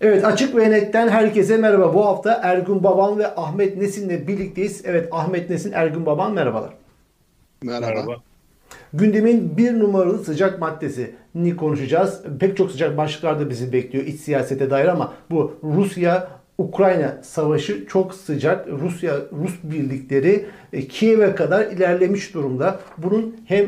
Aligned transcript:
Evet 0.00 0.24
Açık 0.24 0.56
ve 0.56 0.70
Net'ten 0.70 1.08
herkese 1.08 1.56
merhaba. 1.56 1.94
Bu 1.94 2.06
hafta 2.06 2.40
Ergun 2.42 2.84
Baban 2.84 3.18
ve 3.18 3.34
Ahmet 3.34 3.76
Nesin'le 3.76 4.26
birlikteyiz. 4.26 4.82
Evet 4.84 5.08
Ahmet 5.12 5.50
Nesin, 5.50 5.72
Ergun 5.72 6.06
Baban 6.06 6.32
merhabalar. 6.32 6.70
Merhaba. 7.62 7.86
Merhaba. 7.86 8.16
Gündemin 8.92 9.56
bir 9.56 9.78
numaralı 9.78 10.24
sıcak 10.24 10.60
maddesini 10.60 11.56
konuşacağız. 11.56 12.22
Pek 12.40 12.56
çok 12.56 12.70
sıcak 12.70 12.96
başlıklar 12.96 13.40
da 13.40 13.50
bizi 13.50 13.72
bekliyor 13.72 14.04
iç 14.04 14.20
siyasete 14.20 14.70
dair 14.70 14.88
ama 14.88 15.14
bu 15.30 15.52
Rusya 15.62 16.28
Ukrayna 16.58 17.18
savaşı 17.22 17.86
çok 17.86 18.14
sıcak. 18.14 18.68
Rusya 18.68 19.14
Rus 19.42 19.54
birlikleri 19.62 20.46
e, 20.72 20.88
Kiev'e 20.88 21.34
kadar 21.34 21.66
ilerlemiş 21.66 22.34
durumda. 22.34 22.80
Bunun 22.98 23.36
hem 23.46 23.66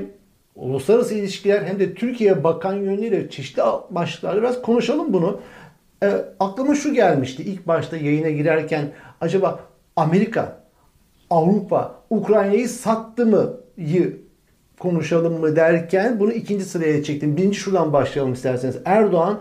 uluslararası 0.57 1.15
ilişkiler 1.15 1.63
hem 1.63 1.81
de 1.81 1.95
Türkiye 1.95 2.45
bakan 2.45 2.75
yönüyle 2.75 3.31
çeşitli 3.31 3.63
başlıklarda 3.91 4.43
biraz 4.43 4.63
konuşalım 4.63 5.13
bunu. 5.13 5.41
E, 6.03 6.25
aklıma 6.41 6.75
şu 6.75 6.95
gelmişti 6.95 7.43
ilk 7.43 7.67
başta 7.67 7.97
yayına 7.97 8.31
girerken 8.31 8.93
acaba 9.21 9.61
Amerika, 9.97 10.61
Avrupa 11.31 11.95
Ukrayna'yı 12.11 12.69
sattı 12.69 13.27
mı 13.27 13.57
konuşalım 14.79 15.41
mı 15.41 15.57
derken 15.57 16.21
bunu 16.21 16.33
ikinci 16.33 16.65
sıraya 16.65 17.03
çektim. 17.03 17.37
Birinci 17.37 17.59
şuradan 17.59 17.93
başlayalım 17.93 18.33
isterseniz. 18.33 18.77
Erdoğan 18.85 19.41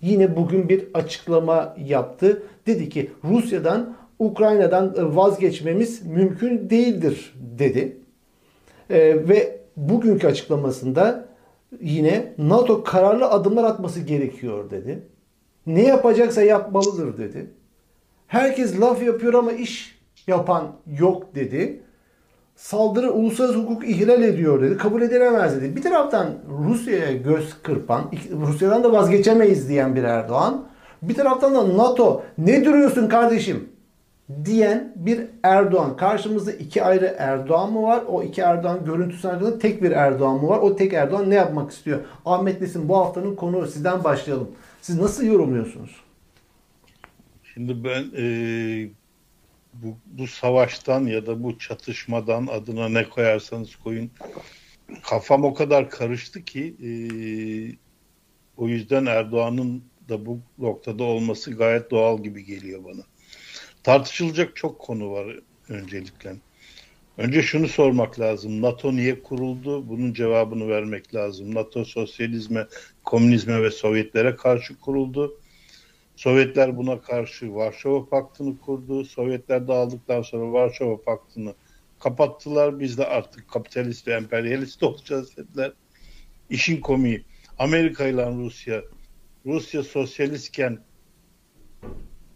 yine 0.00 0.36
bugün 0.36 0.68
bir 0.68 0.84
açıklama 0.94 1.76
yaptı. 1.78 2.42
Dedi 2.66 2.88
ki 2.88 3.10
Rusya'dan 3.24 3.96
Ukrayna'dan 4.18 5.16
vazgeçmemiz 5.16 6.06
mümkün 6.06 6.70
değildir 6.70 7.34
dedi. 7.58 7.96
Ee, 8.90 9.28
ve 9.28 9.60
bugünkü 9.76 10.26
açıklamasında 10.26 11.28
yine 11.80 12.34
NATO 12.38 12.84
kararlı 12.84 13.30
adımlar 13.30 13.64
atması 13.64 14.00
gerekiyor 14.00 14.70
dedi. 14.70 15.02
Ne 15.66 15.82
yapacaksa 15.82 16.42
yapmalıdır 16.42 17.18
dedi. 17.18 17.50
Herkes 18.26 18.80
laf 18.80 19.02
yapıyor 19.02 19.34
ama 19.34 19.52
iş 19.52 19.98
yapan 20.26 20.72
yok 20.98 21.34
dedi. 21.34 21.82
Saldırı 22.56 23.12
uluslararası 23.12 23.58
hukuk 23.58 23.88
ihlal 23.88 24.22
ediyor 24.22 24.62
dedi. 24.62 24.76
Kabul 24.76 25.02
edilemez 25.02 25.56
dedi. 25.56 25.76
Bir 25.76 25.82
taraftan 25.82 26.26
Rusya'ya 26.68 27.12
göz 27.12 27.62
kırpan, 27.62 28.10
Rusya'dan 28.46 28.84
da 28.84 28.92
vazgeçemeyiz 28.92 29.68
diyen 29.68 29.96
bir 29.96 30.04
Erdoğan. 30.04 30.64
Bir 31.02 31.14
taraftan 31.14 31.54
da 31.54 31.76
NATO 31.76 32.22
ne 32.38 32.64
duruyorsun 32.64 33.08
kardeşim 33.08 33.68
diyen 34.44 34.92
bir 34.96 35.26
Erdoğan. 35.42 35.96
Karşımızda 35.96 36.52
iki 36.52 36.82
ayrı 36.82 37.14
Erdoğan 37.18 37.72
mı 37.72 37.82
var? 37.82 38.02
O 38.08 38.22
iki 38.22 38.40
Erdoğan 38.40 38.84
görüntüsü 38.84 39.28
hakkında 39.28 39.58
tek 39.58 39.82
bir 39.82 39.90
Erdoğan 39.90 40.36
mı 40.36 40.48
var? 40.48 40.58
O 40.58 40.76
tek 40.76 40.92
Erdoğan 40.92 41.30
ne 41.30 41.34
yapmak 41.34 41.70
istiyor? 41.70 41.98
Ahmet 42.26 42.60
Nesin 42.60 42.88
bu 42.88 42.96
haftanın 42.96 43.34
konu 43.34 43.66
sizden 43.66 44.04
başlayalım. 44.04 44.48
Siz 44.82 44.98
nasıl 44.98 45.24
yorumluyorsunuz? 45.24 45.90
Şimdi 47.54 47.84
ben 47.84 48.10
e, 48.16 48.24
bu, 49.74 49.96
bu 50.06 50.26
savaştan 50.26 51.06
ya 51.06 51.26
da 51.26 51.42
bu 51.42 51.58
çatışmadan 51.58 52.46
adına 52.46 52.88
ne 52.88 53.08
koyarsanız 53.08 53.76
koyun 53.76 54.10
kafam 55.02 55.44
o 55.44 55.54
kadar 55.54 55.90
karıştı 55.90 56.44
ki 56.44 56.76
e, 56.82 56.90
o 58.56 58.68
yüzden 58.68 59.06
Erdoğan'ın 59.06 59.84
da 60.08 60.26
bu 60.26 60.40
noktada 60.58 61.04
olması 61.04 61.50
gayet 61.50 61.90
doğal 61.90 62.22
gibi 62.22 62.44
geliyor 62.44 62.84
bana. 62.84 63.02
Tartışılacak 63.82 64.56
çok 64.56 64.78
konu 64.78 65.10
var 65.10 65.36
öncelikle. 65.68 66.36
Önce 67.18 67.42
şunu 67.42 67.68
sormak 67.68 68.20
lazım. 68.20 68.62
NATO 68.62 68.96
niye 68.96 69.22
kuruldu? 69.22 69.88
Bunun 69.88 70.12
cevabını 70.12 70.68
vermek 70.68 71.14
lazım. 71.14 71.54
NATO 71.54 71.84
sosyalizme, 71.84 72.66
komünizme 73.04 73.62
ve 73.62 73.70
Sovyetlere 73.70 74.36
karşı 74.36 74.80
kuruldu. 74.80 75.40
Sovyetler 76.16 76.76
buna 76.76 77.00
karşı 77.00 77.54
Varşova 77.54 78.08
Paktı'nı 78.08 78.58
kurdu. 78.58 79.04
Sovyetler 79.04 79.68
dağıldıktan 79.68 80.22
sonra 80.22 80.52
Varşova 80.52 81.02
Paktı'nı 81.02 81.54
kapattılar. 81.98 82.80
Biz 82.80 82.98
de 82.98 83.06
artık 83.06 83.48
kapitalist 83.48 84.08
ve 84.08 84.12
emperyalist 84.12 84.82
olacağız 84.82 85.36
dediler. 85.36 85.72
İşin 86.50 86.80
komiği 86.80 87.24
Amerika 87.58 88.06
ile 88.06 88.30
Rusya 88.30 88.82
Rusya 89.46 89.82
sosyalistken 89.82 90.78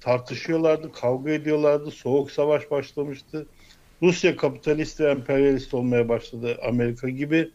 tartışıyorlardı, 0.00 0.92
kavga 0.92 1.30
ediyorlardı. 1.30 1.90
Soğuk 1.90 2.30
savaş 2.30 2.70
başlamıştı. 2.70 3.46
Rusya 4.02 4.36
kapitalist 4.36 5.00
ve 5.00 5.10
emperyalist 5.10 5.74
olmaya 5.74 6.08
başladı 6.08 6.58
Amerika 6.68 7.08
gibi. 7.08 7.50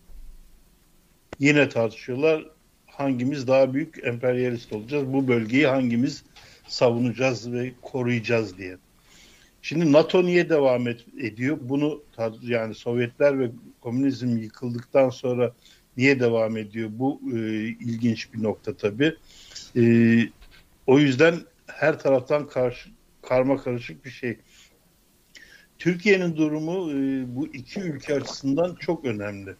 Yine 1.39 1.69
tartışıyorlar. 1.69 2.45
Hangimiz 2.85 3.47
daha 3.47 3.73
büyük 3.73 3.99
emperyalist 4.03 4.73
olacağız? 4.73 5.13
Bu 5.13 5.27
bölgeyi 5.27 5.67
hangimiz 5.67 6.23
savunacağız 6.67 7.53
ve 7.53 7.71
koruyacağız 7.81 8.57
diye. 8.57 8.77
Şimdi 9.61 9.91
NATO 9.91 10.25
niye 10.25 10.49
devam 10.49 10.87
et, 10.87 11.05
ediyor? 11.19 11.57
Bunu 11.61 12.03
yani 12.41 12.75
Sovyetler 12.75 13.39
ve 13.39 13.51
komünizm 13.81 14.37
yıkıldıktan 14.37 15.09
sonra 15.09 15.53
niye 15.97 16.19
devam 16.19 16.57
ediyor? 16.57 16.89
Bu 16.93 17.21
e, 17.33 17.37
ilginç 17.67 18.33
bir 18.33 18.43
nokta 18.43 18.77
tabii. 18.77 19.15
E, 19.75 19.83
o 20.87 20.99
yüzden 20.99 21.39
her 21.67 21.99
taraftan 21.99 22.47
karşı 22.47 22.89
karma 23.21 23.57
karışık 23.57 24.05
bir 24.05 24.09
şey. 24.09 24.37
Türkiye'nin 25.81 26.37
durumu 26.37 26.91
e, 26.91 27.25
bu 27.35 27.47
iki 27.47 27.79
ülke 27.79 28.15
açısından 28.15 28.75
çok 28.75 29.05
önemli. 29.05 29.55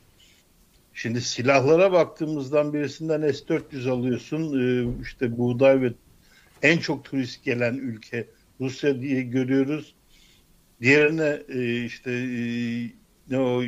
Şimdi 0.94 1.22
silahlara 1.22 1.92
baktığımızdan 1.92 2.74
birisinden 2.74 3.32
S-400 3.32 3.90
alıyorsun. 3.90 4.59
E, 4.59 5.02
işte 5.02 5.38
buğday 5.38 5.82
ve 5.82 5.94
en 6.62 6.78
çok 6.78 7.06
turist 7.06 7.44
gelen 7.44 7.74
ülke 7.74 8.28
Rusya 8.59 9.02
diye 9.02 9.22
görüyoruz. 9.22 9.96
Diğerine 10.82 11.42
e, 11.50 11.86
işte 11.86 12.12
ne 13.30 13.40
o 13.40 13.64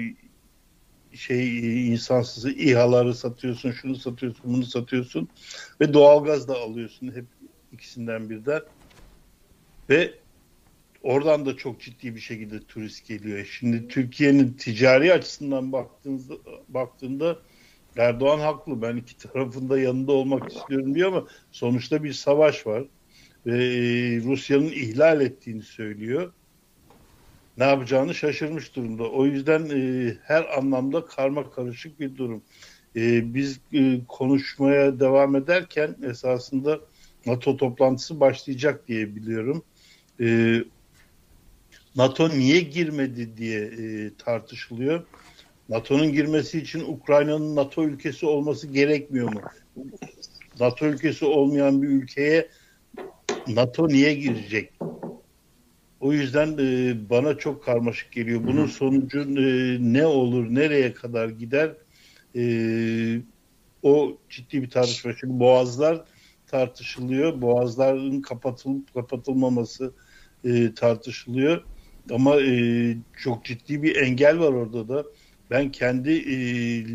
şey 1.13 1.87
insansız 1.93 2.45
İHA'ları 2.45 3.15
satıyorsun, 3.15 3.71
şunu 3.71 3.95
satıyorsun, 3.95 4.53
bunu 4.53 4.65
satıyorsun 4.65 5.29
ve 5.81 5.93
doğalgaz 5.93 6.47
da 6.47 6.57
alıyorsun 6.57 7.15
hep 7.15 7.25
ikisinden 7.71 8.29
birden. 8.29 8.61
Ve 9.89 10.22
oradan 11.03 11.45
da 11.45 11.57
çok 11.57 11.79
ciddi 11.79 12.15
bir 12.15 12.19
şekilde 12.19 12.59
turist 12.59 13.07
geliyor. 13.07 13.45
Şimdi 13.59 13.87
Türkiye'nin 13.87 14.53
ticari 14.53 15.13
açısından 15.13 15.71
baktığınızda 15.71 16.33
baktığında 16.69 17.39
Erdoğan 17.97 18.39
haklı. 18.39 18.81
Ben 18.81 18.95
iki 18.95 19.17
tarafında 19.17 19.79
yanında 19.79 20.11
olmak 20.11 20.51
istiyorum 20.51 20.95
diyor 20.95 21.07
ama 21.07 21.27
sonuçta 21.51 22.03
bir 22.03 22.13
savaş 22.13 22.67
var 22.67 22.83
ve 23.45 23.53
Rusya'nın 24.23 24.71
ihlal 24.71 25.21
ettiğini 25.21 25.61
söylüyor 25.61 26.33
ne 27.57 27.63
yapacağını 27.63 28.15
şaşırmış 28.15 28.75
durumda. 28.75 29.03
O 29.03 29.25
yüzden 29.25 29.69
e, 29.69 30.13
her 30.23 30.57
anlamda 30.57 31.05
karma 31.05 31.51
karışık 31.51 31.99
bir 31.99 32.17
durum. 32.17 32.43
E, 32.95 33.33
biz 33.33 33.59
e, 33.73 33.99
konuşmaya 34.07 34.99
devam 34.99 35.35
ederken 35.35 35.95
esasında 36.03 36.79
NATO 37.25 37.57
toplantısı 37.57 38.19
başlayacak 38.19 38.87
diye 38.87 39.15
biliyorum. 39.15 39.63
E, 40.19 40.57
NATO 41.95 42.29
niye 42.29 42.59
girmedi 42.61 43.37
diye 43.37 43.61
e, 43.61 44.11
tartışılıyor. 44.17 45.07
NATO'nun 45.69 46.11
girmesi 46.11 46.59
için 46.59 46.79
Ukrayna'nın 46.79 47.55
NATO 47.55 47.83
ülkesi 47.83 48.25
olması 48.25 48.67
gerekmiyor 48.67 49.33
mu? 49.33 49.41
NATO 50.59 50.85
ülkesi 50.85 51.25
olmayan 51.25 51.81
bir 51.81 51.87
ülkeye 51.87 52.49
NATO 53.47 53.87
niye 53.87 54.13
girecek? 54.13 54.73
O 55.99 56.13
yüzden 56.13 56.57
e, 56.57 56.95
bana 57.09 57.37
çok 57.37 57.63
karmaşık 57.63 58.11
geliyor. 58.11 58.47
Bunun 58.47 58.65
sonucu 58.65 59.19
e, 59.19 59.77
ne 59.79 60.05
olur, 60.05 60.55
nereye 60.55 60.93
kadar 60.93 61.29
gider? 61.29 61.77
E, 62.35 62.43
o 63.81 64.17
ciddi 64.29 64.61
bir 64.61 64.69
tartışma. 64.69 65.13
Şimdi 65.19 65.39
boğazlar 65.39 66.05
tartışılıyor. 66.47 67.41
Boğazların 67.41 68.21
kapatılıp 68.21 68.93
kapatılmaması 68.93 69.95
e, 70.43 70.73
tartışılıyor. 70.73 71.63
Ama 72.11 72.41
e, 72.41 72.97
çok 73.17 73.45
ciddi 73.45 73.83
bir 73.83 73.95
engel 73.95 74.39
var 74.39 74.53
orada 74.53 74.89
da. 74.89 75.05
Ben 75.49 75.71
kendi 75.71 76.11
e, 76.11 76.35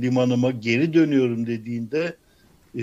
limanıma 0.03 0.51
geri 0.51 0.93
dönüyorum 0.93 1.47
dediğinde 1.47 2.17
e, 2.75 2.83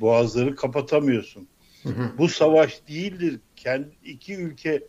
boğazları 0.00 0.56
kapatamıyorsun. 0.56 1.48
Hı 1.82 1.88
hı. 1.88 2.18
Bu 2.18 2.28
savaş 2.28 2.88
değildir. 2.88 3.40
Kendi 3.56 3.88
iki 4.04 4.34
ülke 4.34 4.82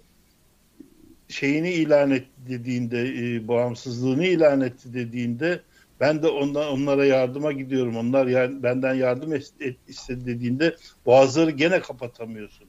şeyini 1.30 1.72
ilan 1.72 2.12
et 2.12 2.28
dediğinde 2.38 3.02
e, 3.02 3.48
bağımsızlığını 3.48 4.26
ilan 4.26 4.62
etti 4.62 4.94
dediğinde 4.94 5.62
ben 6.00 6.24
de 6.24 6.28
ondan 6.28 6.68
onlara 6.68 7.06
yardıma 7.06 7.52
gidiyorum. 7.52 7.98
Onlar 7.98 8.28
yani 8.28 8.64
benden 8.64 8.94
yardım 8.94 9.34
et, 9.34 9.54
istedi 9.88 10.26
dediğinde 10.26 10.76
boğazları 11.06 11.52
gene 11.52 11.80
kapatamıyorsun. 11.80 12.68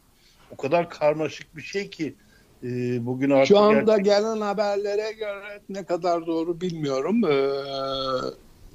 O 0.51 0.57
kadar 0.57 0.91
karmaşık 0.91 1.57
bir 1.57 1.63
şey 1.63 1.91
ki 1.91 2.15
e, 2.65 3.07
bugün 3.07 3.31
artık 3.31 3.49
şu 3.49 3.59
anda 3.59 3.97
gerçek... 3.97 4.05
gelen 4.05 4.41
haberlere 4.41 5.13
göre 5.13 5.61
ne 5.69 5.85
kadar 5.85 6.27
doğru 6.27 6.61
bilmiyorum. 6.61 7.25
Ee, 7.25 7.49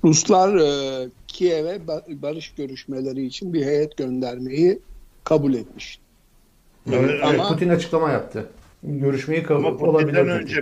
Ruslar 0.03 0.55
e, 0.55 1.09
Kiev'e 1.27 1.87
barış 2.21 2.53
görüşmeleri 2.53 3.25
için 3.25 3.53
bir 3.53 3.65
heyet 3.65 3.97
göndermeyi 3.97 4.79
kabul 5.23 5.53
etmiş. 5.53 5.99
Evet, 6.91 7.23
ama 7.23 7.47
Putin 7.47 7.69
açıklama 7.69 8.11
yaptı. 8.11 8.49
Görüşmeyi 8.83 9.43
kabul 9.43 9.65
Ama 9.65 9.77
olabilir. 9.77 10.07
Putin'den 10.07 10.29
önce 10.29 10.61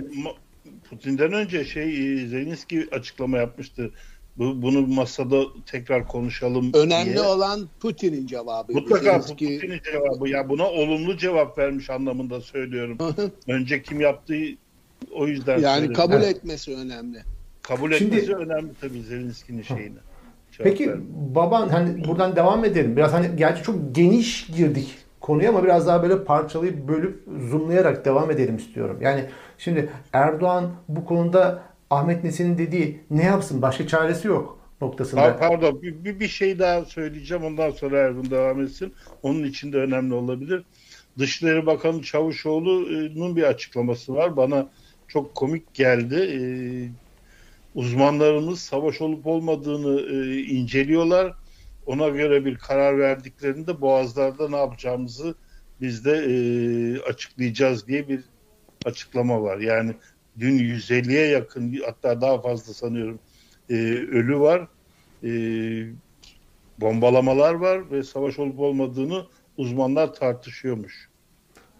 Putin'den 0.90 1.32
önce 1.32 1.64
şey 1.64 2.14
e, 2.14 2.26
Zelenski 2.26 2.88
açıklama 2.92 3.38
yapmıştı. 3.38 3.90
Bu, 4.38 4.62
bunu 4.62 4.86
masada 4.86 5.42
tekrar 5.66 6.08
konuşalım 6.08 6.70
önemli 6.74 7.12
diye. 7.12 7.20
olan 7.22 7.68
Putin'in 7.80 8.26
cevabı. 8.26 8.72
Mutlaka 8.72 9.04
Zelenski- 9.10 9.54
Putin'in 9.60 9.80
cevabı. 9.92 10.28
Ya 10.28 10.48
buna 10.48 10.70
olumlu 10.70 11.16
cevap 11.16 11.58
vermiş 11.58 11.90
anlamında 11.90 12.40
söylüyorum. 12.40 12.98
önce 13.48 13.82
kim 13.82 14.00
yaptığı 14.00 14.34
o 15.14 15.26
yüzden 15.26 15.58
yani 15.58 15.74
söyledim. 15.74 15.94
kabul 15.94 16.14
Evet. 16.14 16.36
etmesi 16.36 16.76
önemli. 16.76 17.18
kabul 17.62 17.92
Şimdi- 17.92 18.16
etmesi 18.16 18.34
önemli 18.34 18.70
tabii 18.80 19.02
Zelenski'nin 19.02 19.62
şeyine. 19.62 19.94
Cevap 20.52 20.64
Peki 20.70 20.88
vermesi. 20.88 21.06
baban 21.34 21.68
hani 21.68 22.04
buradan 22.04 22.36
devam 22.36 22.64
edelim. 22.64 22.96
Biraz 22.96 23.12
hani 23.12 23.36
gerçi 23.36 23.62
çok 23.62 23.94
geniş 23.94 24.46
girdik 24.46 24.94
konuya 25.20 25.50
ama 25.50 25.64
biraz 25.64 25.86
daha 25.86 26.02
böyle 26.02 26.24
parçalayıp 26.24 26.88
bölüp 26.88 27.22
zoomlayarak 27.50 28.04
devam 28.04 28.30
edelim 28.30 28.56
istiyorum. 28.56 28.98
Yani 29.00 29.24
şimdi 29.58 29.88
Erdoğan 30.12 30.70
bu 30.88 31.04
konuda 31.04 31.62
Ahmet 31.92 32.24
Nesin'in 32.24 32.58
dediği 32.58 33.00
ne 33.10 33.24
yapsın 33.24 33.62
başka 33.62 33.86
çaresi 33.86 34.28
yok 34.28 34.58
noktasında. 34.80 35.22
Ha, 35.22 35.36
pardon 35.36 35.82
bir, 35.82 36.04
bir, 36.04 36.20
bir 36.20 36.28
şey 36.28 36.58
daha 36.58 36.84
söyleyeceğim 36.84 37.44
ondan 37.44 37.70
sonra 37.70 37.98
Ergun 37.98 38.30
devam 38.30 38.60
etsin. 38.60 38.94
Onun 39.22 39.44
için 39.44 39.72
de 39.72 39.76
önemli 39.76 40.14
olabilir. 40.14 40.64
Dışişleri 41.18 41.66
Bakanı 41.66 42.02
Çavuşoğlu'nun 42.02 43.36
bir 43.36 43.42
açıklaması 43.42 44.14
var. 44.14 44.36
Bana 44.36 44.68
çok 45.08 45.34
komik 45.34 45.74
geldi. 45.74 46.14
Ee, 46.14 46.40
uzmanlarımız 47.74 48.60
savaş 48.60 49.00
olup 49.00 49.26
olmadığını 49.26 50.00
e, 50.00 50.42
inceliyorlar. 50.42 51.34
Ona 51.86 52.08
göre 52.08 52.44
bir 52.44 52.58
karar 52.58 52.98
verdiklerinde 52.98 53.80
Boğazlar'da 53.80 54.48
ne 54.48 54.56
yapacağımızı 54.56 55.34
biz 55.80 56.04
de 56.04 56.12
e, 56.12 56.34
açıklayacağız 57.00 57.86
diye 57.86 58.08
bir 58.08 58.20
açıklama 58.84 59.42
var. 59.42 59.58
Yani 59.58 59.94
dün 60.38 60.58
150'ye 60.58 61.26
yakın 61.26 61.80
hatta 61.84 62.20
daha 62.20 62.40
fazla 62.40 62.74
sanıyorum 62.74 63.20
e, 63.68 63.74
ölü 63.92 64.40
var. 64.40 64.68
E, 65.24 65.30
bombalamalar 66.78 67.54
var 67.54 67.90
ve 67.90 68.02
savaş 68.02 68.38
olup 68.38 68.58
olmadığını 68.58 69.26
uzmanlar 69.56 70.14
tartışıyormuş. 70.14 71.11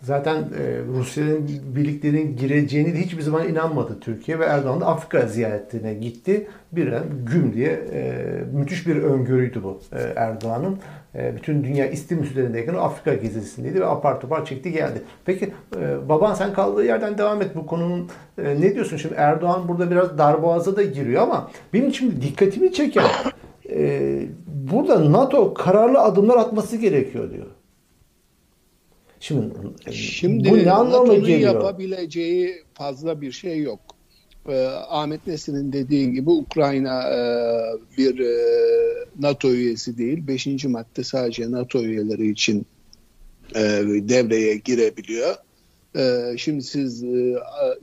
Zaten 0.02 0.37
e, 0.37 0.78
Rusya'nın 0.99 1.49
birliklerin 1.76 2.37
gireceğini 2.37 2.94
de 2.94 3.00
hiçbir 3.00 3.22
zaman 3.22 3.49
inanmadı 3.49 4.00
Türkiye 4.00 4.38
ve 4.38 4.44
Erdoğan 4.44 4.81
da 4.81 4.87
Afrika 4.87 5.26
ziyaretine 5.26 5.94
gitti. 5.94 6.49
Bir 6.72 6.93
an 6.93 7.02
güm 7.32 7.52
diye 7.52 7.70
e, 7.93 8.14
müthiş 8.52 8.87
bir 8.87 8.96
öngörüydü 8.96 9.62
bu 9.62 9.81
e, 9.93 9.99
Erdoğan'ın. 10.16 10.78
E, 11.14 11.37
bütün 11.37 11.64
dünya 11.64 11.87
istim 11.87 12.22
üzerindeyken 12.22 12.75
Afrika 12.75 13.14
gezisindeydi 13.14 13.81
ve 13.81 13.87
apar 13.87 14.20
topar 14.20 14.44
çekti 14.44 14.72
geldi. 14.72 15.02
Peki 15.25 15.52
e, 15.76 16.08
baban 16.08 16.34
sen 16.34 16.52
kaldığı 16.52 16.84
yerden 16.84 17.19
devam 17.19 17.43
et 17.43 17.50
bu 17.55 17.66
konunun. 17.66 18.10
E, 18.38 18.60
ne 18.60 18.75
diyorsun 18.75 18.96
şimdi 18.96 19.14
Erdoğan 19.14 19.69
burada 19.69 19.90
biraz 19.90 20.19
darboğaza 20.19 20.76
da 20.76 20.82
giriyor 20.82 21.22
ama 21.22 21.50
benim 21.72 21.88
için 21.88 22.20
dikkatimi 22.22 22.72
çeken 22.72 23.06
e, 23.70 24.22
burada 24.46 25.12
NATO 25.12 25.55
kararlı 25.55 25.98
adımlar 25.98 26.37
atması 26.37 26.76
gerekiyor 26.76 27.31
diyor. 27.31 27.46
Şimdi, 29.22 29.54
Şimdi 29.90 30.50
bu 30.50 30.58
ne 30.58 30.70
anlama 30.70 31.14
geliyor? 31.14 31.40
yapabileceği 31.40 32.62
fazla 32.74 33.20
bir 33.20 33.32
şey 33.32 33.58
yok. 33.60 33.80
Ee, 34.48 34.66
Ahmet 34.88 35.26
Nesin'in 35.26 35.72
dediği 35.72 36.12
gibi 36.12 36.30
Ukrayna 36.30 37.02
e, 37.02 37.20
bir 37.98 38.19
e, 38.19 38.34
NATO 39.19 39.50
üyesi 39.50 39.98
değil. 39.98 40.26
Beşinci 40.26 40.69
madde 40.69 41.04
sadece 41.04 41.50
NATO 41.50 41.82
üyeleri 41.82 42.30
için 42.30 42.66
e, 43.54 43.60
devreye 44.08 44.56
girebiliyor. 44.56 45.34
E, 45.96 46.34
şimdi 46.38 46.62
siz 46.62 47.04
e, 47.04 47.34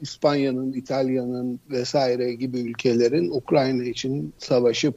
İspanya'nın, 0.01 0.73
İtalya'nın 0.73 1.59
vesaire 1.69 2.33
gibi 2.33 2.59
ülkelerin 2.59 3.29
Ukrayna 3.29 3.83
için 3.83 4.33
savaşıp 4.37 4.95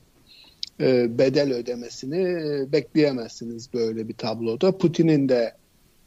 e, 0.80 1.18
bedel 1.18 1.52
ödemesini 1.52 2.20
e, 2.20 2.72
bekleyemezsiniz 2.72 3.74
böyle 3.74 4.08
bir 4.08 4.14
tabloda. 4.14 4.78
Putin'in 4.78 5.28
de 5.28 5.61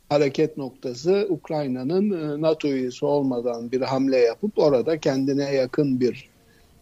hareket 0.10 0.58
noktası 0.58 1.28
Ukrayna'nın 1.30 2.12
e, 2.12 2.42
NATO 2.42 2.68
üyesi 2.68 3.06
olmadan 3.06 3.72
bir 3.72 3.82
hamle 3.82 4.18
yapıp 4.18 4.60
orada 4.60 5.00
kendine 5.00 5.56
yakın 5.56 6.00
bir 6.00 6.30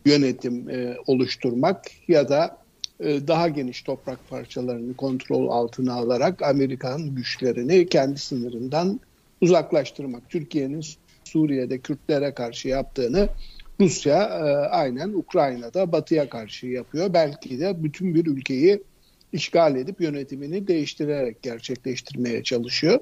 yönetim 0.06 0.70
e, 0.70 0.96
oluşturmak 1.08 1.86
ya 2.08 2.30
da 2.30 2.58
e, 3.00 3.28
daha 3.28 3.48
geniş 3.48 3.82
toprak 3.82 4.30
parçalarını 4.30 4.94
kontrol 4.94 5.50
altına 5.50 5.94
alarak 5.94 6.42
Amerikan 6.42 7.16
güçlerini 7.16 7.88
kendi 7.88 8.20
sınırından 8.20 9.00
uzaklaştırmak. 9.42 10.30
Türkiye'nin 10.30 10.86
Suriye'de 11.24 11.80
Kürtlere 11.80 12.34
karşı 12.34 12.68
yaptığını 12.68 13.30
Rusya 13.80 14.18
aynen 14.72 15.14
Ukrayna'da 15.14 15.92
Batı'ya 15.92 16.30
karşı 16.30 16.68
yapıyor. 16.68 17.14
Belki 17.14 17.60
de 17.60 17.84
bütün 17.84 18.16
bir 18.16 18.26
ülkeyi 18.26 18.84
işgal 19.34 19.76
edip 19.76 20.02
yönetimini 20.02 20.68
değiştirerek 20.68 21.42
gerçekleştirmeye 21.42 22.44
çalışıyor. 22.44 23.00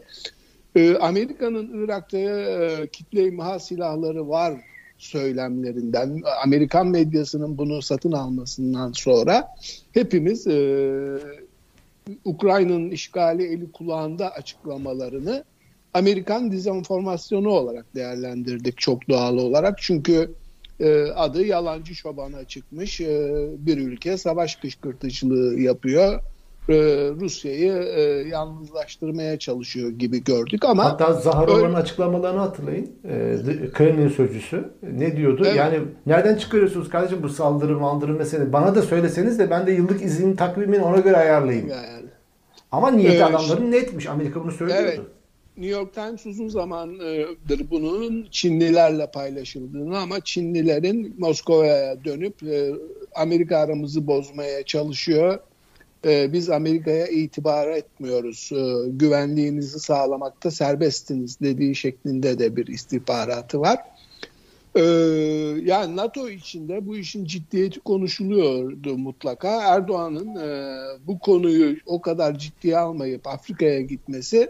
Ee, 0.76 0.96
Amerika'nın 0.96 1.84
Irak'ta 1.84 2.18
e, 2.18 2.88
kitle 2.88 3.26
imha 3.26 3.60
silahları 3.60 4.30
var 4.30 4.62
söylemlerinden, 4.98 6.22
Amerikan 6.44 6.88
medyasının 6.88 7.58
bunu 7.58 7.82
satın 7.82 8.12
almasından 8.12 8.92
sonra 8.92 9.48
hepimiz 9.92 10.48
e, 10.48 11.20
Ukrayna'nın 12.26 12.92
işgali 12.92 13.44
eli 13.44 13.72
kulağında 13.72 14.30
açıklamalarını 14.30 15.44
Amerikan 15.94 16.52
dezenformasyonu 16.52 17.50
olarak 17.50 17.96
değerlendirdik 17.96 18.78
çok 18.78 19.10
doğal 19.10 19.38
olarak. 19.38 19.78
Çünkü 19.82 20.32
adı 21.16 21.46
yalancı 21.46 21.96
şobana 21.96 22.44
çıkmış 22.44 23.02
e, 23.02 23.32
bir 23.58 23.78
ülke 23.78 24.18
savaş 24.18 24.56
kışkırtıcılığı 24.56 25.60
yapıyor. 25.60 26.20
E, 26.70 26.74
Rusya'yı 27.20 27.74
e, 27.74 28.02
yalnızlaştırmaya 28.30 29.40
çalışıyor 29.40 29.90
gibi 29.90 30.24
gördük 30.24 30.66
ama 30.66 30.84
Hatta 30.86 31.14
Zaharova'nın 31.14 31.64
Öyle- 31.66 31.78
açıklamalarını 31.78 32.40
hatırlayın. 32.40 32.92
Ee, 33.10 33.38
Kremlin 33.74 34.08
sözcüsü 34.10 34.70
ne 34.98 35.18
diyordu? 35.18 35.44
Evet. 35.46 35.56
Yani 35.56 35.80
nereden 36.06 36.36
çıkarıyorsunuz 36.36 36.90
kardeşim 36.90 37.24
bu 37.24 37.30
saldırı 37.30 37.80
maldırı 37.80 38.14
mesele? 38.14 38.54
Bana 38.54 38.76
da 38.76 38.82
söyleseniz 38.82 39.40
de 39.40 39.50
ben 39.50 39.68
de 39.68 39.72
yıllık 39.72 40.02
izin 40.02 40.36
takvimini 40.36 40.84
ona 40.84 41.00
göre 41.00 41.18
ayarlayayım. 41.18 41.68
yani 41.70 41.86
Ama 42.72 42.92
niyeti 42.92 43.18
Evet. 43.18 43.36
adamların 43.36 43.72
netmiş. 43.72 44.08
Amerika 44.08 44.44
bunu 44.44 44.52
söylüyordu. 44.52 44.84
Evet. 44.86 45.00
New 45.58 45.72
York 45.72 45.94
Times 45.94 46.26
uzun 46.26 46.50
zamandır 46.50 47.70
bunun 47.72 48.28
Çinlilerle 48.32 49.12
paylaşıldığını 49.12 50.00
ama 50.00 50.20
Çinlilerin 50.20 51.16
Moskova'ya 51.18 52.04
dönüp 52.06 52.44
e, 52.44 52.72
Amerika 53.16 53.58
aramızı 53.58 54.08
bozmaya 54.08 54.64
çalışıyor. 54.64 55.40
E, 56.06 56.34
Biz 56.34 56.50
Amerika'ya 56.50 57.08
itibar 57.08 57.68
etmiyoruz. 57.68 58.50
E, 58.54 58.90
Güvenliğinizi 58.90 59.80
sağlamakta 59.80 60.52
serbestsiniz 60.52 61.40
dediği 61.40 61.76
şeklinde 61.76 62.40
de 62.40 62.56
bir 62.56 62.68
istihbaratı 62.68 63.60
var. 63.60 63.80
Yani 65.66 65.96
NATO 65.96 66.30
içinde 66.30 66.86
bu 66.88 66.98
işin 66.98 67.26
ciddiyeti 67.26 67.80
konuşuluyordu 67.80 68.98
mutlaka. 68.98 69.76
Erdoğan'ın 69.76 70.36
bu 71.08 71.20
konuyu 71.20 71.78
o 71.86 72.02
kadar 72.02 72.38
ciddiye 72.38 72.78
almayıp 72.78 73.28
Afrika'ya 73.28 73.82
gitmesi 73.82 74.50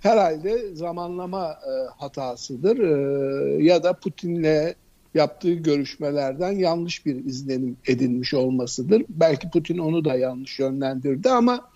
herhalde 0.00 0.74
zamanlama 0.74 1.50
e, 1.50 1.72
hatasıdır 1.98 2.78
E, 2.78 3.64
ya 3.64 3.82
da 3.82 3.92
Putin'le 3.92 4.74
yaptığı 5.14 5.52
görüşmelerden 5.52 6.52
yanlış 6.52 7.06
bir 7.06 7.24
izlenim 7.24 7.76
edinmiş 7.86 8.34
olmasıdır. 8.34 9.04
Belki 9.08 9.50
Putin 9.50 9.78
onu 9.78 10.04
da 10.04 10.14
yanlış 10.14 10.58
yönlendirdi 10.58 11.30
ama 11.30 11.70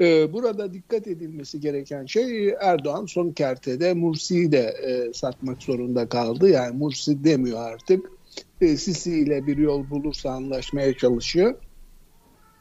e, 0.00 0.32
burada 0.32 0.72
dikkat 0.72 1.06
edilmesi 1.06 1.60
gereken 1.60 2.06
şey 2.06 2.48
Erdoğan 2.60 3.06
son 3.06 3.30
kertede 3.30 3.94
Mursi'yi 3.94 4.52
de 4.52 4.58
e, 4.58 5.12
satmak 5.12 5.62
zorunda 5.62 6.08
kaldı. 6.08 6.48
Yani 6.48 6.76
Mursi 6.76 7.24
demiyor 7.24 7.62
artık. 7.62 8.10
E, 8.60 8.76
Sisi 8.76 9.18
ile 9.18 9.46
bir 9.46 9.56
yol 9.56 9.90
bulursa 9.90 10.30
anlaşmaya 10.30 10.96
çalışıyor. 10.96 11.54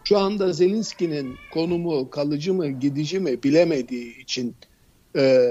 Şu 0.03 0.17
anda 0.17 0.53
Zelenski'nin 0.53 1.35
konumu 1.53 2.09
kalıcı 2.09 2.53
mı 2.53 2.67
gidici 2.67 3.19
mi 3.19 3.43
bilemediği 3.43 4.21
için 4.21 4.55
e, 5.15 5.49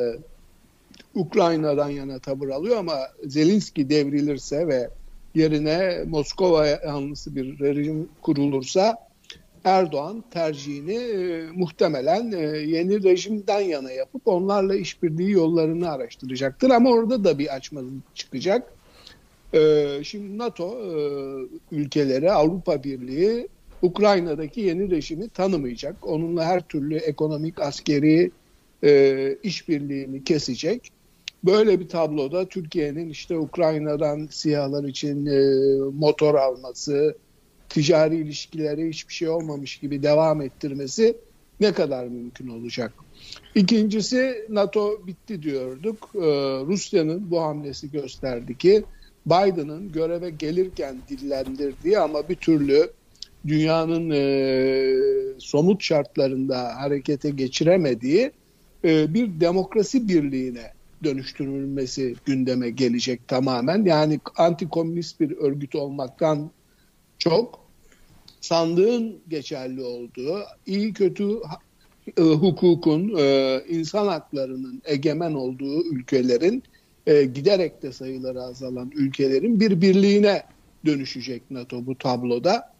Ukrayna'dan 1.14 1.88
yana 1.88 2.18
tavır 2.18 2.48
alıyor 2.48 2.76
ama 2.76 2.98
Zelenski 3.26 3.90
devrilirse 3.90 4.68
ve 4.68 4.88
yerine 5.34 6.04
Moskova 6.06 6.66
yanlısı 6.66 7.36
bir 7.36 7.58
rejim 7.58 8.08
kurulursa 8.22 8.98
Erdoğan 9.64 10.24
tercihini 10.30 10.94
e, 10.94 11.46
muhtemelen 11.54 12.32
e, 12.32 12.38
yeni 12.58 13.02
rejimden 13.02 13.60
yana 13.60 13.90
yapıp 13.90 14.22
onlarla 14.28 14.74
işbirliği 14.74 15.30
yollarını 15.30 15.90
araştıracaktır 15.90 16.70
ama 16.70 16.90
orada 16.90 17.24
da 17.24 17.38
bir 17.38 17.54
açmazlık 17.54 18.16
çıkacak. 18.16 18.72
E, 19.54 19.88
şimdi 20.04 20.38
NATO 20.38 20.78
e, 20.78 20.92
ülkeleri 21.72 22.32
Avrupa 22.32 22.84
Birliği 22.84 23.48
Ukrayna'daki 23.82 24.60
yeni 24.60 24.90
rejimi 24.90 25.28
tanımayacak. 25.28 25.96
Onunla 26.08 26.44
her 26.44 26.60
türlü 26.60 26.96
ekonomik, 26.96 27.60
askeri 27.60 28.30
e, 28.84 29.36
işbirliğini 29.42 30.24
kesecek. 30.24 30.88
Böyle 31.44 31.80
bir 31.80 31.88
tabloda 31.88 32.48
Türkiye'nin 32.48 33.10
işte 33.10 33.38
Ukrayna'dan 33.38 34.28
siyahlar 34.30 34.84
için 34.84 35.26
e, 35.26 35.40
motor 35.98 36.34
alması, 36.34 37.16
ticari 37.68 38.16
ilişkileri 38.16 38.88
hiçbir 38.88 39.14
şey 39.14 39.28
olmamış 39.28 39.76
gibi 39.76 40.02
devam 40.02 40.42
ettirmesi 40.42 41.16
ne 41.60 41.72
kadar 41.72 42.06
mümkün 42.06 42.48
olacak? 42.48 42.92
İkincisi 43.54 44.46
NATO 44.48 45.06
bitti 45.06 45.42
diyorduk. 45.42 46.10
Ee, 46.14 46.20
Rusya'nın 46.66 47.30
bu 47.30 47.42
hamlesi 47.42 47.90
gösterdi 47.90 48.58
ki 48.58 48.84
Biden'ın 49.26 49.92
göreve 49.92 50.30
gelirken 50.30 50.96
dillendirdiği 51.08 51.98
ama 51.98 52.28
bir 52.28 52.34
türlü 52.34 52.90
dünyanın 53.46 54.10
e, 54.10 54.94
somut 55.38 55.82
şartlarında 55.82 56.80
harekete 56.80 57.30
geçiremediği 57.30 58.30
e, 58.84 59.14
bir 59.14 59.40
demokrasi 59.40 60.08
birliğine 60.08 60.72
dönüştürülmesi 61.04 62.14
gündeme 62.24 62.70
gelecek 62.70 63.28
tamamen. 63.28 63.84
Yani 63.84 64.20
anti-komünist 64.36 65.20
bir 65.20 65.36
örgüt 65.36 65.74
olmaktan 65.74 66.50
çok 67.18 67.60
sandığın 68.40 69.20
geçerli 69.28 69.82
olduğu, 69.82 70.38
iyi 70.66 70.92
kötü 70.92 71.28
e, 72.18 72.22
hukukun, 72.22 73.14
e, 73.18 73.60
insan 73.68 74.06
haklarının 74.06 74.82
egemen 74.84 75.34
olduğu 75.34 75.84
ülkelerin 75.84 76.62
giderek 77.06 77.82
de 77.82 77.92
sayıları 77.92 78.42
azalan 78.42 78.90
ülkelerin 78.94 79.60
bir 79.60 79.80
birliğine 79.80 80.42
dönüşecek 80.86 81.50
NATO 81.50 81.86
bu 81.86 81.98
tabloda. 81.98 82.72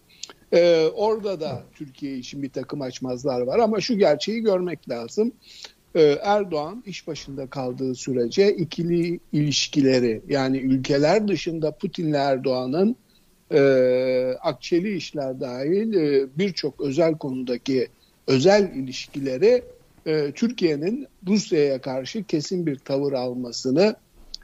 E, 0.53 0.87
orada 0.87 1.41
da 1.41 1.63
Türkiye 1.75 2.19
için 2.19 2.43
bir 2.43 2.51
takım 2.51 2.83
açmazlar 2.83 3.41
var 3.41 3.59
ama 3.59 3.81
şu 3.81 3.99
gerçeği 3.99 4.41
görmek 4.41 4.89
lazım. 4.89 5.33
E, 5.95 6.03
Erdoğan 6.23 6.83
iş 6.87 7.07
başında 7.07 7.47
kaldığı 7.47 7.95
sürece 7.95 8.53
ikili 8.57 9.21
ilişkileri 9.33 10.23
yani 10.29 10.59
ülkeler 10.59 11.29
dışında 11.29 11.71
Putin'le 11.71 12.15
Erdoğan'ın 12.15 12.97
e, 13.53 13.61
akçeli 14.41 14.97
işler 14.97 15.41
dahil 15.41 15.95
e, 15.95 16.27
birçok 16.39 16.81
özel 16.81 17.19
konudaki 17.19 17.89
özel 18.27 18.75
ilişkileri 18.75 19.65
e, 20.07 20.33
Türkiye'nin 20.33 21.07
Rusya'ya 21.29 21.81
karşı 21.81 22.25
kesin 22.25 22.67
bir 22.67 22.79
tavır 22.79 23.13
almasını, 23.13 23.97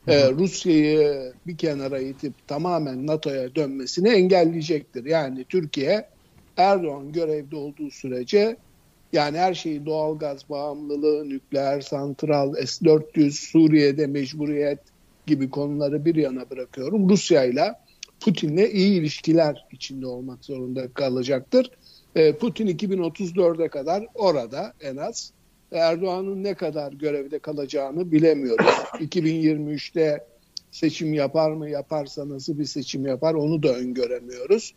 e, 0.07 0.31
Rusya'yı 0.31 1.33
bir 1.47 1.57
kenara 1.57 1.99
itip 1.99 2.49
tamamen 2.49 3.07
NATO'ya 3.07 3.55
dönmesini 3.55 4.09
engelleyecektir. 4.09 5.05
Yani 5.05 5.45
Türkiye 5.45 6.09
Erdoğan 6.57 7.13
görevde 7.13 7.57
olduğu 7.57 7.91
sürece 7.91 8.57
yani 9.13 9.39
her 9.39 9.55
şeyi 9.55 9.87
doğalgaz 9.87 10.51
bağımlılığı, 10.51 11.29
nükleer 11.29 11.81
santral, 11.81 12.55
S-400, 12.55 13.31
Suriye'de 13.31 14.07
mecburiyet 14.07 14.79
gibi 15.27 15.51
konuları 15.51 16.05
bir 16.05 16.15
yana 16.15 16.51
bırakıyorum. 16.51 17.09
Rusya 17.09 17.45
ile 17.45 17.75
Putin'le 18.21 18.71
iyi 18.73 19.01
ilişkiler 19.01 19.67
içinde 19.73 20.07
olmak 20.07 20.45
zorunda 20.45 20.93
kalacaktır. 20.93 21.71
E, 22.15 22.33
Putin 22.33 22.67
2034'e 22.67 23.69
kadar 23.69 24.07
orada 24.15 24.73
en 24.81 24.97
az. 24.97 25.33
Erdoğan'ın 25.73 26.45
ne 26.45 26.55
kadar 26.55 26.93
görevde 26.93 27.39
kalacağını 27.39 28.13
bilemiyoruz. 28.13 28.67
2023'te 28.93 30.27
seçim 30.71 31.15
yapar 31.15 31.51
mı 31.51 31.71
yaparsa 31.71 32.29
nasıl 32.29 32.59
bir 32.59 32.65
seçim 32.65 33.07
yapar 33.07 33.35
onu 33.35 33.63
da 33.63 33.69
öngöremiyoruz. 33.69 34.75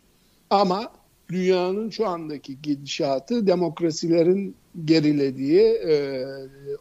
Ama 0.50 0.92
dünyanın 1.32 1.90
şu 1.90 2.06
andaki 2.06 2.62
gidişatı 2.62 3.46
demokrasilerin 3.46 4.54
gerilediği 4.84 5.60
e, 5.60 6.24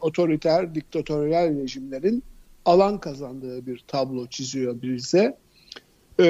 otoriter 0.01 0.75
diktatöryal 0.75 1.55
rejimlerin 1.55 2.23
alan 2.65 2.99
kazandığı 2.99 3.65
bir 3.65 3.83
tablo 3.87 4.27
çiziyor 4.27 4.81
bize. 4.81 5.37
Ee, 6.19 6.23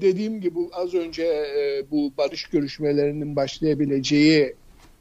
dediğim 0.00 0.40
gibi 0.40 0.58
az 0.72 0.94
önce 0.94 1.24
e, 1.24 1.90
bu 1.90 2.12
barış 2.18 2.44
görüşmelerinin 2.44 3.36
başlayabileceği 3.36 4.54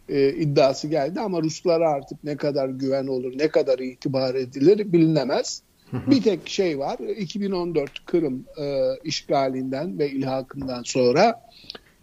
e, 0.09 0.29
iddiası 0.29 0.87
geldi 0.87 1.19
ama 1.19 1.41
Ruslara 1.41 1.89
artık 1.89 2.23
ne 2.23 2.37
kadar 2.37 2.69
güven 2.69 3.07
olur, 3.07 3.33
ne 3.37 3.47
kadar 3.47 3.79
itibar 3.79 4.35
edilir 4.35 4.93
bilinemez. 4.93 5.61
Bir 6.07 6.23
tek 6.23 6.49
şey 6.49 6.79
var, 6.79 6.99
2014 6.99 8.05
Kırım 8.05 8.45
e, 8.57 8.95
işgalinden 9.03 9.99
ve 9.99 10.09
ilhakından 10.09 10.83
sonra 10.83 11.41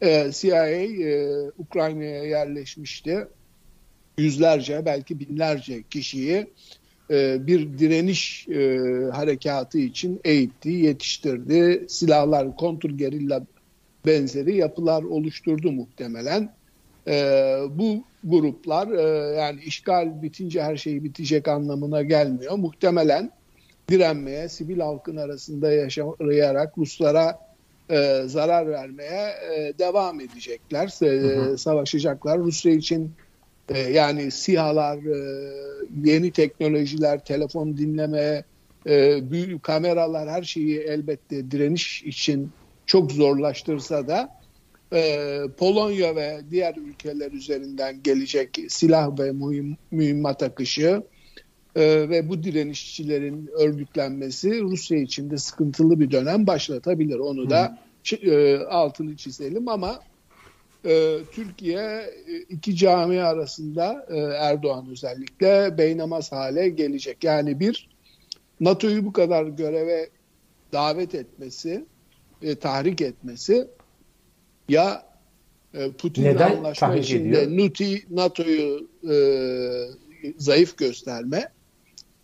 e, 0.02 0.31
CIA 0.33 0.69
e, 0.69 1.50
Ukrayna'ya 1.59 2.25
yerleşmişti. 2.25 3.28
Yüzlerce 4.19 4.83
belki 4.87 5.21
binlerce 5.21 5.83
kişiyi 5.83 6.47
e, 7.11 7.47
bir 7.47 7.78
direniş 7.78 8.49
e, 8.49 8.78
harekatı 9.12 9.78
için 9.78 10.21
eğitti, 10.25 10.71
yetiştirdi. 10.71 11.85
Silahlar, 11.88 12.57
kontrgerilla 12.57 13.47
benzeri 14.07 14.57
yapılar 14.57 15.02
oluşturdu 15.02 15.73
muhtemelen. 15.73 16.52
E, 17.09 17.14
bu 17.71 18.05
gruplar 18.25 18.88
yani 19.37 19.61
işgal 19.61 20.23
bitince 20.23 20.62
her 20.62 20.76
şey 20.76 21.05
bitecek 21.05 21.49
anlamına 21.49 22.02
gelmiyor. 22.02 22.59
Muhtemelen 22.59 23.31
direnmeye, 23.88 24.49
sivil 24.49 24.81
halkın 24.81 25.17
arasında 25.17 25.73
yaşayarak 25.73 26.78
Ruslara 26.78 27.48
zarar 28.26 28.68
vermeye 28.68 29.35
devam 29.78 30.21
edecekler, 30.21 30.90
hı 30.99 31.07
hı. 31.07 31.59
savaşacaklar. 31.59 32.38
Rusya 32.38 32.73
için 32.73 33.12
e, 33.68 33.78
yani 33.78 34.30
sihalar, 34.30 34.97
e, 34.97 35.52
yeni 36.04 36.30
teknolojiler, 36.30 37.25
telefon 37.25 37.76
dinleme, 37.76 38.45
e, 38.87 39.30
büyük 39.30 39.62
kameralar 39.62 40.28
her 40.28 40.42
şeyi 40.42 40.78
elbette 40.78 41.50
direniş 41.50 42.02
için 42.02 42.50
çok 42.87 43.12
zorlaştırsa 43.12 44.09
da 44.09 44.38
e, 44.92 45.40
Polonya 45.59 46.16
ve 46.16 46.40
diğer 46.50 46.76
ülkeler 46.76 47.33
üzerinden 47.33 48.02
gelecek 48.02 48.59
silah 48.68 49.18
ve 49.18 49.33
mühim, 49.33 49.76
mühimmat 49.90 50.42
akışı 50.42 51.02
e, 51.78 52.08
ve 52.08 52.28
bu 52.28 52.42
direnişçilerin 52.42 53.50
örgütlenmesi 53.58 54.61
Rusya 54.61 54.99
için 54.99 55.30
de 55.30 55.38
sıkıntılı 55.38 56.00
bir 56.00 56.11
dönem 56.11 56.47
başlatabilir. 56.47 57.18
Onu 57.18 57.50
da 57.50 57.78
e, 58.23 58.56
altını 58.56 59.16
çizelim 59.16 59.68
ama 59.68 60.00
e, 60.85 61.18
Türkiye 61.32 61.80
e, 62.28 62.38
iki 62.49 62.76
cami 62.76 63.23
arasında 63.23 64.06
e, 64.08 64.18
Erdoğan 64.18 64.87
özellikle 64.90 65.78
beynamaz 65.78 66.32
hale 66.32 66.68
gelecek. 66.68 67.25
Yani 67.25 67.61
bir 67.61 67.88
NATO'yu 68.61 69.04
bu 69.04 69.12
kadar 69.12 69.44
göreve 69.44 70.08
davet 70.73 71.14
etmesi, 71.14 71.85
e, 72.42 72.54
tahrik 72.54 73.00
etmesi 73.00 73.66
ya 74.68 75.02
e, 75.75 75.90
Putin'le 75.90 76.40
anlaşma 76.40 76.97
içinde 76.97 77.56
NATO'yu 78.11 78.88
e, 79.11 79.14
zayıf 80.38 80.78
gösterme 80.78 81.49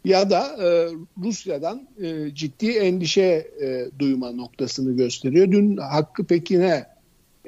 ya 0.04 0.30
da 0.30 0.56
e, 0.62 0.88
Rusya'dan 1.24 1.88
e, 2.02 2.34
ciddi 2.34 2.70
endişe 2.70 3.50
e, 3.62 3.86
duyma 3.98 4.32
noktasını 4.32 4.96
gösteriyor. 4.96 5.50
Dün 5.52 5.76
Hakkı 5.76 6.24
Pekin'e 6.24 6.86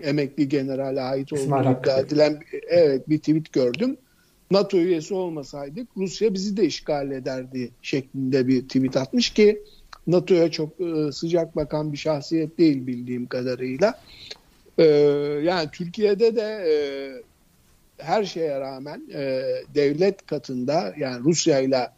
emekli 0.02 0.48
generale 0.48 1.00
ait 1.00 1.32
olduğu 1.32 1.80
iddia 1.80 1.98
edilen 1.98 2.40
evet, 2.68 3.08
bir 3.08 3.18
tweet 3.18 3.52
gördüm. 3.52 3.96
NATO 4.50 4.78
üyesi 4.78 5.14
olmasaydık 5.14 5.88
Rusya 5.96 6.34
bizi 6.34 6.56
de 6.56 6.64
işgal 6.64 7.10
ederdi 7.10 7.70
şeklinde 7.82 8.48
bir 8.48 8.62
tweet 8.62 8.96
atmış 8.96 9.30
ki 9.30 9.62
NATO'ya 10.06 10.50
çok 10.50 10.80
e, 10.80 11.12
sıcak 11.12 11.56
bakan 11.56 11.92
bir 11.92 11.96
şahsiyet 11.96 12.58
değil 12.58 12.86
bildiğim 12.86 13.26
kadarıyla. 13.26 14.00
E, 14.78 14.84
yani 15.42 15.68
Türkiye'de 15.72 16.36
de 16.36 16.64
e, 16.68 16.75
her 17.98 18.25
şeye 18.25 18.60
rağmen 18.60 19.02
e, 19.14 19.42
devlet 19.75 20.26
katında 20.26 20.94
yani 20.98 21.25
Rusya 21.25 21.60
ile 21.60 21.88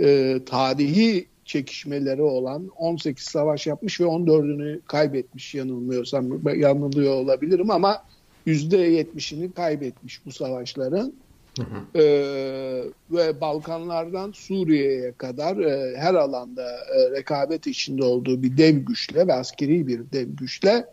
e, 0.00 0.38
tarihi 0.46 1.26
çekişmeleri 1.44 2.22
olan 2.22 2.68
18 2.76 3.24
savaş 3.24 3.66
yapmış 3.66 4.00
ve 4.00 4.04
14'ünü 4.04 4.80
kaybetmiş 4.86 5.54
yanılmıyorsam 5.54 6.58
yanılıyor 6.58 7.14
olabilirim 7.14 7.70
ama 7.70 8.04
%70'ini 8.46 9.52
kaybetmiş 9.52 10.26
bu 10.26 10.32
savaşların. 10.32 11.12
Hı 11.58 11.64
hı. 11.64 12.00
Ee, 12.00 12.84
ve 13.10 13.40
Balkanlardan 13.40 14.32
Suriye'ye 14.32 15.12
kadar 15.12 15.56
e, 15.56 15.96
her 15.96 16.14
alanda 16.14 16.70
e, 16.70 17.10
rekabet 17.10 17.66
içinde 17.66 18.04
olduğu 18.04 18.42
bir 18.42 18.56
dev 18.56 18.76
güçle 18.76 19.26
ve 19.26 19.34
askeri 19.34 19.86
bir 19.86 20.00
dev 20.12 20.28
güçle 20.28 20.86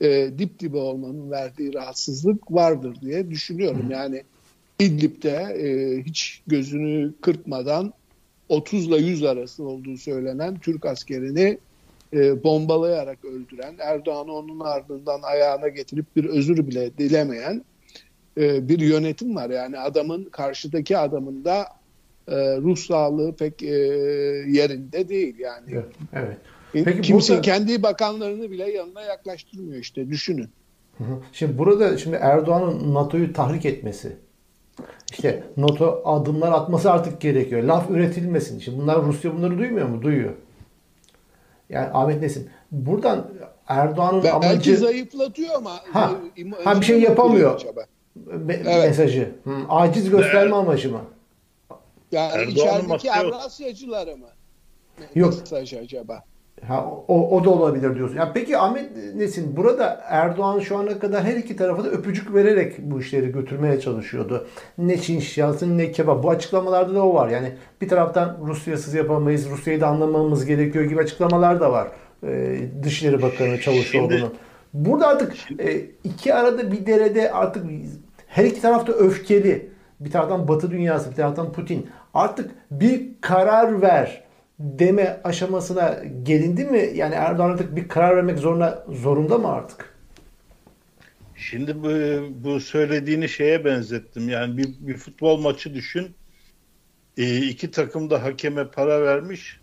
e, 0.00 0.30
dip 0.38 0.60
dibe 0.60 0.76
olmanın 0.76 1.30
verdiği 1.30 1.74
rahatsızlık 1.74 2.52
vardır 2.52 2.96
diye 3.00 3.30
düşünüyorum. 3.30 3.82
Hı 3.82 3.86
hı. 3.86 3.92
Yani 3.92 4.22
İdlib'de 4.78 5.36
e, 5.36 6.02
hiç 6.02 6.42
gözünü 6.46 7.12
kırpmadan 7.20 7.92
30 8.50 8.86
ile 8.86 8.96
100 8.96 9.24
arası 9.24 9.64
olduğu 9.64 9.96
söylenen 9.96 10.58
Türk 10.58 10.86
askerini 10.86 11.58
e, 12.12 12.44
bombalayarak 12.44 13.24
öldüren, 13.24 13.74
Erdoğan'ı 13.78 14.32
onun 14.32 14.60
ardından 14.60 15.22
ayağına 15.22 15.68
getirip 15.68 16.16
bir 16.16 16.24
özür 16.24 16.66
bile 16.66 16.98
dilemeyen 16.98 17.64
e, 18.38 18.68
bir 18.68 18.78
yönetim 18.78 19.36
var. 19.36 19.50
Yani 19.50 19.78
adamın 19.78 20.24
karşıdaki 20.24 20.98
adamın 20.98 21.44
da 21.44 21.66
ruh 22.30 22.76
sağlığı 22.76 23.36
pek 23.36 23.62
yerinde 23.62 25.08
değil 25.08 25.38
yani. 25.38 25.70
Evet. 25.72 25.84
evet. 26.12 26.36
Peki 26.72 27.00
Kimse 27.00 27.32
burada... 27.32 27.42
kendi 27.42 27.82
bakanlarını 27.82 28.50
bile 28.50 28.72
yanına 28.72 29.02
yaklaştırmıyor 29.02 29.80
işte 29.80 30.08
düşünün. 30.08 30.48
Şimdi 31.32 31.58
burada 31.58 31.98
şimdi 31.98 32.16
Erdoğan'ın 32.16 32.94
NATO'yu 32.94 33.32
tahrik 33.32 33.64
etmesi, 33.66 34.16
işte 35.12 35.44
NATO 35.56 36.02
adımlar 36.04 36.52
atması 36.52 36.92
artık 36.92 37.20
gerekiyor. 37.20 37.62
Laf 37.62 37.90
üretilmesin. 37.90 38.58
Şimdi 38.58 38.78
bunlar 38.78 39.02
Rusya 39.02 39.36
bunları 39.36 39.58
duymuyor 39.58 39.88
mu? 39.88 40.02
Duyuyor. 40.02 40.32
Yani 41.68 41.88
Ahmet 41.92 42.22
Nesin. 42.22 42.50
Buradan 42.70 43.26
Erdoğan'ın 43.68 44.26
amacı... 44.26 44.50
Belki 44.50 44.76
zayıflatıyor 44.76 45.54
ama 45.54 45.70
ha, 45.92 46.12
ha 46.64 46.80
bir 46.80 46.86
şey 46.86 47.00
yapamıyor. 47.00 47.60
Me- 48.28 48.62
evet. 48.66 48.88
Mesajı. 48.88 49.34
Hı, 49.44 49.50
aciz 49.68 50.10
gösterme 50.10 50.40
evet. 50.40 50.54
amacı 50.54 50.92
mı? 50.92 51.00
Yani 52.12 52.32
Erdoğan'ın 52.32 52.50
içerideki 52.50 53.12
Avrasyacıları 53.12 54.16
mı? 54.16 54.28
Yok. 55.14 55.34
Mesaj 55.40 55.74
acaba? 55.74 56.24
Ha, 56.68 56.86
o, 57.08 57.36
o 57.36 57.44
da 57.44 57.50
olabilir 57.50 57.96
diyorsun. 57.96 58.16
Ya 58.16 58.32
peki 58.34 58.58
Ahmet 58.58 59.14
Nesin 59.14 59.56
burada 59.56 60.00
Erdoğan 60.08 60.60
şu 60.60 60.78
ana 60.78 60.98
kadar 60.98 61.24
her 61.24 61.36
iki 61.36 61.56
tarafa 61.56 61.84
da 61.84 61.88
öpücük 61.88 62.34
vererek 62.34 62.78
bu 62.78 63.00
işleri 63.00 63.32
götürmeye 63.32 63.80
çalışıyordu. 63.80 64.46
Ne 64.78 65.00
Çin 65.00 65.20
şiası 65.20 65.78
ne 65.78 65.92
kebap. 65.92 66.22
Bu 66.22 66.30
açıklamalarda 66.30 66.94
da 66.94 67.06
o 67.06 67.14
var. 67.14 67.28
Yani 67.28 67.52
bir 67.80 67.88
taraftan 67.88 68.38
Rusya'sız 68.46 68.94
yapamayız, 68.94 69.50
Rusya'yı 69.50 69.80
da 69.80 69.86
anlamamız 69.86 70.46
gerekiyor 70.46 70.84
gibi 70.84 71.00
açıklamalar 71.00 71.60
da 71.60 71.72
var. 71.72 71.88
Ee, 72.26 72.58
Dışişleri 72.82 73.22
Bakanı 73.22 73.60
Çavuşoğlu'nun. 73.60 74.34
Burada 74.74 75.08
artık 75.08 75.34
e, 75.60 75.80
iki 76.04 76.34
arada 76.34 76.72
bir 76.72 76.86
derede 76.86 77.32
artık 77.32 77.64
her 78.26 78.44
iki 78.44 78.60
tarafta 78.60 78.92
öfkeli. 78.92 79.70
Bir 80.00 80.10
taraftan 80.10 80.48
Batı 80.48 80.70
dünyası, 80.70 81.10
bir 81.10 81.16
taraftan 81.16 81.52
Putin. 81.52 81.86
Artık 82.14 82.50
bir 82.70 83.08
karar 83.20 83.82
ver 83.82 84.24
deme 84.60 85.20
aşamasına 85.24 86.02
gelindi 86.22 86.64
mi? 86.64 86.90
Yani 86.94 87.14
Erdoğan 87.14 87.50
artık 87.50 87.76
bir 87.76 87.88
karar 87.88 88.16
vermek 88.16 88.38
zorunda 88.38 88.86
zorunda 88.88 89.38
mı 89.38 89.48
artık? 89.48 89.94
Şimdi 91.36 91.82
bu, 91.82 91.88
bu 92.44 92.60
söylediğini 92.60 93.28
şeye 93.28 93.64
benzettim. 93.64 94.28
Yani 94.28 94.56
bir, 94.56 94.68
bir 94.80 94.96
futbol 94.96 95.40
maçı 95.40 95.74
düşün. 95.74 96.14
E, 97.16 97.36
iki 97.36 97.70
takım 97.70 98.10
da 98.10 98.22
hakeme 98.22 98.70
para 98.70 99.02
vermiş. 99.02 99.60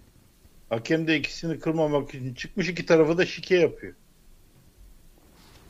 Hakem 0.70 1.08
de 1.08 1.18
ikisini 1.18 1.60
kırmamak 1.60 2.10
için 2.16 2.34
çıkmış. 2.34 2.70
iki 2.70 2.86
tarafı 2.86 3.18
da 3.18 3.26
şike 3.26 3.56
yapıyor. 3.56 3.94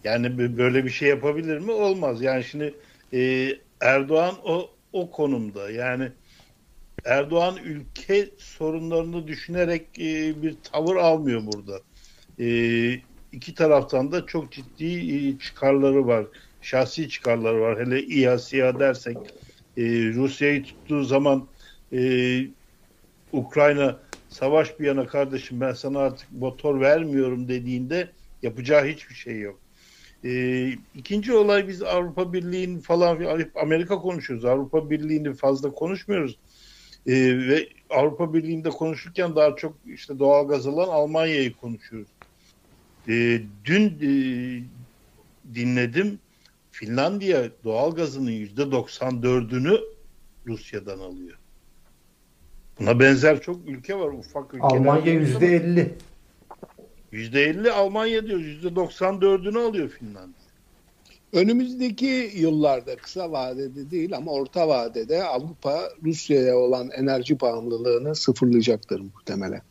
Yani 0.03 0.57
böyle 0.57 0.85
bir 0.85 0.89
şey 0.89 1.09
yapabilir 1.09 1.57
mi? 1.57 1.71
Olmaz. 1.71 2.21
Yani 2.21 2.43
şimdi 2.43 2.73
e, 3.13 3.51
Erdoğan 3.81 4.35
o 4.43 4.69
o 4.93 5.11
konumda. 5.11 5.71
Yani 5.71 6.11
Erdoğan 7.07 7.57
ülke 7.63 8.29
sorunlarını 8.37 9.27
düşünerek 9.27 9.99
e, 9.99 10.41
bir 10.41 10.57
tavır 10.63 10.95
almıyor 10.95 11.41
burada. 11.45 11.79
E, 12.39 12.47
iki 13.31 13.55
taraftan 13.55 14.11
da 14.11 14.25
çok 14.25 14.51
ciddi 14.51 14.85
e, 15.15 15.39
çıkarları 15.39 16.07
var. 16.07 16.25
Şahsi 16.61 17.09
çıkarları 17.09 17.61
var. 17.61 17.79
Hele 17.79 18.03
İHA 18.03 18.79
dersek 18.79 19.17
e, 19.77 19.83
Rusya'yı 20.13 20.63
tuttuğu 20.63 21.03
zaman 21.03 21.47
e, 21.93 22.01
Ukrayna 23.31 23.99
savaş 24.29 24.79
bir 24.79 24.85
yana 24.85 25.07
kardeşim 25.07 25.61
ben 25.61 25.73
sana 25.73 25.99
artık 25.99 26.31
motor 26.31 26.79
vermiyorum 26.81 27.47
dediğinde 27.47 28.11
yapacağı 28.41 28.85
hiçbir 28.85 29.15
şey 29.15 29.39
yok. 29.39 29.59
E, 30.23 30.67
ikinci 30.95 31.33
olay 31.33 31.67
biz 31.67 31.83
Avrupa 31.83 32.33
Birliği'nin 32.33 32.79
falan 32.79 33.19
Amerika 33.55 33.99
konuşuyoruz. 33.99 34.45
Avrupa 34.45 34.89
Birliği'ni 34.89 35.33
fazla 35.33 35.71
konuşmuyoruz. 35.71 36.39
E, 37.05 37.13
ve 37.47 37.69
Avrupa 37.89 38.33
Birliği'nde 38.33 38.69
konuşurken 38.69 39.35
daha 39.35 39.55
çok 39.55 39.75
işte 39.85 40.19
doğal 40.19 40.47
gaz 40.47 40.67
alan 40.67 40.87
Almanya'yı 40.87 41.53
konuşuyoruz. 41.53 42.09
E, 43.07 43.41
dün 43.65 43.85
e, 44.01 44.09
dinledim 45.55 46.19
Finlandiya 46.71 47.43
doğal 47.63 47.95
gazının 47.95 48.31
yüzde 48.31 48.61
94'ünü 48.61 49.79
Rusya'dan 50.47 50.99
alıyor. 50.99 51.37
Buna 52.79 52.99
benzer 52.99 53.41
çok 53.41 53.67
ülke 53.67 53.99
var 53.99 54.07
ufak 54.07 54.53
ülkeler. 54.53 54.69
Almanya 54.69 55.13
yüzde 55.13 55.55
50. 55.55 55.95
Yüzde 57.11 57.43
50 57.43 57.71
Almanya 57.71 58.25
diyor. 58.25 58.39
Yüzde 58.39 58.67
94'ünü 58.67 59.59
alıyor 59.59 59.89
Finlandiya. 59.89 60.36
Önümüzdeki 61.33 62.31
yıllarda 62.35 62.95
kısa 62.95 63.31
vadede 63.31 63.91
değil 63.91 64.17
ama 64.17 64.31
orta 64.31 64.67
vadede 64.67 65.23
Avrupa 65.23 65.89
Rusya'ya 66.03 66.57
olan 66.57 66.89
enerji 66.89 67.39
bağımlılığını 67.39 68.15
sıfırlayacaktır 68.15 68.99
muhtemelen. 68.99 69.61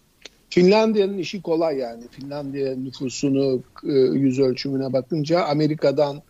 Finlandiya'nın 0.50 1.18
işi 1.18 1.42
kolay 1.42 1.78
yani. 1.78 2.02
Finlandiya 2.10 2.76
nüfusunu 2.76 3.62
e, 3.84 3.92
yüz 3.92 4.38
ölçümüne 4.38 4.92
bakınca 4.92 5.44
Amerika'dan 5.44 6.22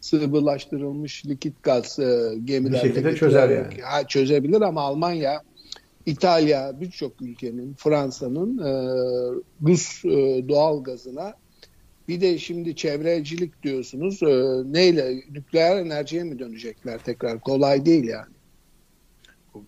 sıvılaştırılmış 0.00 1.26
likit 1.26 1.62
gaz 1.62 1.98
e, 1.98 2.34
gemilerle 2.44 2.84
bir 2.84 2.88
şekilde 2.88 3.16
çözer 3.16 3.48
yani. 3.48 3.82
Ha, 3.82 4.06
çözebilir 4.06 4.60
ama 4.60 4.80
Almanya, 4.80 5.42
İtalya 6.06 6.80
birçok 6.80 7.22
ülkenin, 7.22 7.74
Fransa'nın 7.74 8.58
e, 8.58 8.72
Rus 9.62 10.04
doğal 10.48 10.84
gazına 10.84 11.34
bir 12.10 12.20
de 12.20 12.38
şimdi 12.38 12.76
çevrecilik 12.76 13.62
diyorsunuz. 13.62 14.22
E, 14.22 14.26
neyle? 14.72 15.16
Nükleer 15.30 15.76
enerjiye 15.76 16.24
mi 16.24 16.38
dönecekler 16.38 16.98
tekrar? 16.98 17.40
Kolay 17.40 17.86
değil 17.86 18.04
yani. 18.04 18.32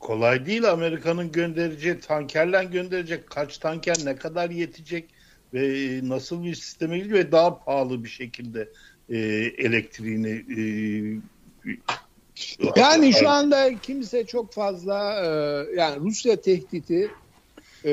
Kolay 0.01 0.47
değil. 0.47 0.71
Amerika'nın 0.71 1.33
göndereceği 1.33 2.01
tankerle 2.01 2.65
gönderecek. 2.65 3.27
Kaç 3.31 3.59
tanker 3.59 3.97
ne 4.05 4.17
kadar 4.17 4.51
yetecek 4.51 5.05
ve 5.55 6.01
nasıl 6.03 6.45
bir 6.45 6.55
sisteme 6.55 6.99
gidiyor 6.99 7.19
ve 7.19 7.33
daha 7.33 7.59
pahalı 7.59 8.05
bir 8.05 8.09
şekilde 8.09 8.69
e, 9.09 9.19
elektriğini 9.59 10.45
e, 10.59 10.61
yani 12.77 13.13
şu 13.13 13.29
anda 13.29 13.79
kimse 13.79 14.27
çok 14.27 14.53
fazla 14.53 15.15
e, 15.25 15.27
yani 15.77 16.01
Rusya 16.01 16.41
tehdidi 16.41 17.11
e, 17.85 17.91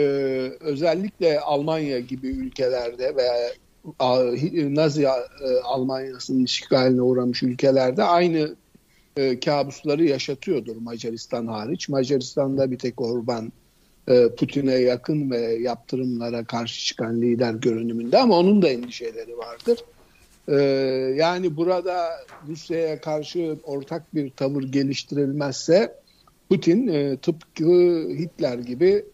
özellikle 0.60 1.40
Almanya 1.40 2.00
gibi 2.00 2.28
ülkelerde 2.28 3.16
veya 3.16 3.54
Nazi 4.76 5.04
e, 5.04 5.10
Almanya'sının 5.63 6.44
işgaline 6.44 7.02
uğramış 7.02 7.44
ülkelerde 7.44 8.04
aynı 8.04 8.56
e, 9.18 9.39
kabusları 9.39 10.04
yaşatıyordur 10.06 10.76
Macaristan 10.76 11.48
hariç. 11.48 11.89
Macaristan'da 11.89 12.72
bir 12.72 12.78
tek 12.78 13.02
Orban 13.02 13.52
e, 14.08 14.30
Putin'e 14.30 14.76
yakın 14.76 15.32
ve 15.32 15.39
yaptırımlara 15.39 16.44
karşı 16.44 16.86
çıkan 16.86 17.22
lider 17.22 17.54
görünümünde 17.54 18.18
ama 18.18 18.38
onun 18.38 18.62
da 18.62 18.70
endişeleri 18.70 19.38
vardır. 19.38 19.80
E, 20.48 20.56
yani 21.15 21.58
burada 21.58 22.10
Rusya'ya 22.48 23.02
karşı 23.02 23.58
ortak 23.63 24.15
bir 24.15 24.30
tavır 24.30 24.63
geliştirilmezse 24.63 25.96
Putin 26.50 26.88
e, 26.88 27.18
tıpkı 27.18 27.63
Hitler 28.10 28.58
gibi 28.58 29.06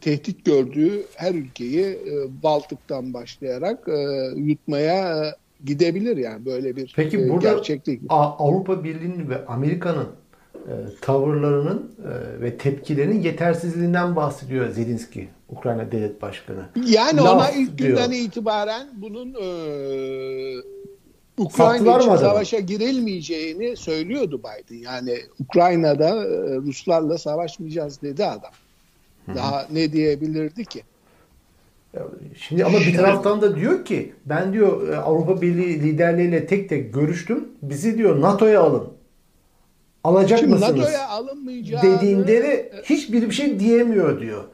tehdit 0.00 0.44
gördüğü 0.44 1.02
her 1.14 1.34
ülkeyi 1.34 1.84
e, 1.84 2.42
Baltık'tan 2.42 3.14
başlayarak 3.14 3.88
e, 3.88 4.30
yutmaya 4.36 5.26
e, 5.26 5.34
gidebilir 5.64 6.16
yani 6.16 6.44
böyle 6.46 6.76
bir 6.76 6.92
Peki 6.96 7.18
e, 7.18 7.28
burada 7.28 7.52
gerçeklik. 7.52 8.00
Avrupa 8.08 8.84
Birliği'nin 8.84 9.28
ve 9.28 9.46
Amerika'nın 9.46 10.08
e, 10.54 10.72
tavırlarının 11.00 11.92
e, 12.04 12.40
ve 12.40 12.58
tepkilerinin 12.58 13.20
yetersizliğinden 13.20 14.16
bahsediyor 14.16 14.70
Zelenski, 14.70 15.28
Ukrayna 15.48 15.92
Devlet 15.92 16.22
Başkanı. 16.22 16.64
Yani 16.86 17.16
Laf 17.16 17.34
ona 17.34 17.50
ilk 17.50 17.78
diyor. 17.78 17.88
günden 17.88 18.10
itibaren 18.10 18.86
bunun 18.96 19.34
e, 19.34 19.46
Ukrayna 21.38 21.98
için 21.98 22.16
savaşa 22.16 22.58
girilmeyeceğini 22.58 23.76
söylüyordu 23.76 24.40
Biden. 24.40 24.78
Yani 24.78 25.18
Ukrayna'da 25.40 26.08
e, 26.08 26.56
Ruslarla 26.56 27.18
savaşmayacağız 27.18 28.02
dedi 28.02 28.24
adam. 28.24 28.50
Daha 29.34 29.66
ne 29.72 29.92
diyebilirdi 29.92 30.64
ki? 30.64 30.82
Şimdi 32.36 32.64
ama 32.64 32.78
bir 32.78 32.96
taraftan 32.96 33.42
da 33.42 33.56
diyor 33.56 33.84
ki 33.84 34.12
ben 34.26 34.52
diyor 34.52 34.88
e, 34.88 34.96
Avrupa 34.96 35.42
Birliği 35.42 35.82
liderleriyle 35.82 36.46
tek 36.46 36.68
tek 36.68 36.94
görüştüm. 36.94 37.48
Bizi 37.62 37.98
diyor 37.98 38.20
NATO'ya 38.20 38.60
alın. 38.60 38.88
Alacak 40.04 40.38
Şimdi 40.38 40.52
mısınız? 40.52 40.78
NATO'ya 40.78 41.08
alınmayacağını 41.08 41.82
dediğinde 41.82 42.42
de 42.42 42.72
hiçbir 42.84 43.22
bir 43.22 43.30
şey 43.30 43.60
diyemiyor 43.60 44.20
diyor. 44.20 44.44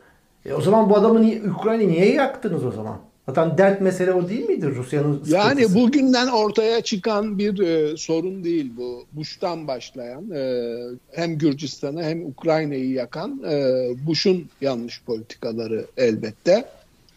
E 0.47 0.55
o 0.55 0.61
zaman 0.61 0.91
bu 0.91 0.97
adamı 0.97 1.19
Ukrayna'yı 1.59 1.89
niye 1.89 2.13
yaktınız 2.15 2.65
o 2.65 2.71
zaman? 2.71 2.99
Zaten 3.29 3.59
dert 3.59 3.81
mesele 3.81 4.13
o 4.13 4.29
değil 4.29 4.49
midir 4.49 4.75
Rusya'nın 4.75 5.13
sıkıntısı? 5.13 5.37
Yani 5.37 5.75
bugünden 5.75 6.27
ortaya 6.27 6.81
çıkan 6.81 7.39
bir 7.39 7.59
e, 7.59 7.97
sorun 7.97 8.45
değil 8.45 8.73
bu. 8.77 9.05
Bush'tan 9.13 9.69
başlayan 9.69 10.31
e, 10.31 10.73
hem 11.13 11.39
Gürcistan'ı 11.39 12.03
hem 12.03 12.27
Ukrayna'yı 12.27 12.91
yakan 12.91 13.43
e, 13.51 13.89
Bush'un 14.07 14.49
yanlış 14.61 15.03
politikaları 15.03 15.87
elbette. 15.97 16.65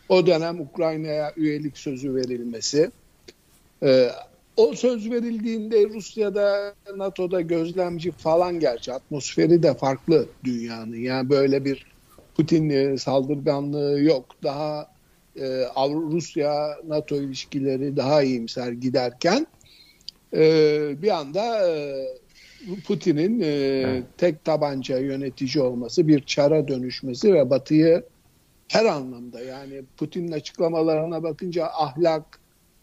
O 0.09 0.27
dönem 0.27 0.61
Ukrayna'ya 0.61 1.33
üyelik 1.37 1.77
sözü 1.77 2.15
verilmesi, 2.15 2.91
e, 3.83 4.09
o 4.57 4.73
söz 4.73 5.11
verildiğinde 5.11 5.89
Rusya'da 5.89 6.73
NATO'da 6.95 7.41
gözlemci 7.41 8.11
falan 8.11 8.59
gerçi 8.59 8.93
atmosferi 8.93 9.63
de 9.63 9.73
farklı 9.73 10.25
dünyanın. 10.43 10.95
Yani 10.95 11.29
böyle 11.29 11.65
bir 11.65 11.85
Putin 12.35 12.95
saldırganlığı 12.95 14.01
yok. 14.01 14.25
Daha 14.43 14.87
e, 15.39 15.65
Rusya 15.89 16.77
NATO 16.87 17.15
ilişkileri 17.15 17.97
daha 17.97 18.23
iyimser 18.23 18.71
giderken 18.71 19.47
e, 20.33 20.41
bir 21.01 21.19
anda 21.19 21.69
e, 21.69 22.05
Putin'in 22.87 23.41
e, 23.41 23.45
evet. 23.45 24.03
tek 24.17 24.45
tabanca 24.45 24.99
yönetici 24.99 25.63
olması, 25.63 26.07
bir 26.07 26.19
çara 26.19 26.67
dönüşmesi 26.67 27.33
ve 27.33 27.49
Batı'yı 27.49 28.03
her 28.67 28.85
anlamda 28.85 29.41
yani 29.41 29.81
Putin'in 29.97 30.31
açıklamalarına 30.31 31.23
bakınca 31.23 31.65
ahlak, 31.65 32.39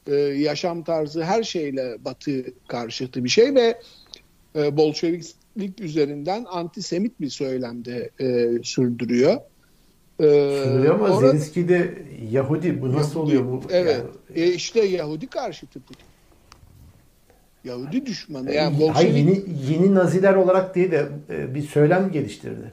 e, 0.07 0.15
yaşam 0.15 0.85
tarzı 0.85 1.25
her 1.25 1.43
şeyle 1.43 2.05
Batı 2.05 2.45
karşıtı 2.69 3.25
bir 3.25 3.29
şey 3.29 3.55
ve 3.55 3.81
e, 4.57 4.77
Bolşeviklik 4.77 5.81
üzerinden 5.81 6.45
antisemit 6.51 7.21
bir 7.21 7.31
söylemde 7.31 8.11
e, 8.21 8.49
sürdürüyor. 8.63 9.41
E, 10.21 10.25
Sürdürüyor 10.65 10.95
ama 10.95 11.05
orada, 11.05 11.29
Zelenski 11.29 11.69
de 11.69 11.99
Yahudi. 12.31 12.83
Bu 12.83 12.93
nasıl 12.93 13.21
Yahudi, 13.21 13.39
oluyor? 13.39 13.45
bu? 13.45 13.63
Evet. 13.71 14.03
Yani... 14.35 14.41
E 14.47 14.53
işte 14.53 14.85
Yahudi 14.85 15.27
karşıtı 15.27 15.81
Putin. 15.81 16.07
Yahudi 17.65 18.07
düşmanı. 18.07 18.53
Yani 18.53 18.75
Bolşevik... 18.81 18.97
Hayır, 18.97 19.15
yeni, 19.15 19.45
yeni 19.71 19.95
Naziler 19.95 20.35
olarak 20.35 20.75
diye 20.75 20.91
de 20.91 21.09
e, 21.31 21.55
bir 21.55 21.63
söylem 21.63 22.13
geliştirdi. 22.13 22.73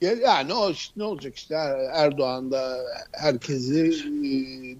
Yani 0.00 0.54
o 0.54 0.72
ne 0.96 1.04
olacak 1.04 1.36
işte 1.36 1.54
Erdoğan 1.92 2.50
da 2.50 2.76
herkesi 3.12 3.92
e, 4.24 4.32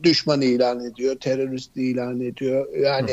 düşman 0.05 0.41
ilan 0.41 0.85
ediyor, 0.85 1.17
terörist 1.17 1.77
ilan 1.77 2.21
ediyor. 2.21 2.69
Yani 2.77 3.13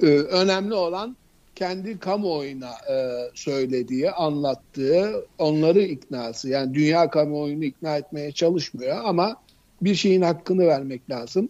hı 0.00 0.06
hı. 0.06 0.10
E, 0.10 0.18
önemli 0.18 0.74
olan 0.74 1.16
kendi 1.56 1.98
kamuoyuna 1.98 2.70
e, 2.90 3.16
söylediği, 3.34 4.10
anlattığı, 4.10 5.26
onları 5.38 5.82
iknası. 5.82 6.48
Yani 6.48 6.74
dünya 6.74 7.10
kamuoyunu 7.10 7.64
ikna 7.64 7.96
etmeye 7.96 8.32
çalışmıyor 8.32 8.96
ama 9.04 9.36
bir 9.82 9.94
şeyin 9.94 10.22
hakkını 10.22 10.66
vermek 10.66 11.10
lazım. 11.10 11.48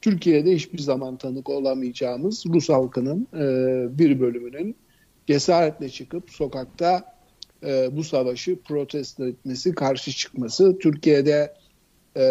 Türkiye'de 0.00 0.54
hiçbir 0.54 0.78
zaman 0.78 1.16
tanık 1.16 1.50
olamayacağımız 1.50 2.44
Rus 2.46 2.68
halkının 2.68 3.28
bir 3.98 4.20
bölümünün 4.20 4.76
cesaretle 5.26 5.88
çıkıp 5.88 6.30
sokakta 6.30 7.14
e, 7.66 7.96
bu 7.96 8.04
savaşı 8.04 8.56
protesto 8.60 9.26
etmesi, 9.26 9.74
karşı 9.74 10.10
çıkması. 10.12 10.78
Türkiye'de 10.78 11.54
e, 12.16 12.22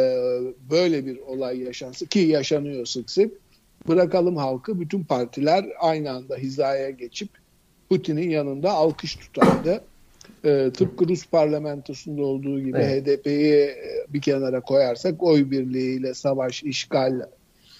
böyle 0.72 1.06
bir 1.06 1.18
olay 1.18 1.60
yaşansı 1.60 2.08
ki 2.08 2.20
yaşanıyor 2.20 2.86
sık 2.86 3.10
sık. 3.10 3.41
Bırakalım 3.88 4.38
halkı 4.38 4.80
bütün 4.80 5.04
partiler 5.04 5.65
aynı 5.80 6.12
anda 6.12 6.36
hizaya 6.36 6.89
geçip 6.89 7.30
Putin'in 7.89 8.30
yanında 8.30 8.72
alkış 8.72 9.15
tutardı. 9.15 9.82
E, 10.46 10.72
tıpkı 10.74 11.10
Rus 11.10 11.26
parlamentosunda 11.26 12.24
olduğu 12.24 12.60
gibi 12.60 12.78
evet. 12.78 13.08
HDP'yi 13.08 13.54
e, 13.54 14.06
bir 14.10 14.22
kenara 14.22 14.62
koyarsak 14.62 15.24
oy 15.24 15.52
birliğiyle 15.52 16.13
savaş, 16.13 16.63
işgal 16.63 17.22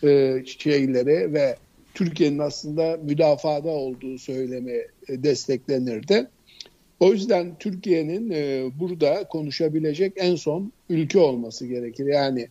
e, 0.03 0.43
şeyleri 0.45 1.33
ve 1.33 1.55
Türkiye'nin 1.93 2.39
aslında 2.39 2.97
müdafada 3.03 3.69
olduğu 3.69 4.17
söylemi 4.17 4.71
e, 5.07 5.23
desteklenirdi. 5.23 6.27
O 6.99 7.13
yüzden 7.13 7.55
Türkiye'nin 7.59 8.29
e, 8.29 8.69
burada 8.79 9.23
konuşabilecek 9.23 10.13
en 10.15 10.35
son 10.35 10.71
ülke 10.89 11.19
olması 11.19 11.65
gerekir. 11.65 12.05
Yani 12.05 12.47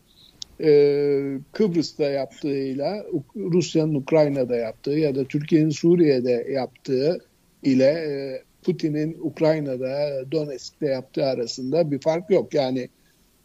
e, 0.63 1.39
Kıbrıs'ta 1.53 2.05
yaptığıyla 2.05 3.05
Rusya'nın 3.37 3.95
Ukrayna'da 3.95 4.57
yaptığı 4.57 4.91
ya 4.91 5.15
da 5.15 5.25
Türkiye'nin 5.25 5.71
Suriye'de 5.71 6.47
yaptığı 6.51 7.19
ile 7.63 7.85
e, 7.85 8.43
Putin'in 8.63 9.17
Ukrayna'da 9.21 10.25
Donetsk'te 10.33 10.87
yaptığı 10.87 11.25
arasında 11.25 11.91
bir 11.91 12.01
fark 12.01 12.31
yok. 12.31 12.55
Yani 12.55 12.89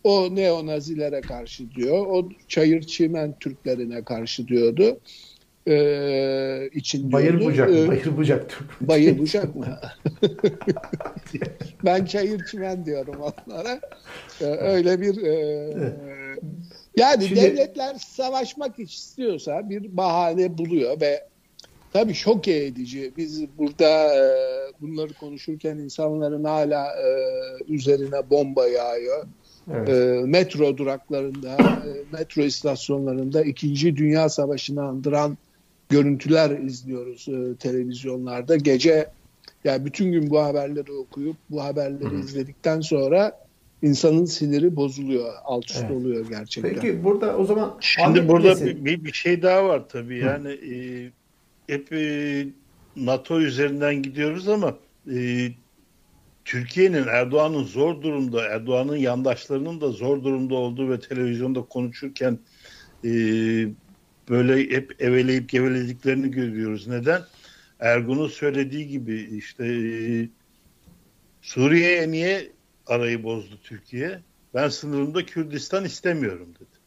o 0.03 0.35
neonazilere 0.35 1.21
karşı 1.21 1.71
diyor, 1.71 2.05
o 2.07 2.29
çayır 2.47 2.81
çimen 2.81 3.35
Türklerine 3.39 4.03
karşı 4.03 4.47
diyordu 4.47 4.99
e, 5.67 6.69
için 6.73 7.11
Bayır 7.11 7.45
bucak, 7.45 7.69
e, 7.69 7.87
bayır 7.87 8.17
bucak. 8.17 8.59
Bayır 8.81 9.19
bucak 9.19 9.55
mı? 9.55 9.79
ben 11.85 12.05
çayır 12.05 12.45
çimen 12.45 12.85
diyorum 12.85 13.15
onlara. 13.19 13.79
E, 14.41 14.45
öyle 14.45 15.01
bir 15.01 15.23
e, 15.23 15.73
yani 16.97 17.27
Şimdi, 17.27 17.41
devletler 17.41 17.95
savaşmak 17.95 18.79
istiyorsa 18.79 19.69
bir 19.69 19.97
bahane 19.97 20.57
buluyor 20.57 21.01
ve 21.01 21.23
tabii 21.93 22.13
şok 22.13 22.47
edici. 22.47 23.11
Biz 23.17 23.57
burada 23.57 24.15
e, 24.15 24.23
bunları 24.81 25.13
konuşurken 25.13 25.77
insanların 25.77 26.43
hala 26.43 26.85
e, 26.85 27.09
üzerine 27.67 28.29
bomba 28.29 28.67
yağıyor. 28.67 29.25
Evet. 29.73 29.89
E, 29.89 29.93
metro 30.25 30.77
duraklarında, 30.77 31.57
e, 31.61 32.17
metro 32.17 32.41
istasyonlarında 32.41 33.43
İkinci 33.43 33.97
Dünya 33.97 34.29
Savaşı'nı 34.29 34.83
andıran 34.83 35.37
görüntüler 35.89 36.59
izliyoruz 36.59 37.27
e, 37.29 37.55
televizyonlarda. 37.55 38.55
Gece 38.55 39.07
yani 39.63 39.85
bütün 39.85 40.11
gün 40.11 40.29
bu 40.29 40.39
haberleri 40.39 40.91
okuyup 40.91 41.35
bu 41.49 41.63
haberleri 41.63 42.09
Hı. 42.09 42.19
izledikten 42.19 42.81
sonra 42.81 43.44
insanın 43.81 44.25
siniri 44.25 44.75
bozuluyor, 44.75 45.33
alt 45.43 45.71
üst 45.71 45.79
evet. 45.79 45.91
oluyor 45.91 46.29
gerçekten. 46.29 46.73
Peki 46.73 47.03
burada 47.03 47.37
o 47.37 47.45
zaman 47.45 47.77
şimdi 47.79 48.27
burada 48.27 48.65
bir, 48.65 49.05
bir 49.05 49.13
şey 49.13 49.41
daha 49.41 49.65
var 49.65 49.89
tabii. 49.89 50.21
Hı. 50.21 50.25
Yani 50.25 50.49
e, 50.49 50.75
hep 51.73 51.93
e, 51.93 52.47
NATO 52.95 53.41
üzerinden 53.41 54.01
gidiyoruz 54.01 54.47
ama 54.47 54.77
e, 55.13 55.49
Türkiye'nin 56.45 57.07
Erdoğan'ın 57.07 57.63
zor 57.63 58.01
durumda, 58.01 58.45
Erdoğan'ın 58.45 58.97
yandaşlarının 58.97 59.81
da 59.81 59.89
zor 59.89 60.23
durumda 60.23 60.55
olduğu 60.55 60.89
ve 60.89 60.99
televizyonda 60.99 61.61
konuşurken 61.61 62.39
e, 63.05 63.09
böyle 64.29 64.75
hep 64.75 65.01
eveleyip 65.01 65.49
gevelediklerini 65.49 66.31
görüyoruz. 66.31 66.87
Neden? 66.87 67.21
Ergun'un 67.79 68.27
söylediği 68.27 68.87
gibi 68.87 69.29
işte 69.37 69.65
e, 69.65 70.29
Suriye'ye 71.41 72.11
niye 72.11 72.54
arayı 72.87 73.23
bozdu 73.23 73.59
Türkiye? 73.63 74.21
Ben 74.53 74.69
sınırımda 74.69 75.25
Kürdistan 75.25 75.85
istemiyorum 75.85 76.47
dedi. 76.55 76.85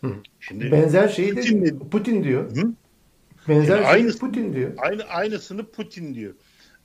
Hı. 0.00 0.20
Şimdi 0.40 0.72
benzer 0.72 1.08
şeyi 1.08 1.34
Putin, 1.34 1.64
de 1.64 1.78
Putin 1.90 2.24
diyor. 2.24 2.56
Hı? 2.56 2.72
Benzer 3.48 3.76
yani 3.76 3.86
aynı, 3.86 4.18
Putin 4.18 4.54
diyor. 4.54 4.72
Aynı 4.78 5.04
aynısını 5.04 5.70
Putin 5.70 6.14
diyor. 6.14 6.34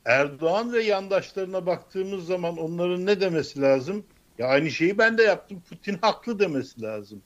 Erdoğan 0.06 0.74
ve 0.74 0.84
yandaşlarına 0.84 1.66
baktığımız 1.66 2.26
zaman 2.26 2.58
onların 2.58 3.06
ne 3.06 3.22
demesi 3.22 3.62
lazım? 3.62 4.04
Ya 4.38 4.48
aynı 4.48 4.72
şeyi 4.72 4.98
ben 4.98 5.18
de 5.18 5.24
yaptım. 5.24 5.62
Putin 5.70 5.98
haklı 6.02 6.40
demesi 6.40 6.82
lazım. 6.82 7.22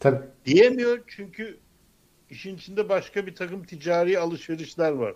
Tabii. 0.00 0.24
Diyemiyor 0.46 0.98
çünkü 1.06 1.58
işin 2.30 2.56
içinde 2.56 2.88
başka 2.88 3.26
bir 3.26 3.34
takım 3.34 3.64
ticari 3.64 4.18
alışverişler 4.18 4.90
var. 4.90 5.14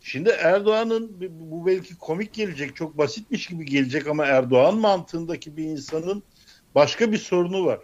Şimdi 0.00 0.28
Erdoğan'ın 0.28 1.16
bu 1.30 1.66
belki 1.66 1.98
komik 1.98 2.32
gelecek, 2.32 2.76
çok 2.76 2.98
basitmiş 2.98 3.46
gibi 3.46 3.64
gelecek 3.64 4.06
ama 4.06 4.26
Erdoğan 4.26 4.78
mantığındaki 4.78 5.56
bir 5.56 5.64
insanın 5.64 6.22
başka 6.74 7.12
bir 7.12 7.18
sorunu 7.18 7.64
var. 7.64 7.80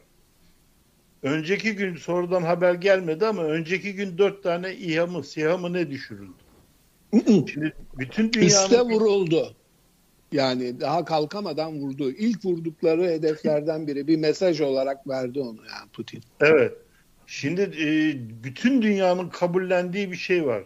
Önceki 1.23 1.73
gün 1.73 1.97
sonradan 1.97 2.43
haber 2.43 2.75
gelmedi 2.75 3.27
ama 3.27 3.45
önceki 3.45 3.95
gün 3.95 4.19
dört 4.19 4.43
tane 4.43 4.75
İHA 4.75 5.07
mı 5.07 5.25
SİHA 5.25 5.57
mı 5.57 5.73
ne 5.73 5.91
düşürüldü. 5.91 6.33
Şimdi 7.53 7.73
bütün 7.99 8.33
dünyanın... 8.33 8.47
İste 8.47 8.81
vuruldu. 8.81 9.57
Yani 10.33 10.81
daha 10.81 11.05
kalkamadan 11.05 11.81
vurdu. 11.81 12.11
İlk 12.11 12.45
vurdukları 12.45 13.03
hedeflerden 13.03 13.87
biri 13.87 14.07
bir 14.07 14.17
mesaj 14.17 14.61
olarak 14.61 15.09
verdi 15.09 15.41
onu 15.41 15.57
yani 15.57 15.91
Putin. 15.93 16.23
Evet. 16.41 16.73
Şimdi 17.27 17.61
e, 17.61 18.15
bütün 18.45 18.83
dünyanın 18.83 19.29
kabullendiği 19.29 20.13
bir 20.13 20.17
şey 20.17 20.47
var. 20.47 20.65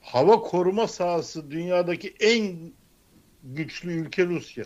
Hava 0.00 0.40
koruma 0.40 0.88
sahası 0.88 1.50
dünyadaki 1.50 2.14
en 2.20 2.72
güçlü 3.44 3.92
ülke 3.92 4.26
Rusya. 4.26 4.64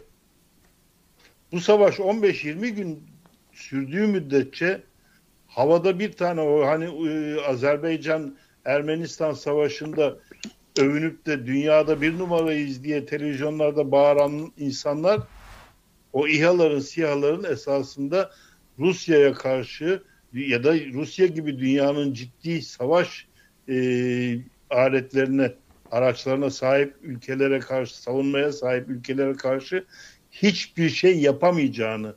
Bu 1.53 1.61
savaş 1.61 1.99
15-20 1.99 2.69
gün 2.69 3.03
sürdüğü 3.53 4.07
müddetçe 4.07 4.83
havada 5.47 5.99
bir 5.99 6.13
tane 6.13 6.41
o 6.41 6.67
hani 6.67 7.09
e, 7.09 7.41
Azerbaycan 7.41 8.37
Ermenistan 8.65 9.33
savaşında 9.33 10.19
övünüp 10.79 11.27
de 11.27 11.47
dünyada 11.47 12.03
bir 12.03 12.19
numarayız 12.19 12.85
diye 12.85 13.07
televizyonlarda 13.07 13.93
bağıran 13.93 14.53
insanlar 14.59 15.21
o 16.13 16.29
İHA'ların, 16.29 16.81
SİHA'ların 16.81 17.45
esasında 17.45 18.31
Rusya'ya 18.79 19.35
karşı 19.35 20.03
ya 20.33 20.65
da 20.65 20.75
Rusya 20.75 21.27
gibi 21.27 21.59
dünyanın 21.59 22.13
ciddi 22.13 22.63
savaş 22.63 23.27
e, 23.69 23.75
aletlerine, 24.73 25.53
araçlarına 25.91 26.51
sahip 26.51 26.95
ülkelere 27.03 27.59
karşı, 27.59 28.03
savunmaya 28.03 28.53
sahip 28.53 28.89
ülkelere 28.89 29.33
karşı 29.33 29.85
hiçbir 30.31 30.89
şey 30.89 31.21
yapamayacağını 31.21 32.15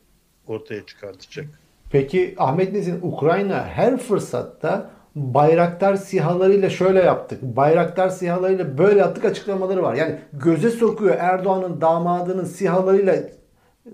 ortaya 0.48 0.86
çıkartacak. 0.86 1.46
Peki 1.90 2.36
Ahmet 2.38 2.74
Nezin 2.74 3.00
Ukrayna 3.02 3.68
her 3.68 3.98
fırsatta 3.98 4.90
Bayraktar 5.16 5.96
sihalarıyla 5.96 6.70
şöyle 6.70 7.00
yaptık. 7.00 7.42
Bayraktar 7.42 8.10
sihalarıyla 8.10 8.78
böyle 8.78 9.00
yaptık 9.00 9.26
açıklamaları 9.26 9.84
var. 9.84 9.94
Yani 9.94 10.20
göze 10.34 10.70
sokuyor 10.70 11.16
Erdoğan'ın 11.20 11.82
damadının 11.82 12.46
sihalarıyla 12.46 13.14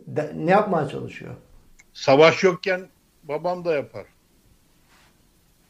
de- 0.08 0.32
ne 0.36 0.52
yapmaya 0.52 0.88
çalışıyor? 0.88 1.34
Savaş 1.93 2.43
yokken 2.43 2.82
babam 3.24 3.65
da 3.65 3.74
yapar. 3.74 4.06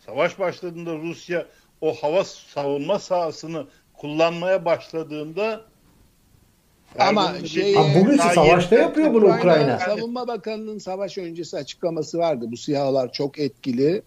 Savaş 0.05 0.39
başladığında 0.39 0.97
Rusya 0.97 1.45
o 1.81 1.93
hava 1.93 2.23
savunma 2.23 2.99
sahasını 2.99 3.65
kullanmaya 3.93 4.65
başladığında 4.65 5.61
Ama 6.99 7.33
şey- 7.45 7.77
Abi 7.77 7.99
bugün 7.99 8.17
savaşta 8.17 8.75
yapıyor 8.75 9.13
bunu 9.13 9.25
Ukrayna. 9.25 9.79
Savunma 9.79 10.27
Bakanı'nın 10.27 10.77
savaş 10.77 11.17
öncesi 11.17 11.57
açıklaması 11.57 12.17
vardı. 12.17 12.45
Bu 12.51 12.57
sihalar 12.57 13.13
çok 13.13 13.39
etkili. 13.39 14.01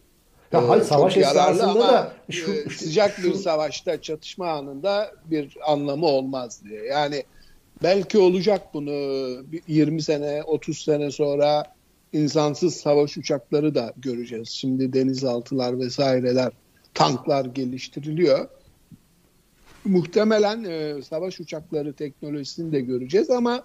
Ya 0.52 0.60
Ee, 0.60 0.64
hayır, 0.66 0.80
çok 0.82 0.88
savaş 0.88 1.16
esnasında 1.16 1.88
da 1.88 2.12
şu- 2.30 2.52
e, 2.52 2.68
şu- 2.68 2.78
sıcak 2.84 3.18
bir 3.18 3.32
şu- 3.32 3.38
savaşta 3.38 4.02
çatışma 4.02 4.48
anında 4.50 5.10
bir 5.24 5.56
anlamı 5.66 6.06
olmaz 6.06 6.60
diye. 6.68 6.84
Yani 6.84 7.22
belki 7.82 8.18
olacak 8.18 8.62
bunu 8.74 8.90
bir 9.52 9.62
20 9.68 10.02
sene 10.02 10.42
30 10.42 10.78
sene 10.78 11.10
sonra 11.10 11.64
insansız 12.12 12.76
savaş 12.76 13.16
uçakları 13.16 13.74
da 13.74 13.92
göreceğiz. 13.96 14.48
Şimdi 14.48 14.92
denizaltılar 14.92 15.78
vesaireler 15.78 16.52
tanklar 16.94 17.44
geliştiriliyor. 17.44 18.48
Muhtemelen 19.84 20.64
e, 20.64 21.02
savaş 21.02 21.40
uçakları 21.40 21.92
teknolojisini 21.92 22.72
de 22.72 22.80
göreceğiz 22.80 23.30
ama 23.30 23.64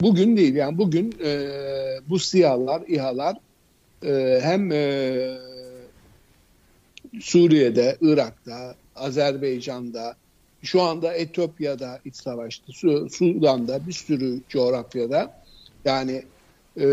bugün 0.00 0.36
değil. 0.36 0.54
Yani 0.54 0.78
bugün 0.78 1.14
e, 1.24 1.48
bu 2.08 2.18
SİHA'lar, 2.18 2.82
İHA'lar 2.88 3.36
e, 4.04 4.40
hem 4.42 4.72
e, 4.72 5.38
Suriye'de, 7.20 7.96
Irak'ta, 8.00 8.74
Azerbaycan'da, 8.94 10.16
şu 10.62 10.82
anda 10.82 11.14
Etiyopya'da 11.14 12.00
iç 12.04 12.16
savaşta, 12.16 12.72
Su- 12.72 13.08
Sudan'da 13.10 13.86
bir 13.86 13.92
sürü 13.92 14.40
coğrafyada 14.48 15.42
yani 15.84 16.22
e, 16.80 16.86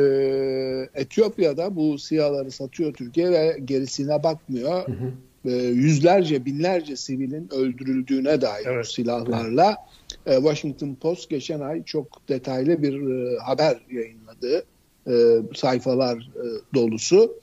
Etiyopya'da 0.94 1.76
bu 1.76 2.00
sihaları 2.00 2.52
satıyor 2.52 2.94
Türkiye 2.94 3.32
ve 3.32 3.60
gerisine 3.65 4.24
bakmıyor. 4.24 4.84
E, 5.45 5.52
yüzlerce, 5.52 6.45
binlerce 6.45 6.95
sivilin 6.95 7.49
öldürüldüğüne 7.54 8.41
dair 8.41 8.65
bu 8.65 8.69
Evet. 8.69 8.88
silahlarla 8.88 9.75
e, 10.25 10.36
Washington 10.36 10.95
Post 10.95 11.30
geçen 11.30 11.60
ay 11.60 11.84
çok 11.84 12.30
detaylı 12.30 12.84
bir 12.84 13.10
e, 13.34 13.38
haber 13.38 13.78
yayınladı. 13.91 14.65
E, 15.08 15.13
sayfalar 15.56 16.17
e, 16.17 16.45
dolusu 16.75 17.39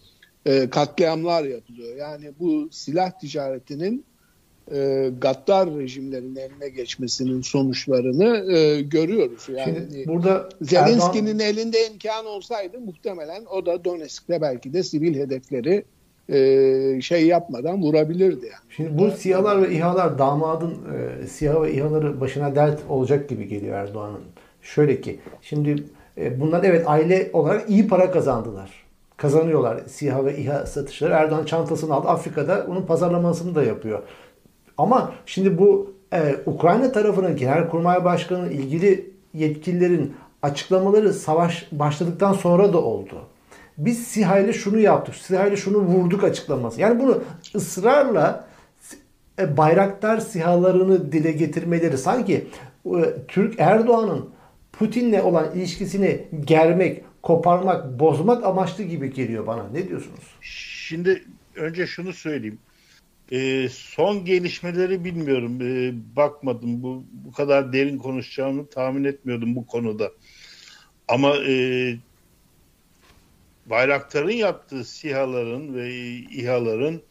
e, 0.46 0.70
katliamlar 0.70 1.44
yapılıyor. 1.44 1.96
Yani 1.96 2.30
bu 2.40 2.68
silah 2.72 3.10
ticaretinin 3.18 4.04
e, 4.72 5.10
gaddar 5.20 5.74
rejimlerin 5.78 6.36
eline 6.36 6.68
geçmesinin 6.68 7.42
sonuçlarını 7.42 8.52
e, 8.56 8.82
görüyoruz. 8.82 9.46
Yani 9.56 9.74
Şimdi 9.92 10.08
burada 10.08 10.48
Zelenski'nin 10.62 11.38
Erdoğan- 11.38 11.42
elinde 11.50 11.86
imkan 11.86 12.26
olsaydı 12.26 12.80
muhtemelen 12.80 13.44
o 13.50 13.66
da 13.66 13.84
Donetsk'te 13.84 14.40
belki 14.40 14.72
de 14.72 14.82
sivil 14.82 15.14
hedefleri 15.14 15.84
e, 16.28 17.00
şey 17.00 17.26
yapmadan 17.26 17.82
vurabilirdi. 17.82 18.46
Yani. 18.46 18.56
Şimdi 18.70 18.98
bu 18.98 19.10
sihalar 19.10 19.62
ve 19.62 19.72
İHA'lar 19.72 20.18
damadın 20.18 20.74
e, 21.22 21.26
SİHA 21.26 21.62
ve 21.62 21.72
İHA'ları 21.72 22.20
başına 22.20 22.54
dert 22.54 22.80
olacak 22.88 23.28
gibi 23.28 23.48
geliyor 23.48 23.76
Erdoğan'ın. 23.76 24.20
Şöyle 24.62 25.00
ki 25.00 25.20
şimdi 25.42 25.84
e, 26.18 26.40
bunlar 26.40 26.64
evet 26.64 26.84
aile 26.86 27.30
olarak 27.32 27.70
iyi 27.70 27.88
para 27.88 28.10
kazandılar. 28.10 28.70
Kazanıyorlar 29.16 29.80
SİHA 29.86 30.24
ve 30.24 30.38
İHA 30.38 30.66
satışları. 30.66 31.12
Erdoğan 31.12 31.44
çantasını 31.44 31.94
aldı. 31.94 32.08
Afrika'da 32.08 32.66
onun 32.68 32.82
pazarlamasını 32.82 33.54
da 33.54 33.62
yapıyor. 33.62 34.02
Ama 34.78 35.12
şimdi 35.26 35.58
bu 35.58 35.94
e, 36.12 36.36
Ukrayna 36.46 36.92
tarafının 36.92 37.36
Genelkurmay 37.36 38.04
Başkanı'nın 38.04 38.50
ilgili 38.50 39.10
yetkililerin 39.34 40.14
açıklamaları 40.42 41.12
savaş 41.12 41.68
başladıktan 41.72 42.32
sonra 42.32 42.72
da 42.72 42.82
oldu. 42.82 43.22
Biz 43.78 44.06
SİHA 44.06 44.38
ile 44.38 44.52
şunu 44.52 44.78
yaptık, 44.78 45.14
SİHA 45.14 45.46
ile 45.46 45.56
şunu 45.56 45.78
vurduk 45.78 46.24
açıklaması. 46.24 46.80
Yani 46.80 47.00
bunu 47.00 47.22
ısrarla 47.54 48.48
e, 49.38 49.56
Bayraktar 49.56 50.18
sihalarını 50.18 51.12
dile 51.12 51.32
getirmeleri 51.32 51.98
sanki 51.98 52.46
e, 52.86 53.00
Türk 53.28 53.54
Erdoğan'ın 53.58 54.30
Putin'le 54.72 55.20
olan 55.20 55.54
ilişkisini 55.54 56.26
germek, 56.44 57.04
koparmak, 57.22 58.00
bozmak 58.00 58.44
amaçlı 58.44 58.84
gibi 58.84 59.14
geliyor 59.14 59.46
bana. 59.46 59.68
Ne 59.68 59.88
diyorsunuz? 59.88 60.24
Şimdi 60.40 61.24
önce 61.56 61.86
şunu 61.86 62.12
söyleyeyim. 62.12 62.58
Ee, 63.32 63.68
son 63.70 64.24
gelişmeleri 64.24 65.04
bilmiyorum. 65.04 65.58
Ee, 65.62 65.94
bakmadım. 66.16 66.82
Bu 66.82 67.04
bu 67.12 67.32
kadar 67.32 67.72
derin 67.72 67.98
konuşacağımı 67.98 68.66
tahmin 68.66 69.04
etmiyordum 69.04 69.56
bu 69.56 69.66
konuda. 69.66 70.10
Ama 71.08 71.36
e, 71.36 71.54
Bayraktar'ın 73.66 74.30
yaptığı 74.30 74.84
SİHA'ların 74.84 75.74
ve 75.74 75.90
İHA'ların 76.14 77.02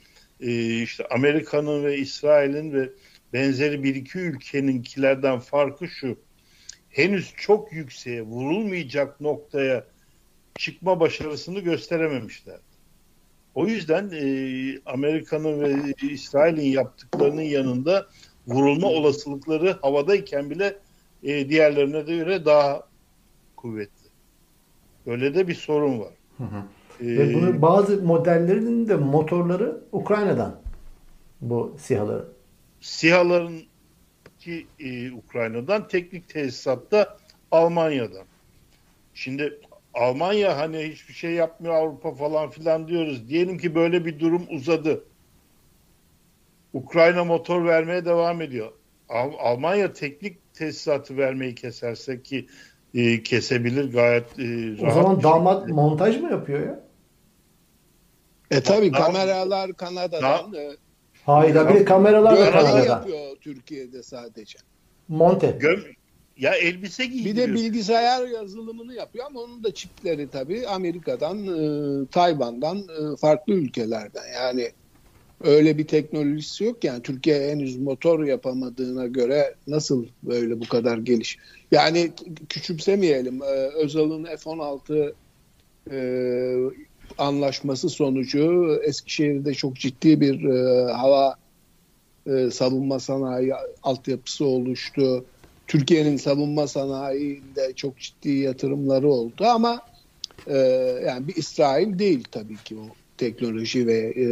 e, 0.42 0.82
işte 0.82 1.08
Amerika'nın 1.12 1.84
ve 1.84 1.98
İsrail'in 1.98 2.74
ve 2.74 2.90
benzeri 3.34 3.84
bir 3.84 3.96
iki 3.96 4.20
ülkeninkilerden 4.20 5.40
farkı 5.40 5.88
şu. 5.88 6.20
Henüz 6.90 7.34
çok 7.38 7.74
yükseğe 7.74 8.22
vurulmayacak 8.22 9.22
noktaya 9.22 9.86
çıkma 10.56 11.00
başarısını 11.00 11.60
gösterememişler. 11.60 12.60
O 13.56 13.68
yüzden 13.68 14.10
e, 14.14 14.26
Amerika'nın 14.86 15.62
ve 15.62 15.94
İsrail'in 16.02 16.72
yaptıklarının 16.72 17.42
yanında 17.42 18.08
vurulma 18.48 18.88
olasılıkları 18.88 19.72
havadayken 19.82 20.50
bile 20.50 20.78
e, 21.24 21.50
diğerlerine 21.50 22.02
göre 22.02 22.46
daha 22.46 22.88
kuvvetli. 23.56 24.10
Böyle 25.06 25.36
de 25.36 25.48
bir 25.48 25.56
sorun 25.56 26.00
var. 26.00 26.14
E, 27.02 27.08
Ve 27.18 27.34
bunun 27.34 27.62
bazı 27.62 28.02
modellerinin 28.04 28.88
de 28.88 28.96
motorları 28.96 29.82
Ukrayna'dan 29.92 30.62
bu 31.42 31.76
SİHA'ların. 31.80 32.34
SİHA'ların 32.82 33.62
ki 34.40 34.68
e, 34.80 35.12
Ukrayna'dan, 35.12 35.88
teknik 35.88 36.30
tesisatta 36.30 37.18
Almanya'dan. 37.52 38.26
Şimdi 39.14 39.60
Almanya 39.94 40.58
hani 40.58 40.78
hiçbir 40.78 41.14
şey 41.14 41.32
yapmıyor 41.32 41.74
Avrupa 41.74 42.14
falan 42.16 42.50
filan 42.50 42.88
diyoruz. 42.88 43.30
Diyelim 43.30 43.58
ki 43.58 43.76
böyle 43.76 44.06
bir 44.06 44.20
durum 44.20 44.44
uzadı. 44.50 45.04
Ukrayna 46.74 47.24
motor 47.24 47.66
vermeye 47.66 48.06
devam 48.06 48.42
ediyor. 48.42 48.72
Al- 49.10 49.34
Almanya 49.40 49.94
teknik 49.94 50.54
tesisatı 50.54 51.18
vermeyi 51.18 51.56
keserse 51.56 52.22
ki 52.24 52.48
e, 52.96 53.24
kesebilir 53.24 53.92
gayet 53.94 54.40
e, 54.40 54.76
O 54.82 54.86
rahat 54.86 54.94
zaman 54.94 55.18
bir 55.18 55.24
damat 55.24 55.68
montaj 55.70 56.22
mı 56.22 56.32
yapıyor 56.32 56.60
ya? 56.60 56.80
E 58.52 58.62
tabi 58.62 58.92
kameralar 58.92 59.74
Kanada'dan, 59.74 60.54
e, 60.54 60.72
Hayda 61.26 61.74
bir 61.76 61.86
kameralar 61.86 62.38
da 62.40 62.52
Kanada'dan. 62.52 62.86
yapıyor 62.90 63.36
Türkiye'de 63.42 64.04
sadece. 64.04 64.60
Monte. 65.08 65.58
Göm 65.60 65.80
ya 66.38 66.54
elbise 66.56 67.04
Bir 67.04 67.10
giydiriyor. 67.12 67.48
de 67.48 67.54
bilgisayar 67.54 68.28
yazılımını 68.28 68.94
yapıyor 68.94 69.26
ama 69.26 69.40
onun 69.40 69.64
da 69.64 69.74
çipleri 69.74 70.28
tabii 70.30 70.68
Amerika'dan, 70.68 71.38
e, 71.48 72.06
Tayvan'dan, 72.08 72.78
e, 72.78 73.16
farklı 73.18 73.54
ülkelerden. 73.54 74.34
Yani 74.36 74.72
öyle 75.44 75.78
bir 75.78 75.88
teknolojisi 75.88 76.64
yok 76.64 76.84
yani 76.84 77.02
Türkiye 77.02 77.52
henüz 77.52 77.78
motor 77.78 78.24
yapamadığına 78.24 79.06
göre 79.08 79.56
nasıl 79.68 80.06
böyle 80.24 80.60
bu 80.60 80.68
kadar 80.68 80.98
geliş? 80.98 81.38
Yani 81.76 82.12
küçümsemeyelim. 82.50 83.42
E, 83.44 83.70
Özal'ın 83.84 84.24
F-16 84.24 85.16
e, 85.92 85.98
anlaşması 87.18 87.90
sonucu 87.90 88.76
Eskişehir'de 88.84 89.54
çok 89.54 89.76
ciddi 89.76 90.22
bir 90.22 90.44
e, 90.44 90.92
hava 90.92 91.36
e, 92.28 92.52
savunma 92.52 93.00
sanayi 93.00 93.54
altyapısı 93.84 94.46
oluştu. 94.46 95.26
Türkiye'nin 95.68 96.18
savunma 96.18 96.68
sanayinde 96.68 97.74
çok 97.76 97.98
ciddi 97.98 98.30
yatırımları 98.32 99.10
oldu 99.10 99.46
ama 99.46 99.82
e, 100.48 100.58
yani 101.06 101.28
bir 101.28 101.36
İsrail 101.36 102.00
değil 102.00 102.24
tabii 102.32 102.64
ki 102.64 102.78
o 102.78 102.96
teknoloji 103.18 103.88
ve 103.88 103.98
e, 103.98 104.26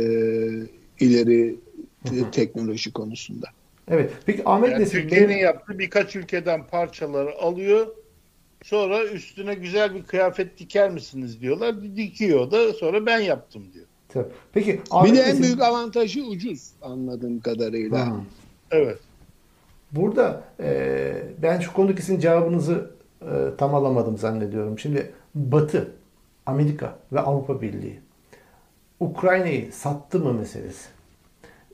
ileri 1.05 1.59
te- 2.05 2.31
teknoloji 2.31 2.93
konusunda. 2.93 3.47
Evet. 3.87 4.11
Peki 4.25 4.41
Ahmet 4.45 4.71
Yani 4.71 4.81
Nesin 4.81 5.01
Türkiye'nin 5.01 5.29
benim- 5.29 5.41
yaptığı 5.43 5.79
birkaç 5.79 6.15
ülkeden 6.15 6.67
parçaları 6.67 7.35
alıyor. 7.41 7.87
Sonra 8.63 9.03
üstüne 9.05 9.53
güzel 9.53 9.95
bir 9.95 10.03
kıyafet 10.03 10.59
diker 10.59 10.89
misiniz 10.91 11.41
diyorlar. 11.41 11.75
Dikiyor 11.95 12.51
da 12.51 12.73
sonra 12.73 13.05
ben 13.05 13.19
yaptım 13.19 13.63
diyor. 13.73 13.85
Tabii. 14.09 14.27
Peki 14.53 14.81
Ahmet 14.91 15.11
Bir 15.11 15.17
de 15.17 15.21
en 15.21 15.29
Nesin- 15.29 15.43
büyük 15.43 15.61
avantajı 15.61 16.23
ucuz 16.25 16.71
anladığım 16.81 17.39
kadarıyla. 17.39 18.07
Hı. 18.07 18.19
Evet. 18.71 18.99
Burada 19.91 20.43
e, 20.59 21.13
ben 21.41 21.59
şu 21.59 21.73
konudaki 21.73 22.01
sizin 22.01 22.19
cevabınızı 22.19 22.91
e, 23.21 23.31
tam 23.57 23.75
alamadım 23.75 24.17
zannediyorum. 24.17 24.79
Şimdi 24.79 25.11
Batı, 25.35 25.91
Amerika 26.45 26.99
ve 27.13 27.19
Avrupa 27.19 27.61
Birliği 27.61 27.99
Ukrayna'yı 28.99 29.71
sattı 29.73 30.19
mı 30.19 30.33
meselesi? 30.33 30.89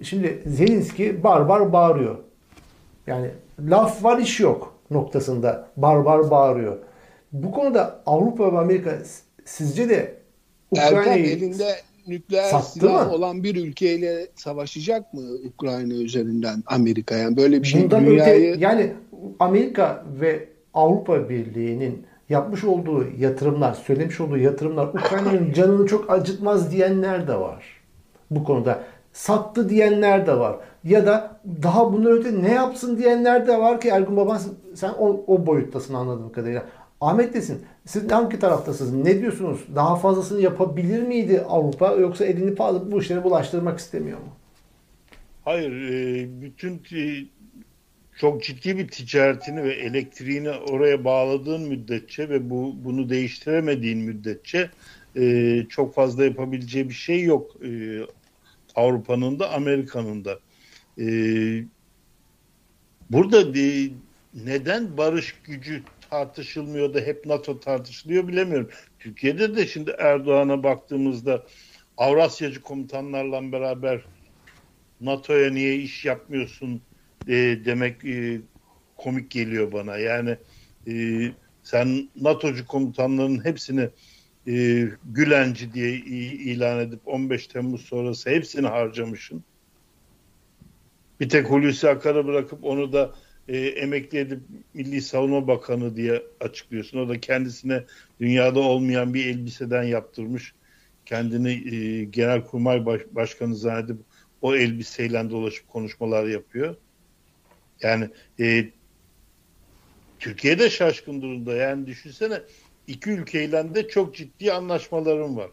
Şimdi 0.01 0.43
Zelenski 0.45 1.23
barbar 1.23 1.73
bağırıyor. 1.73 2.17
Yani 3.07 3.27
laf 3.59 4.03
var 4.03 4.17
iş 4.17 4.39
yok 4.39 4.75
noktasında 4.91 5.67
barbar 5.77 6.31
bağırıyor. 6.31 6.77
Bu 7.31 7.51
konuda 7.51 8.01
Avrupa 8.05 8.53
ve 8.53 8.57
Amerika 8.57 8.97
sizce 9.45 9.89
de 9.89 10.15
Ukrayna'yı 10.71 11.25
elinde 11.25 11.75
nükleer 12.07 12.49
sattı 12.49 12.79
silah 12.79 13.07
mı? 13.07 13.13
olan 13.13 13.43
bir 13.43 13.55
ülkeyle 13.55 14.27
savaşacak 14.35 15.13
mı 15.13 15.21
Ukrayna 15.53 15.93
üzerinden 15.93 16.63
Amerika? 16.65 17.15
Yani 17.15 17.37
böyle 17.37 17.61
bir 17.61 17.67
şey 17.67 17.83
bundan 17.83 18.05
dünyayı 18.05 18.51
öte 18.51 18.59
yani 18.59 18.93
Amerika 19.39 20.05
ve 20.21 20.47
Avrupa 20.73 21.29
Birliği'nin 21.29 22.05
yapmış 22.29 22.63
olduğu 22.63 23.05
yatırımlar, 23.19 23.73
söylemiş 23.73 24.19
olduğu 24.19 24.37
yatırımlar 24.37 24.87
Ukrayna'nın 24.87 25.53
canını 25.53 25.87
çok 25.87 26.09
acıtmaz 26.09 26.71
diyenler 26.71 27.27
de 27.27 27.35
var. 27.35 27.65
Bu 28.31 28.43
konuda 28.43 28.83
sattı 29.13 29.69
diyenler 29.69 30.27
de 30.27 30.39
var. 30.39 30.55
Ya 30.83 31.05
da 31.05 31.39
daha 31.63 31.93
bundan 31.93 32.11
öte 32.11 32.43
ne 32.43 32.53
yapsın 32.53 32.97
diyenler 32.97 33.47
de 33.47 33.57
var 33.57 33.81
ki 33.81 33.89
Ergun 33.89 34.17
Baban 34.17 34.39
sen 34.75 34.89
o, 34.89 35.23
o 35.27 35.45
boyuttasın 35.45 35.93
anladığım 35.93 36.31
kadarıyla. 36.31 36.65
Ahmet 37.01 37.33
desin 37.33 37.65
siz 37.85 38.11
hangi 38.11 38.39
taraftasınız? 38.39 38.93
Ne 38.93 39.21
diyorsunuz? 39.21 39.59
Daha 39.75 39.95
fazlasını 39.95 40.41
yapabilir 40.41 41.03
miydi 41.03 41.41
Avrupa 41.49 41.91
yoksa 41.91 42.25
elini 42.25 42.55
fazla 42.55 42.91
bu 42.91 43.01
işlere 43.01 43.23
bulaştırmak 43.23 43.79
istemiyor 43.79 44.17
mu? 44.17 44.29
Hayır, 45.45 45.71
e, 45.71 46.41
bütün 46.41 46.81
çok 48.17 48.43
ciddi 48.43 48.77
bir 48.77 48.87
ticaretini 48.87 49.63
ve 49.63 49.73
elektriğini 49.73 50.49
oraya 50.49 51.05
bağladığın 51.05 51.61
müddetçe 51.61 52.29
ve 52.29 52.49
bu 52.49 52.75
bunu 52.83 53.09
değiştiremediğin 53.09 53.99
müddetçe 53.99 54.69
e, 55.15 55.65
çok 55.69 55.93
fazla 55.93 56.25
yapabileceği 56.25 56.89
bir 56.89 56.93
şey 56.93 57.23
yok 57.23 57.51
e, 57.63 57.69
Avrupa'nın 58.75 59.39
da 59.39 59.51
Amerika'nın 59.51 60.25
da. 60.25 60.39
E, 60.99 61.05
burada 63.09 63.53
de, 63.53 63.89
neden 64.33 64.97
barış 64.97 65.35
gücü 65.43 65.83
tartışılmıyor 66.09 66.93
da 66.93 66.99
hep 66.99 67.25
NATO 67.25 67.59
tartışılıyor 67.59 68.27
bilemiyorum. 68.27 68.69
Türkiye'de 68.99 69.55
de 69.55 69.67
şimdi 69.67 69.95
Erdoğan'a 69.97 70.63
baktığımızda 70.63 71.45
Avrasyacı 71.97 72.61
komutanlarla 72.61 73.51
beraber 73.51 74.01
NATO'ya 75.01 75.51
niye 75.51 75.75
iş 75.75 76.05
yapmıyorsun 76.05 76.81
e, 77.27 77.33
demek 77.65 78.05
e, 78.05 78.41
komik 78.97 79.31
geliyor 79.31 79.71
bana. 79.71 79.97
Yani 79.97 80.37
e, 80.87 80.93
sen 81.63 82.09
NATO'cu 82.15 82.67
komutanların 82.67 83.45
hepsini 83.45 83.89
e, 84.49 84.87
Gülenci 85.05 85.73
diye 85.73 85.93
ilan 85.93 86.79
edip 86.79 86.99
15 87.05 87.47
Temmuz 87.47 87.81
sonrası 87.81 88.29
hepsini 88.29 88.67
harcamışsın. 88.67 89.43
Bir 91.19 91.29
tek 91.29 91.49
Hulusi 91.49 91.89
Akar'ı 91.89 92.27
bırakıp 92.27 92.63
onu 92.63 92.93
da 92.93 93.15
e, 93.47 93.57
emekli 93.57 94.17
edip 94.17 94.39
Milli 94.73 95.01
Savunma 95.01 95.47
Bakanı 95.47 95.95
diye 95.95 96.23
açıklıyorsun. 96.39 96.99
O 96.99 97.09
da 97.09 97.19
kendisine 97.19 97.83
dünyada 98.19 98.59
olmayan 98.59 99.13
bir 99.13 99.25
elbiseden 99.25 99.83
yaptırmış. 99.83 100.53
Kendini 101.05 101.75
e, 101.75 102.03
Genelkurmay 102.03 102.85
Baş, 102.85 103.01
Başkanı 103.11 103.55
zannedip 103.55 103.97
o 104.41 104.55
elbiseyle 104.55 105.29
dolaşıp 105.29 105.67
konuşmalar 105.67 106.25
yapıyor. 106.25 106.75
Yani 107.81 108.09
e, 108.39 108.69
Türkiye'de 110.19 110.69
şaşkın 110.69 111.21
durumda. 111.21 111.55
Yani 111.55 111.87
düşünsene 111.87 112.41
iki 112.89 113.09
ülkeyle 113.09 113.75
de 113.75 113.87
çok 113.87 114.15
ciddi 114.15 114.53
anlaşmalarım 114.53 115.37
var. 115.37 115.49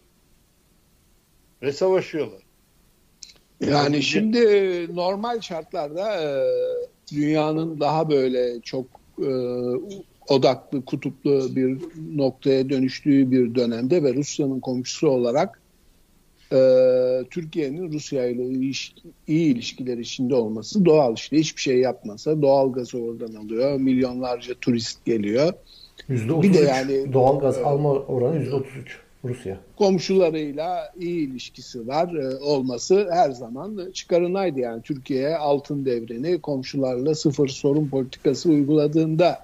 Ve 1.63 1.73
savaşıyorlar. 1.73 2.43
Yani 3.61 4.03
şimdi 4.03 4.41
normal 4.97 5.41
şartlarda 5.41 6.23
e, 6.23 6.29
dünyanın 7.13 7.81
daha 7.81 8.11
böyle 8.11 8.61
çok 8.61 8.87
e, 9.19 9.31
odaklı, 10.29 10.85
kutuplu 10.85 11.57
bir 11.57 11.79
noktaya 12.17 12.69
dönüştüğü 12.71 13.31
bir 13.31 13.55
dönemde 13.55 14.03
ve 14.03 14.15
Rusya'nın 14.15 14.61
komşusu 14.61 15.09
olarak 15.09 15.61
e, 16.53 16.59
Türkiye'nin 17.31 17.93
Rusya 17.93 18.27
ile 18.27 18.45
ilişki, 18.45 19.03
iyi 19.27 19.55
ilişkiler 19.55 19.99
içinde 19.99 20.35
olması 20.35 20.85
doğal 20.85 21.15
işte 21.15 21.39
hiçbir 21.39 21.61
şey 21.61 21.79
yapmasa 21.79 22.43
doğal 22.43 22.73
gazı 22.73 22.99
oradan 22.99 23.35
alıyor 23.35 23.81
milyonlarca 23.81 24.55
turist 24.55 25.05
geliyor 25.05 25.53
%33 26.09 26.43
Bir 26.43 26.55
de 26.55 26.59
yani- 26.59 27.13
doğal 27.13 27.41
gaz 27.41 27.59
alma 27.59 27.91
oranı 27.93 28.37
%33 28.45 28.63
Rusya. 29.25 29.61
komşularıyla 29.77 30.93
iyi 31.01 31.29
ilişkisi 31.29 31.89
var 31.89 32.15
e, 32.15 32.37
olması 32.37 33.09
her 33.11 33.31
zaman 33.31 33.91
çıkarınaydı 33.95 34.61
yani 34.61 34.83
Türkiye 34.83 35.37
altın 35.37 35.85
devrini 35.85 36.41
komşularla 36.41 37.15
sıfır 37.15 37.49
sorun 37.49 37.89
politikası 37.89 38.49
uyguladığında 38.49 39.39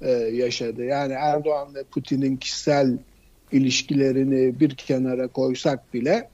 e, 0.00 0.10
yaşadı. 0.10 0.84
Yani 0.84 1.12
Erdoğan 1.12 1.74
ve 1.74 1.82
Putin'in 1.84 2.36
kişisel 2.36 2.98
ilişkilerini 3.52 4.60
bir 4.60 4.70
kenara 4.74 5.28
koysak 5.28 5.94
bile 5.94 6.28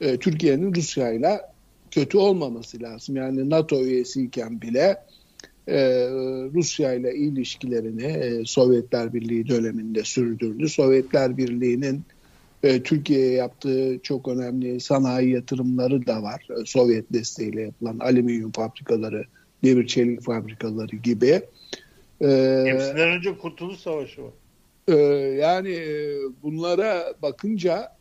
e, 0.00 0.16
Türkiye'nin 0.16 0.74
Rusya'yla 0.74 1.52
kötü 1.90 2.18
olmaması 2.18 2.82
lazım. 2.82 3.16
Yani 3.16 3.50
NATO 3.50 3.80
üyesiyken 3.80 4.60
bile 4.60 4.96
e, 5.68 6.08
Rusya 6.54 6.94
ile 6.94 7.14
ilişkilerini 7.14 8.04
e, 8.04 8.44
Sovyetler 8.44 9.14
Birliği 9.14 9.48
döneminde 9.48 10.04
sürdürdü. 10.04 10.68
Sovyetler 10.68 11.36
Birliği'nin 11.36 12.02
e, 12.62 12.82
Türkiye'ye 12.82 13.32
yaptığı 13.32 13.98
çok 14.02 14.28
önemli 14.28 14.80
sanayi 14.80 15.30
yatırımları 15.30 16.06
da 16.06 16.22
var. 16.22 16.48
E, 16.60 16.64
Sovyet 16.66 17.12
desteğiyle 17.12 17.62
yapılan 17.62 17.98
alüminyum 17.98 18.52
fabrikaları, 18.52 19.24
demir 19.64 19.86
çelik 19.86 20.22
fabrikaları 20.22 20.96
gibi. 20.96 21.42
E, 22.24 22.62
Hepsinden 22.66 23.08
önce 23.08 23.38
Kurtuluş 23.38 23.78
Savaşı 23.78 24.22
var. 24.22 24.30
e, 24.88 24.94
yani 25.40 25.70
e, 25.70 26.16
bunlara 26.42 27.14
bakınca 27.22 27.92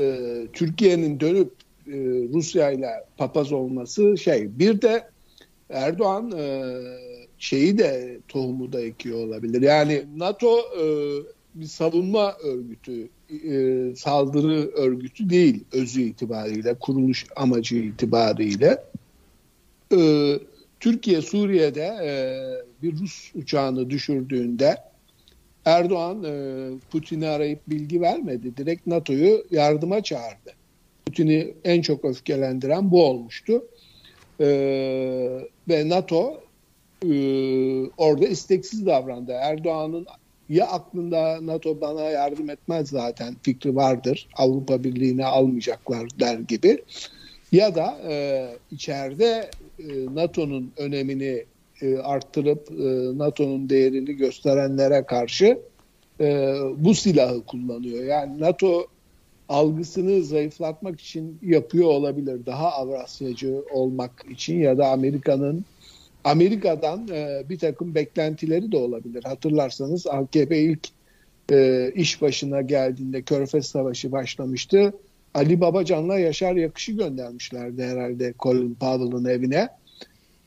e, 0.00 0.18
Türkiye'nin 0.52 1.20
dönüp 1.20 1.50
e, 1.86 1.92
Rusya 2.34 2.70
ile 2.70 2.88
papaz 3.16 3.52
olması 3.52 4.18
şey. 4.18 4.58
Bir 4.58 4.82
de 4.82 5.08
Erdoğan 5.74 6.32
e, 6.32 6.72
şeyi 7.38 7.78
de 7.78 8.18
tohumu 8.28 8.72
da 8.72 8.80
ekiyor 8.80 9.18
olabilir. 9.26 9.62
Yani 9.62 10.04
NATO 10.16 10.58
e, 10.58 10.84
bir 11.54 11.66
savunma 11.66 12.34
örgütü, 12.44 13.08
e, 13.30 13.96
saldırı 13.96 14.70
örgütü 14.70 15.30
değil 15.30 15.64
özü 15.72 16.02
itibariyle, 16.02 16.74
kuruluş 16.74 17.26
amacı 17.36 17.76
itibariyle. 17.76 18.84
E, 19.96 20.32
Türkiye 20.80 21.22
Suriye'de 21.22 21.96
e, 22.04 22.12
bir 22.82 22.98
Rus 22.98 23.34
uçağını 23.34 23.90
düşürdüğünde 23.90 24.76
Erdoğan 25.64 26.24
e, 26.24 26.70
Putin'i 26.90 27.28
arayıp 27.28 27.60
bilgi 27.66 28.00
vermedi. 28.00 28.56
Direkt 28.56 28.86
NATO'yu 28.86 29.44
yardıma 29.50 30.02
çağırdı. 30.02 30.52
Putin'i 31.06 31.54
en 31.64 31.82
çok 31.82 32.04
öfkelendiren 32.04 32.90
bu 32.90 33.04
olmuştu. 33.04 33.64
E, 34.40 34.46
ve 35.68 35.88
NATO 35.88 36.40
e, 37.02 37.10
orada 37.96 38.26
isteksiz 38.26 38.86
davrandı. 38.86 39.32
Erdoğan'ın 39.32 40.06
ya 40.48 40.66
aklında 40.66 41.46
NATO 41.46 41.80
bana 41.80 42.02
yardım 42.02 42.50
etmez 42.50 42.88
zaten 42.88 43.36
fikri 43.42 43.76
vardır. 43.76 44.28
Avrupa 44.36 44.84
Birliği'ne 44.84 45.26
almayacaklar 45.26 46.08
der 46.20 46.38
gibi. 46.38 46.82
Ya 47.52 47.74
da 47.74 47.98
e, 48.08 48.46
içeride 48.70 49.50
e, 49.78 50.14
NATO'nun 50.14 50.72
önemini 50.76 51.44
e, 51.82 51.96
arttırıp 51.98 52.70
e, 52.70 53.18
NATO'nun 53.18 53.68
değerini 53.70 54.16
gösterenlere 54.16 55.04
karşı 55.04 55.58
e, 56.20 56.56
bu 56.76 56.94
silahı 56.94 57.46
kullanıyor. 57.46 58.04
Yani 58.04 58.40
NATO 58.40 58.86
algısını 59.48 60.24
zayıflatmak 60.24 61.00
için 61.00 61.38
yapıyor 61.42 61.88
olabilir. 61.88 62.46
Daha 62.46 62.72
Avrasyacı 62.72 63.64
olmak 63.72 64.24
için 64.30 64.58
ya 64.58 64.78
da 64.78 64.88
Amerika'nın 64.88 65.64
Amerika'dan 66.24 67.08
e, 67.08 67.42
bir 67.48 67.58
takım 67.58 67.94
beklentileri 67.94 68.72
de 68.72 68.76
olabilir. 68.76 69.24
Hatırlarsanız 69.24 70.06
AKP 70.06 70.58
ilk 70.58 70.88
e, 71.50 71.90
iş 71.94 72.22
başına 72.22 72.60
geldiğinde 72.60 73.22
Körfez 73.22 73.66
Savaşı 73.66 74.12
başlamıştı. 74.12 74.92
Ali 75.34 75.60
Babacan'la 75.60 76.18
Yaşar 76.18 76.54
Yakış'ı 76.56 76.92
göndermişlerdi 76.92 77.82
herhalde 77.82 78.34
Colin 78.38 78.74
Powell'ın 78.74 79.24
evine. 79.24 79.68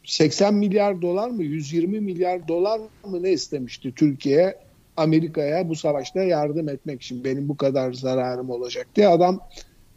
80 0.03 0.53
milyar 0.53 1.01
dolar 1.01 1.29
mı 1.29 1.43
120 1.43 1.99
milyar 1.99 2.47
dolar 2.47 2.79
mı 3.05 3.23
ne 3.23 3.31
istemişti 3.31 3.93
Türkiye 3.95 4.55
Amerika'ya 4.97 5.69
bu 5.69 5.75
savaşta 5.75 6.23
yardım 6.23 6.69
etmek 6.69 7.01
için 7.01 7.23
benim 7.23 7.49
bu 7.49 7.57
kadar 7.57 7.93
zararım 7.93 8.49
olacak 8.49 8.87
diye 8.95 9.07
adam 9.07 9.39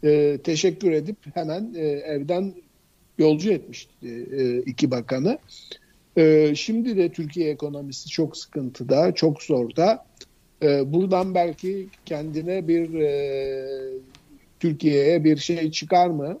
e, 0.03 0.37
teşekkür 0.43 0.91
edip 0.91 1.17
hemen 1.33 1.73
e, 1.75 1.87
evden 1.87 2.53
yolcu 3.17 3.51
etmişti 3.51 4.27
e, 4.31 4.57
iki 4.57 4.91
bakanı. 4.91 5.39
E, 6.17 6.55
şimdi 6.55 6.97
de 6.97 7.09
Türkiye 7.09 7.49
ekonomisi 7.49 8.09
çok 8.09 8.37
sıkıntıda, 8.37 9.15
çok 9.15 9.43
zorda. 9.43 10.05
E, 10.63 10.93
buradan 10.93 11.35
belki 11.35 11.87
kendine 12.05 12.67
bir 12.67 12.93
e, 12.93 13.67
Türkiye'ye 14.59 15.23
bir 15.23 15.37
şey 15.37 15.71
çıkar 15.71 16.07
mı? 16.07 16.39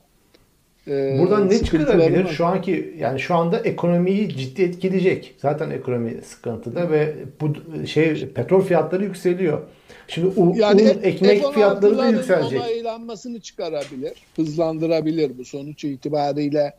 E, 0.87 1.19
Buradan 1.19 1.49
ne 1.49 1.63
çıkarabilir? 1.63 2.27
Şu 2.27 2.45
anki 2.45 2.95
yani 2.99 3.19
şu 3.19 3.35
anda 3.35 3.59
ekonomiyi 3.59 4.29
ciddi 4.37 4.61
etkileyecek. 4.61 5.35
Zaten 5.37 5.69
ekonomi 5.69 6.21
sıkıntıda 6.23 6.91
ve 6.91 7.15
bu 7.41 7.53
şey 7.87 8.27
petrol 8.27 8.61
fiyatları 8.61 9.03
yükseliyor. 9.03 9.61
Şimdi 10.07 10.27
un, 10.27 10.53
yani 10.53 10.81
un 10.81 11.03
ekmek 11.03 11.53
fiyatları 11.53 11.97
da 11.97 12.09
yükselecek. 12.09 12.61
onaylanmasını 12.61 13.39
çıkarabilir, 13.39 14.13
hızlandırabilir 14.35 15.37
bu 15.37 15.45
sonuç 15.45 15.83
itibariyle. 15.83 16.73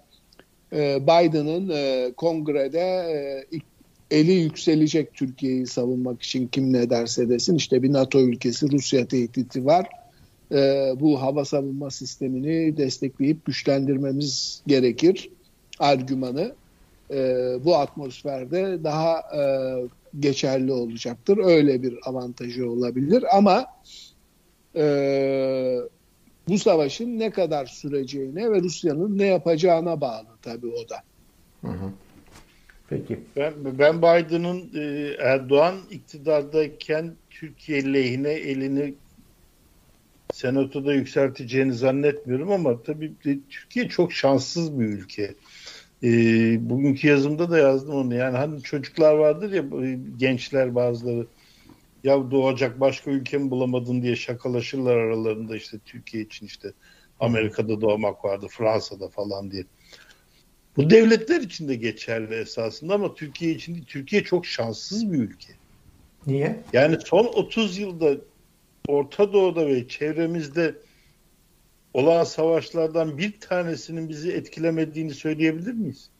E, 0.72 1.03
Biden'ın 1.03 1.70
e, 1.74 2.12
kongrede 2.16 2.80
e, 2.80 3.44
eli 4.11 4.32
yükselecek 4.32 5.14
Türkiye'yi 5.14 5.66
savunmak 5.66 6.22
için 6.22 6.46
kim 6.46 6.72
ne 6.72 6.90
derse 6.90 7.28
desin. 7.28 7.57
İşte 7.57 7.82
bir 7.82 7.92
NATO 7.92 8.20
ülkesi 8.20 8.72
Rusya 8.72 9.07
tehdidi 9.07 9.64
var. 9.64 9.88
Bu 11.00 11.22
hava 11.22 11.44
savunma 11.44 11.90
sistemini 11.90 12.76
destekleyip 12.76 13.44
güçlendirmemiz 13.44 14.62
gerekir 14.66 15.30
argümanı. 15.78 16.55
Bu 17.64 17.76
atmosferde 17.76 18.84
daha 18.84 19.22
geçerli 20.20 20.72
olacaktır. 20.72 21.38
Öyle 21.44 21.82
bir 21.82 21.94
avantajı 22.05 22.70
olabilir 22.70 23.24
ama 23.36 23.66
e, 24.76 25.78
bu 26.48 26.59
savaşın 26.59 27.18
ne 27.18 27.30
kadar 27.30 27.66
süreceğine 27.66 28.50
ve 28.50 28.61
Rusya'nın 28.61 29.18
ne 29.18 29.26
yapacağına 29.26 30.00
bağlı 30.00 30.26
tabii 30.42 30.66
o 30.66 30.88
da. 30.88 30.96
Hı 31.61 31.68
hı. 31.68 31.92
Peki. 32.88 33.20
Ben, 33.36 33.53
ben 33.78 33.98
Biden'ın 33.98 34.70
e, 34.74 35.14
Erdoğan 35.18 35.74
iktidardayken 35.90 37.12
Türkiye 37.30 37.92
lehine 37.92 38.32
elini 38.32 38.94
senatoda 40.33 40.95
yükselteceğini 40.95 41.72
zannetmiyorum 41.72 42.53
ama 42.53 42.83
tabii 42.83 43.12
Türkiye 43.51 43.89
çok 43.89 44.12
şanssız 44.12 44.80
bir 44.80 44.85
ülke. 44.85 45.35
E, 46.03 46.11
bugünkü 46.70 47.09
yazımda 47.09 47.51
da 47.51 47.59
yazdım 47.59 47.95
onu. 47.95 48.14
Yani 48.14 48.37
hani 48.37 48.62
çocuklar 48.62 49.14
vardır 49.14 49.53
ya 49.53 49.64
gençler 50.16 50.74
bazıları 50.74 51.26
ya 52.05 52.30
doğacak 52.30 52.80
başka 52.80 53.11
ülke 53.11 53.39
mi 53.39 53.51
bulamadın 53.51 54.03
diye 54.03 54.16
şakalaşırlar 54.16 54.97
aralarında 54.97 55.57
işte 55.57 55.78
Türkiye 55.85 56.22
için 56.22 56.47
işte 56.47 56.72
Amerika'da 57.20 57.80
doğmak 57.80 58.24
vardı 58.24 58.47
Fransa'da 58.51 59.09
falan 59.09 59.51
diye. 59.51 59.64
Bu 60.76 60.91
devletler 60.91 61.41
için 61.41 61.68
de 61.68 61.74
geçerli 61.74 62.35
esasında 62.35 62.95
ama 62.95 63.14
Türkiye 63.14 63.53
için 63.53 63.74
değil. 63.74 63.87
Türkiye 63.87 64.24
çok 64.24 64.47
şanssız 64.47 65.12
bir 65.12 65.18
ülke. 65.18 65.53
Niye? 66.26 66.61
Yani 66.72 66.97
son 67.05 67.24
30 67.24 67.78
yılda 67.78 68.16
Orta 68.89 69.33
Doğu'da 69.33 69.66
ve 69.66 69.89
çevremizde 69.89 70.74
olan 71.95 72.24
savaşlardan 72.24 73.18
bir 73.18 73.41
tanesinin 73.41 74.09
bizi 74.09 74.33
etkilemediğini 74.33 75.14
söyleyebilir 75.14 75.72
miyiz? 75.72 76.11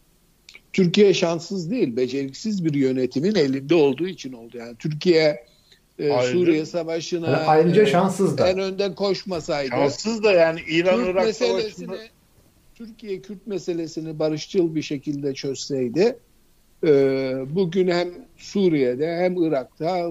Türkiye 0.73 1.15
şanssız 1.15 1.71
değil, 1.71 1.97
beceriksiz 1.97 2.65
bir 2.65 2.75
yönetimin 2.75 3.35
elinde 3.35 3.75
olduğu 3.75 4.09
için 4.09 4.33
oldu. 4.33 4.57
Yani 4.57 4.77
Türkiye 4.79 5.47
e, 5.99 6.23
Suriye 6.23 6.67
Savaşı'na 6.67 7.31
yani 7.31 7.37
ayrıca 7.37 7.83
e, 7.83 7.87
şanssız 7.87 8.39
da. 8.39 8.49
en 8.49 8.59
önde 8.59 8.95
koşmasaydı. 8.95 9.69
Şanssız 9.71 10.25
da 10.25 10.33
yani 10.33 10.61
İran-Irak 10.69 11.35
Savaşı'nda 11.35 11.97
Türkiye 12.75 13.23
Kürt 13.23 13.47
meselesini 13.47 14.19
barışçıl 14.19 14.75
bir 14.75 14.83
şekilde 14.83 15.35
çözseydi 15.35 16.17
e, 16.85 16.91
bugün 17.51 17.89
hem 17.89 18.09
Suriye'de 18.37 19.17
hem 19.17 19.43
Irak'ta 19.43 20.09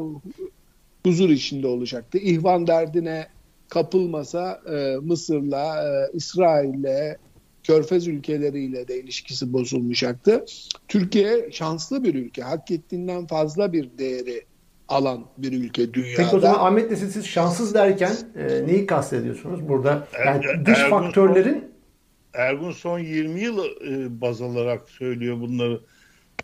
huzur 1.06 1.30
içinde 1.30 1.68
olacaktı. 1.68 2.18
İhvan 2.18 2.68
derdine 2.68 3.28
kapılmasa 3.70 4.62
e, 4.74 4.96
Mısır'la, 5.02 5.84
e, 5.84 6.18
İsrail'le, 6.18 7.18
Körfez 7.64 8.08
ülkeleriyle 8.08 8.88
de 8.88 9.00
ilişkisi 9.00 9.54
bozulmayacaktı. 9.54 10.46
Türkiye 10.88 11.52
şanslı 11.52 12.04
bir 12.04 12.16
ülke. 12.16 12.42
Hak 12.42 12.72
ettiğinden 12.72 13.28
fazla 13.28 13.74
bir 13.74 13.90
değeri 13.98 14.46
alan 14.88 15.26
bir 15.38 15.54
ülke 15.54 15.94
dünyada. 15.94 16.24
Peki 16.24 16.36
o 16.36 16.40
zaman 16.40 16.60
Ahmet 16.60 16.92
Nesil 16.92 17.10
siz 17.10 17.26
şanssız 17.26 17.74
derken 17.74 18.16
e, 18.36 18.68
neyi 18.68 18.86
kastediyorsunuz 18.86 19.70
burada? 19.70 20.08
Yani 20.26 20.46
er, 20.46 20.66
dış 20.66 20.80
Ergun 20.80 20.90
faktörlerin 20.90 21.54
son, 21.54 22.42
Ergun 22.42 22.72
son 22.72 23.00
20 23.00 23.42
yıl 23.42 23.58
e, 23.60 24.22
baz 24.22 24.42
alarak 24.42 24.90
söylüyor 24.90 25.40
bunları. 25.42 25.82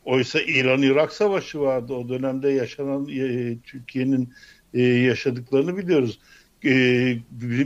Oysa 0.08 0.40
İran-Irak 0.42 1.14
savaşı 1.14 1.60
vardı. 1.60 1.94
O 1.94 2.10
dönemde 2.10 2.50
yaşanan 2.50 3.08
e, 3.10 3.58
Türkiye'nin 3.64 4.34
e, 4.74 4.82
yaşadıklarını 4.82 5.78
biliyoruz 5.78 6.20
e, 6.66 6.70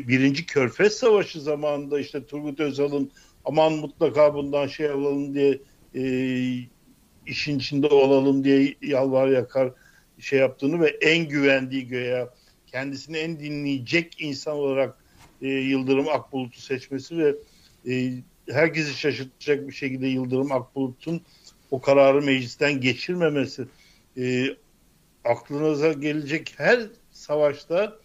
birinci 0.07 0.45
Körfez 0.45 0.93
Savaşı 0.93 1.41
zamanında 1.41 1.99
işte 1.99 2.25
Turgut 2.25 2.59
Özal'ın 2.59 3.11
aman 3.45 3.73
mutlaka 3.73 4.33
bundan 4.33 4.67
şey 4.67 4.89
alalım 4.89 5.33
diye 5.33 5.59
e, 5.95 6.03
işin 7.27 7.59
içinde 7.59 7.87
olalım 7.87 8.43
diye 8.43 8.75
yalvar 8.81 9.27
yakar 9.27 9.71
şey 10.19 10.39
yaptığını 10.39 10.81
ve 10.81 10.87
en 10.87 11.27
güvendiği 11.27 11.87
göğe 11.87 12.27
kendisini 12.67 13.17
en 13.17 13.39
dinleyecek 13.39 14.21
insan 14.21 14.53
olarak 14.53 14.97
e, 15.41 15.47
Yıldırım 15.47 16.07
Akbulut'u 16.07 16.61
seçmesi 16.61 17.17
ve 17.17 17.35
e, 17.89 18.11
herkesi 18.49 18.99
şaşırtacak 18.99 19.67
bir 19.67 19.73
şekilde 19.73 20.07
Yıldırım 20.07 20.51
Akbulut'un 20.51 21.21
o 21.71 21.81
kararı 21.81 22.21
meclisten 22.21 22.81
geçirmemesi 22.81 23.65
e, 24.17 24.45
aklınıza 25.25 25.93
gelecek 25.93 26.53
her 26.57 26.79
savaşta 27.11 27.97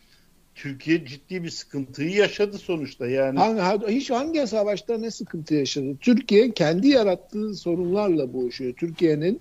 Türkiye 0.55 1.07
ciddi 1.07 1.43
bir 1.43 1.51
sıkıntıyı 1.51 2.11
yaşadı 2.11 2.59
sonuçta 2.59 3.07
yani. 3.07 3.39
Hangi, 3.39 3.87
hiç 3.87 4.11
hangi 4.11 4.47
savaşta 4.47 4.99
ne 4.99 5.11
sıkıntı 5.11 5.55
yaşadı? 5.55 5.97
Türkiye 6.01 6.53
kendi 6.53 6.89
yarattığı 6.89 7.55
sorunlarla 7.55 8.33
boğuşuyor. 8.33 8.75
Türkiye'nin 8.75 9.41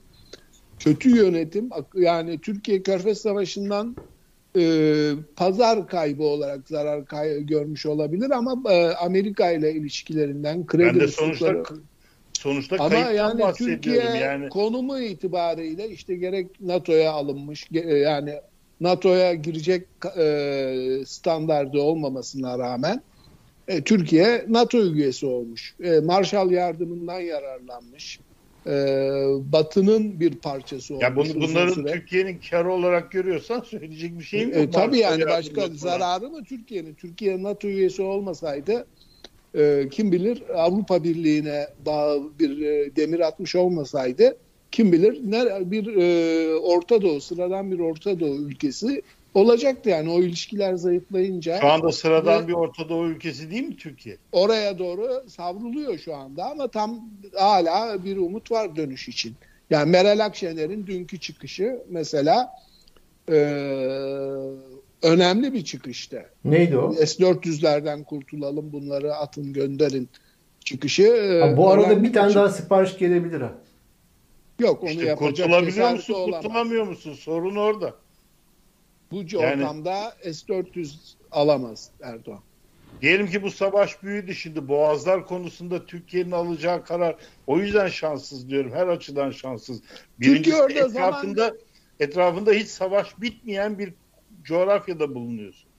kötü 0.80 1.18
yönetim 1.18 1.70
yani 1.96 2.42
Türkiye 2.42 2.84
Körfez 2.84 3.22
Savaşı'ndan 3.22 3.96
e, 4.58 5.12
pazar 5.36 5.88
kaybı 5.88 6.24
olarak 6.24 6.70
zarar 6.70 7.06
kay- 7.06 7.46
görmüş 7.46 7.86
olabilir 7.86 8.32
ama 8.32 8.74
e, 8.74 8.88
Amerika 8.88 9.52
ile 9.52 9.74
ilişkilerinden 9.74 10.66
kredi 10.66 10.88
ben 10.88 11.00
de 11.00 11.08
sonuçta 11.08 11.64
sonuçta 12.46 12.76
ama 12.80 12.96
yani 12.96 13.54
Türkiye 13.58 14.04
yani. 14.04 14.50
konumu 14.50 15.00
itibariyle 15.00 15.90
işte 15.90 16.16
gerek 16.16 16.62
NATO'ya 16.62 17.12
alınmış 17.12 17.68
yani 17.72 18.34
NATO'ya 18.82 19.34
girecek 19.34 19.88
e, 20.18 21.04
standardı 21.06 21.80
olmamasına 21.80 22.60
rağmen 22.60 23.02
e, 23.68 23.82
Türkiye 23.82 24.46
NATO 24.48 24.78
üyesi 24.78 25.26
olmuş. 25.26 25.76
E, 25.84 26.00
Marshall 26.00 26.52
yardımından 26.52 27.20
yararlanmış. 27.20 28.20
E, 28.68 28.72
Batı'nın 29.52 30.20
bir 30.20 30.36
parçası 30.36 30.94
olmuş. 30.94 31.04
Ya 31.04 31.16
bunu, 31.16 31.36
bunların 31.36 31.86
Türkiye'nin 31.86 32.40
karı 32.50 32.72
olarak 32.72 33.12
görüyorsan 33.12 33.60
söyleyecek 33.66 34.20
bir 34.20 34.24
şey 34.24 34.46
mi? 34.46 34.56
E, 34.56 34.70
tabii 34.70 35.00
yani 35.00 35.26
başka 35.26 35.68
zararı 35.68 36.30
mı 36.30 36.44
Türkiye'nin? 36.44 36.94
Türkiye 36.94 37.44
NATO 37.44 37.68
üyesi 37.68 38.02
olmasaydı 38.02 38.88
e, 39.58 39.90
kim 39.92 40.12
bilir 40.12 40.44
Avrupa 40.56 41.04
Birliği'ne 41.04 41.68
bir 42.40 42.62
e, 42.62 42.96
demir 42.96 43.20
atmış 43.20 43.56
olmasaydı 43.56 44.38
kim 44.72 44.92
bilir 44.92 45.22
ne 45.24 45.72
bir 45.72 45.96
e, 45.96 46.56
Orta 46.56 47.02
Doğu 47.02 47.22
sıradan 47.22 47.72
bir 47.72 47.80
Orta 47.80 48.20
Doğu 48.20 48.36
ülkesi 48.36 49.02
olacaktı 49.34 49.90
yani 49.90 50.10
o 50.12 50.22
ilişkiler 50.22 50.76
zayıflayınca. 50.76 51.62
Şu 51.62 51.68
anda 51.68 51.92
sıradan 51.92 52.44
ve, 52.44 52.48
bir 52.48 52.54
Orta 52.54 52.90
Doğu 52.90 53.08
ülkesi 53.08 53.52
değil 53.52 53.64
mi 53.64 53.78
Türkiye? 53.78 54.18
Oraya 54.32 54.80
doğru 54.80 55.24
savruluyor 55.30 55.98
şu 55.98 56.16
anda 56.16 56.46
ama 56.46 56.68
tam 56.68 57.10
hala 57.36 58.04
bir 58.04 58.18
umut 58.18 58.52
var 58.52 58.76
dönüş 58.76 59.08
için. 59.08 59.36
Yani 59.70 59.92
Meral 59.92 60.26
Akşener'in 60.26 60.88
dünkü 60.88 61.20
çıkışı 61.20 61.84
mesela 61.90 62.52
e, 63.32 63.38
önemli 65.02 65.54
bir 65.54 65.64
çıkıştı. 65.64 66.26
Neydi 66.46 66.78
o? 66.78 66.94
S-400'lerden 66.94 68.04
kurtulalım 68.04 68.74
bunları 68.74 69.16
atın 69.16 69.54
gönderin 69.54 70.10
çıkışı. 70.60 71.40
Ha, 71.42 71.58
bu 71.58 71.70
arada 71.70 72.04
bir 72.04 72.14
tane 72.14 72.34
daha 72.36 72.50
sipariş 72.50 72.98
gelebilir 72.98 73.42
ha. 73.42 73.54
Yok 74.60 74.84
onu 74.84 74.90
işte 74.90 75.06
yapacak 75.06 75.48
kurtulabiliyor 75.48 75.92
musun, 75.92 76.14
olamaz. 76.14 76.42
kurtulamıyor 76.42 76.88
musun? 76.88 77.14
Sorun 77.14 77.56
orada. 77.56 77.94
Bu 79.12 79.16
yani, 79.16 79.64
ortamda 79.64 80.14
S-400 80.24 80.96
alamaz 81.32 81.90
Erdoğan. 82.02 82.40
Diyelim 83.02 83.28
ki 83.28 83.44
bu 83.44 83.52
savaş 83.52 84.04
büyüdü 84.04 84.36
şimdi 84.36 84.68
Boğazlar 84.68 85.26
konusunda 85.26 85.86
Türkiye'nin 85.86 86.32
alacağı 86.32 86.86
karar 86.86 87.16
o 87.48 87.60
yüzden 87.60 87.88
şanssız 87.88 88.50
diyorum. 88.50 88.72
Her 88.72 88.88
açıdan 88.88 89.32
şanssız. 89.32 89.82
Birincisi 90.20 90.58
Türkiye 90.58 90.84
etrafında 90.84 91.44
zaman... 91.44 91.60
etrafında 92.00 92.52
hiç 92.52 92.68
savaş 92.68 93.22
bitmeyen 93.22 93.80
bir 93.80 93.94
coğrafyada 94.46 95.16
bulunuyorsun. 95.16 95.70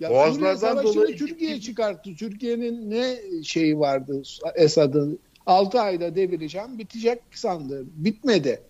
Ya 0.00 0.10
Boğazlardan 0.10 0.82
dolayı 0.84 1.16
Türkiye 1.16 1.60
çıkarttı. 1.60 2.10
Türkiye'nin 2.16 2.90
ne 2.90 3.16
şeyi 3.42 3.78
vardı 3.78 4.22
Esad'ın 4.54 5.18
6 5.46 5.80
ayda 5.80 6.14
devireceğim 6.14 6.78
bitecek 6.78 7.18
sandı. 7.30 7.84
Bitmedi. 7.94 8.62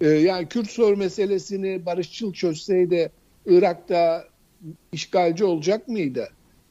Ee, 0.00 0.08
yani 0.08 0.48
Kürt 0.48 0.70
soru 0.70 0.96
meselesini 0.96 1.86
barışçıl 1.86 2.32
çözseydi 2.32 3.12
Irak'ta 3.46 4.24
işgalci 4.92 5.44
olacak 5.44 5.88
mıydı? 5.88 6.28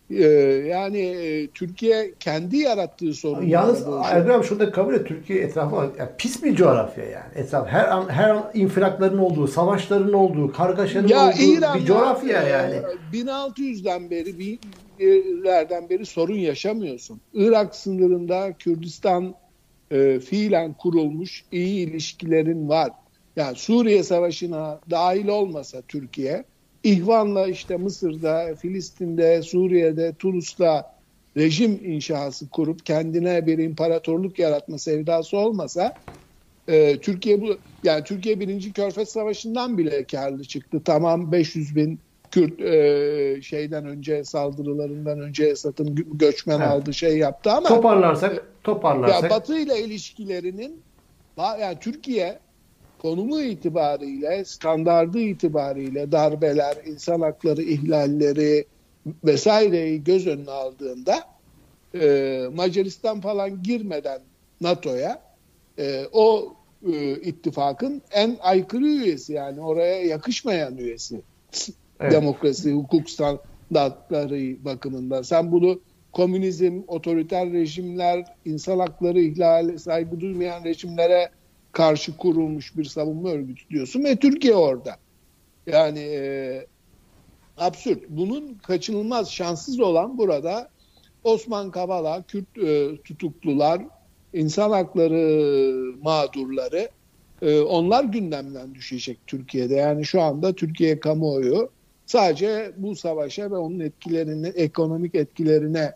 Ee, 0.09 0.23
yani 0.69 0.99
e, 0.99 1.47
Türkiye 1.47 2.13
kendi 2.19 2.57
yarattığı 2.57 3.13
sorunları 3.13 3.45
Yalnız 3.45 3.87
boğuşuyor. 3.87 4.15
Ergun 4.15 4.29
abi 4.29 4.45
şurada 4.45 4.71
kabul 4.71 4.93
et 4.93 5.07
Türkiye 5.07 5.39
etrafı 5.39 5.75
yani 5.75 6.09
pis 6.17 6.43
bir 6.43 6.55
coğrafya 6.55 7.05
yani. 7.05 7.31
Etraf 7.35 7.67
her 7.67 7.87
an 7.87 8.09
her 8.09 8.29
an 8.29 8.51
infilakların 8.53 9.17
olduğu, 9.17 9.47
savaşların 9.47 10.13
olduğu, 10.13 10.51
kargaşanın 10.51 11.07
Ya 11.07 11.27
olduğu 11.27 11.41
İran'da 11.41 11.79
bir 11.79 11.85
coğrafya 11.85 12.43
e, 12.43 12.49
yani. 12.49 12.75
1600'den 13.13 14.09
beri 14.09 14.39
birlerden 14.39 15.89
beri 15.89 16.05
sorun 16.05 16.37
yaşamıyorsun. 16.37 17.21
Irak 17.33 17.75
sınırında 17.75 18.53
Kürdistan 18.59 19.35
e, 19.91 20.19
fiilen 20.19 20.73
kurulmuş 20.73 21.43
iyi 21.51 21.87
ilişkilerin 21.87 22.69
var. 22.69 22.91
Yani 23.35 23.55
Suriye 23.55 24.03
Savaşı'na 24.03 24.79
dahil 24.89 25.27
olmasa 25.27 25.81
Türkiye, 25.87 26.45
İhvan'la 26.85 27.47
işte 27.47 27.77
Mısır'da, 27.77 28.55
Filistin'de, 28.55 29.41
Suriye'de, 29.41 30.15
Tunus'ta 30.19 30.95
rejim 31.37 31.79
inşası 31.85 32.49
kurup 32.49 32.85
kendine 32.85 33.45
bir 33.45 33.57
imparatorluk 33.57 34.39
yaratma 34.39 34.77
sevdası 34.77 35.37
olmasa 35.37 35.97
e, 36.67 36.99
Türkiye 37.01 37.41
bu 37.41 37.57
yani 37.83 38.03
Türkiye 38.03 38.39
birinci 38.39 38.73
Körfez 38.73 39.09
Savaşı'ndan 39.09 39.77
bile 39.77 40.03
karlı 40.03 40.43
çıktı. 40.43 40.81
Tamam 40.85 41.31
500 41.31 41.75
bin 41.75 41.99
Kürt 42.31 42.61
e, 42.61 43.41
şeyden 43.41 43.85
önce 43.85 44.23
saldırılarından 44.23 45.19
önce 45.19 45.45
Esad'ın 45.45 45.87
gö- 45.95 46.17
göçmen 46.17 46.59
Evet. 46.59 46.67
aldı 46.67 46.93
şey 46.93 47.17
yaptı 47.17 47.51
ama 47.51 47.69
Toparlarsak, 47.69 48.45
toparlarsak 48.63 49.23
ya 49.23 49.29
Batı 49.29 49.57
ile 49.57 49.79
ilişkilerinin 49.79 50.83
yani 51.37 51.77
Türkiye 51.79 52.44
konumu 53.01 53.41
itibariyle, 53.41 54.45
standardı 54.45 55.19
itibariyle 55.19 56.11
darbeler, 56.11 56.77
insan 56.85 57.21
hakları 57.21 57.61
ihlalleri 57.61 58.65
vesaireyi 59.23 60.03
göz 60.03 60.27
önüne 60.27 60.51
aldığında 60.51 61.19
e, 62.01 62.41
Macaristan 62.55 63.21
falan 63.21 63.63
girmeden 63.63 64.19
NATO'ya 64.61 65.21
e, 65.79 66.05
o 66.13 66.53
e, 66.93 67.11
ittifakın 67.21 68.01
en 68.11 68.37
aykırı 68.41 68.87
üyesi 68.87 69.33
yani 69.33 69.61
oraya 69.61 70.05
yakışmayan 70.05 70.77
üyesi. 70.77 71.21
Evet. 71.99 72.11
Demokrasi, 72.11 72.71
hukuk 72.71 73.09
standartları 73.09 74.65
bakımından. 74.65 75.21
Sen 75.21 75.51
bunu 75.51 75.79
komünizm, 76.11 76.81
otoriter 76.87 77.53
rejimler, 77.53 78.25
insan 78.45 78.79
hakları 78.79 79.21
ihlali, 79.21 79.79
saygı 79.79 80.19
duymayan 80.19 80.63
rejimlere 80.63 81.29
karşı 81.75 82.17
kurulmuş 82.17 82.77
bir 82.77 82.85
savunma 82.85 83.29
örgütü 83.29 83.69
diyorsun 83.69 84.03
ve 84.03 84.15
Türkiye 84.15 84.55
orada. 84.55 84.97
Yani 85.67 85.99
e, 85.99 86.65
absürt. 87.57 88.09
Bunun 88.09 88.53
kaçınılmaz 88.53 89.31
şanssız 89.31 89.79
olan 89.79 90.17
burada 90.17 90.69
Osman 91.23 91.71
Kavala, 91.71 92.23
Kürt 92.27 92.57
e, 92.57 92.97
tutuklular, 93.03 93.81
insan 94.33 94.71
hakları 94.71 95.73
mağdurları 96.03 96.89
e, 97.41 97.59
onlar 97.59 98.03
gündemden 98.03 98.75
düşecek 98.75 99.19
Türkiye'de. 99.27 99.75
Yani 99.75 100.05
şu 100.05 100.21
anda 100.21 100.53
Türkiye 100.53 100.99
kamuoyu 100.99 101.69
sadece 102.05 102.71
bu 102.77 102.95
savaşa 102.95 103.51
ve 103.51 103.57
onun 103.57 103.79
etkilerine, 103.79 104.47
ekonomik 104.47 105.15
etkilerine 105.15 105.91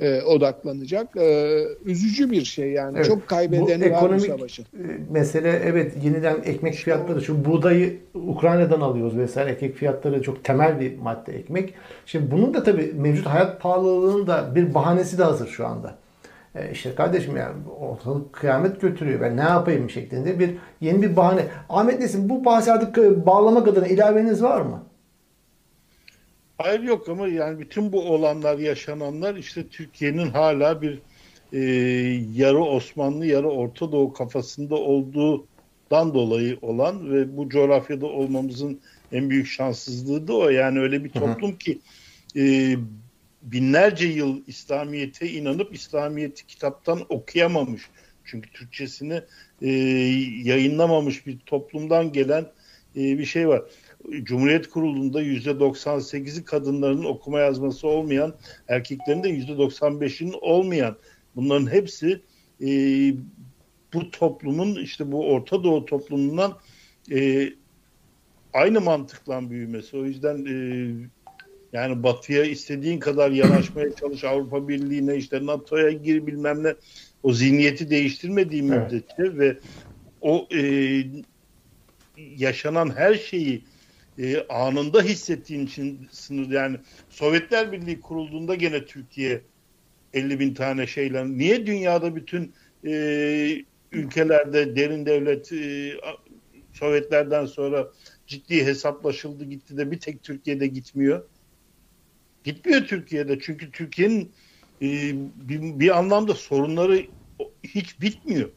e, 0.00 0.22
odaklanacak. 0.22 1.16
E, 1.16 1.60
üzücü 1.84 2.30
bir 2.30 2.44
şey 2.44 2.70
yani. 2.70 2.96
Evet. 2.96 3.06
Çok 3.06 3.28
kaybedeni 3.28 3.66
Bu 3.84 3.90
var 3.94 4.00
bu 4.02 4.06
ekonomik- 4.06 4.26
savaşın. 4.26 4.62
e, 4.64 4.84
mesele 5.10 5.62
evet 5.64 5.92
yeniden 6.04 6.36
ekmek 6.44 6.74
fiyatları 6.74 7.22
şu 7.22 7.44
buğdayı 7.44 7.96
Ukrayna'dan 8.14 8.80
alıyoruz 8.80 9.18
vesaire 9.18 9.50
ekmek 9.50 9.74
fiyatları 9.74 10.22
çok 10.22 10.44
temel 10.44 10.80
bir 10.80 10.98
madde 10.98 11.32
ekmek. 11.32 11.74
Şimdi 12.06 12.30
bunun 12.30 12.54
da 12.54 12.62
tabii 12.62 12.92
mevcut 12.96 13.26
hayat 13.26 13.60
pahalılığının 13.62 14.26
da 14.26 14.54
bir 14.54 14.74
bahanesi 14.74 15.18
de 15.18 15.22
hazır 15.24 15.46
şu 15.48 15.66
anda. 15.66 15.94
E 16.54 16.70
işte 16.72 16.94
kardeşim 16.94 17.36
yani 17.36 17.54
ortalık 17.80 18.32
kıyamet 18.32 18.80
götürüyor 18.80 19.20
ben 19.20 19.36
ne 19.36 19.40
yapayım 19.42 19.90
şeklinde 19.90 20.38
bir 20.38 20.50
yeni 20.80 21.02
bir 21.02 21.16
bahane. 21.16 21.42
Ahmet 21.68 22.00
Nesin 22.00 22.28
bu 22.28 22.44
bahsi 22.44 22.72
artık 22.72 22.98
e, 22.98 23.26
bağlamak 23.26 23.68
adına 23.68 23.86
ilaveniz 23.86 24.42
var 24.42 24.60
mı? 24.60 24.82
Hayır 26.62 26.80
yok 26.80 27.08
ama 27.08 27.28
yani 27.28 27.58
bütün 27.58 27.92
bu 27.92 28.00
olanlar 28.00 28.58
yaşananlar 28.58 29.34
işte 29.34 29.68
Türkiye'nin 29.68 30.30
hala 30.30 30.82
bir 30.82 30.98
e, 31.52 31.58
yarı 32.34 32.62
Osmanlı 32.64 33.26
yarı 33.26 33.48
Orta 33.48 33.92
Doğu 33.92 34.12
kafasında 34.12 34.74
olduğundan 34.74 36.14
dolayı 36.14 36.58
olan 36.62 37.12
ve 37.12 37.36
bu 37.36 37.48
coğrafyada 37.48 38.06
olmamızın 38.06 38.80
en 39.12 39.30
büyük 39.30 39.46
şanssızlığı 39.46 40.28
da 40.28 40.34
o. 40.34 40.48
Yani 40.48 40.80
öyle 40.80 41.04
bir 41.04 41.10
toplum 41.10 41.56
ki 41.58 41.78
e, 42.36 42.74
binlerce 43.42 44.06
yıl 44.06 44.42
İslamiyet'e 44.46 45.30
inanıp 45.30 45.74
İslamiyet'i 45.74 46.46
kitaptan 46.46 47.00
okuyamamış. 47.08 47.82
Çünkü 48.24 48.52
Türkçesini 48.52 49.22
e, 49.62 49.68
yayınlamamış 50.44 51.26
bir 51.26 51.38
toplumdan 51.38 52.12
gelen 52.12 52.46
e, 52.96 53.18
bir 53.18 53.26
şey 53.26 53.48
var. 53.48 53.62
Cumhuriyet 54.22 54.68
kurulunda 54.68 55.22
%98'i 55.22 56.44
kadınların 56.44 57.04
okuma 57.04 57.40
yazması 57.40 57.88
olmayan, 57.88 58.34
erkeklerin 58.68 59.22
de 59.22 59.30
%95'inin 59.30 60.34
olmayan. 60.40 60.96
Bunların 61.36 61.72
hepsi 61.72 62.22
e, 62.60 62.68
bu 63.94 64.10
toplumun 64.10 64.74
işte 64.74 65.12
bu 65.12 65.32
Orta 65.32 65.64
Doğu 65.64 65.84
toplumundan 65.84 66.58
e, 67.12 67.48
aynı 68.52 68.80
mantıkla 68.80 69.50
büyümesi. 69.50 69.96
O 69.96 70.04
yüzden 70.04 70.44
e, 70.44 70.54
yani 71.72 72.02
Batı'ya 72.02 72.44
istediğin 72.44 72.98
kadar 72.98 73.30
yanaşmaya 73.30 73.94
çalış 73.94 74.24
Avrupa 74.24 74.68
Birliği'ne 74.68 75.16
işte 75.16 75.46
NATO'ya 75.46 75.90
gir 75.90 76.26
bilmem 76.26 76.62
ne 76.64 76.74
o 77.22 77.32
zihniyeti 77.32 77.90
değiştirmediği 77.90 78.62
Evet. 78.62 78.92
müddetçe 78.92 79.38
ve 79.38 79.58
o 80.20 80.48
e, 80.54 80.60
yaşanan 82.16 82.96
her 82.96 83.14
şeyi 83.14 83.64
e, 84.20 84.46
anında 84.48 85.02
hissettiğin 85.02 85.66
için 85.66 86.08
sınır 86.10 86.50
yani 86.50 86.76
Sovyetler 87.10 87.72
Birliği 87.72 88.00
kurulduğunda 88.00 88.54
gene 88.54 88.84
Türkiye 88.84 89.42
50 90.14 90.40
bin 90.40 90.54
tane 90.54 90.86
şeyle 90.86 91.38
niye 91.38 91.66
dünyada 91.66 92.16
bütün 92.16 92.52
e, 92.84 92.92
ülkelerde 93.92 94.76
derin 94.76 95.06
devlet 95.06 95.52
e, 95.52 95.92
Sovyetlerden 96.72 97.46
sonra 97.46 97.88
ciddi 98.26 98.66
hesaplaşıldı 98.66 99.44
gitti 99.44 99.76
de 99.76 99.90
bir 99.90 100.00
tek 100.00 100.22
Türkiye'de 100.22 100.66
gitmiyor. 100.66 101.24
Gitmiyor 102.44 102.86
Türkiye'de 102.86 103.38
çünkü 103.40 103.70
Türkiye'nin 103.70 104.32
e, 104.82 104.88
bir, 105.48 105.80
bir 105.80 105.98
anlamda 105.98 106.34
sorunları 106.34 107.06
hiç 107.64 108.00
bitmiyor. 108.00 108.50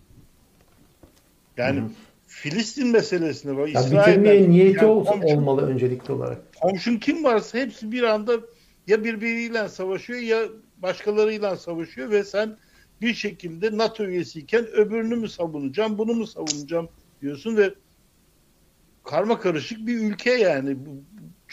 Yani 1.58 1.80
hı. 1.80 1.90
Filistin 2.34 2.88
meselesine 2.88 3.58
bak. 3.58 3.74
Ya 3.74 3.82
bitirmeye 3.92 4.50
niyeti 4.50 4.78
yani 4.78 4.88
olsa, 4.88 5.12
komşu- 5.12 5.26
olmalı 5.26 5.68
öncelikli 5.68 6.12
olarak. 6.12 6.42
komşun 6.62 6.98
kim 6.98 7.24
varsa 7.24 7.58
hepsi 7.58 7.92
bir 7.92 8.04
anda 8.04 8.34
ya 8.88 9.04
birbiriyle 9.04 9.70
savaşıyor 9.70 10.20
ya 10.20 10.44
başkalarıyla 10.78 11.56
savaşıyor 11.58 12.10
ve 12.10 12.24
sen 12.24 12.58
bir 13.02 13.14
şekilde 13.14 13.78
NATO 13.78 14.06
üyesiyken 14.06 14.68
öbürünü 14.68 15.16
mü 15.16 15.30
savunacağım, 15.30 15.98
bunu 15.98 16.14
mu 16.14 16.28
savunacağım 16.28 16.90
diyorsun 17.22 17.58
ve 17.58 17.74
karma 19.04 19.40
karışık 19.40 19.88
bir 19.88 20.00
ülke 20.00 20.32
yani. 20.32 20.86
Bu 20.86 21.04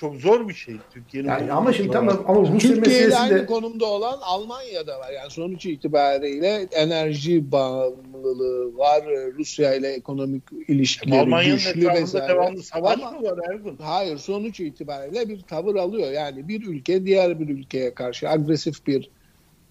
çok 0.01 0.17
zor 0.17 0.49
bir 0.49 0.55
şey 0.55 0.75
Türkiye'nin. 0.91 1.29
Yani 1.29 1.53
ama 1.53 1.73
şimdi 1.73 1.91
tamam 1.91 2.25
ama 2.29 2.41
Rusya 2.41 2.59
Türkiye 2.59 2.75
ile 2.75 2.81
meselesi 2.81 3.17
aynı 3.17 3.47
konumda 3.47 3.87
olan 3.87 4.19
Almanya'da 4.23 4.99
var. 4.99 5.13
Yani 5.13 5.31
sonuç 5.31 5.67
itibariyle 5.67 6.69
enerji 6.73 7.53
bağımlılığı 7.53 8.77
var. 8.79 9.05
Rusya 9.39 9.75
ile 9.75 9.89
ekonomik 9.89 10.43
ilişkileri 10.69 11.21
Almanya'nın 11.21 11.57
güçlü 11.57 11.81
etrafında 11.81 12.03
vesaire. 12.03 12.29
devamlı 12.29 12.63
savaş 12.63 12.99
Ama- 12.99 13.11
mı 13.11 13.23
var 13.23 13.39
Ergun? 13.51 13.77
Hayır 13.83 14.19
sonuç 14.19 14.61
itibariyle 14.61 15.29
bir 15.29 15.41
tavır 15.43 15.75
alıyor. 15.75 16.13
Yani 16.13 16.49
bir 16.49 16.67
ülke 16.67 17.07
diğer 17.07 17.41
bir 17.41 17.49
ülkeye 17.49 17.95
karşı 17.95 18.29
agresif 18.29 18.87
bir 18.87 19.11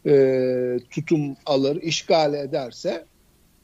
e, 0.06 0.80
tutum 0.90 1.36
alır, 1.46 1.82
işgal 1.82 2.34
ederse 2.34 3.06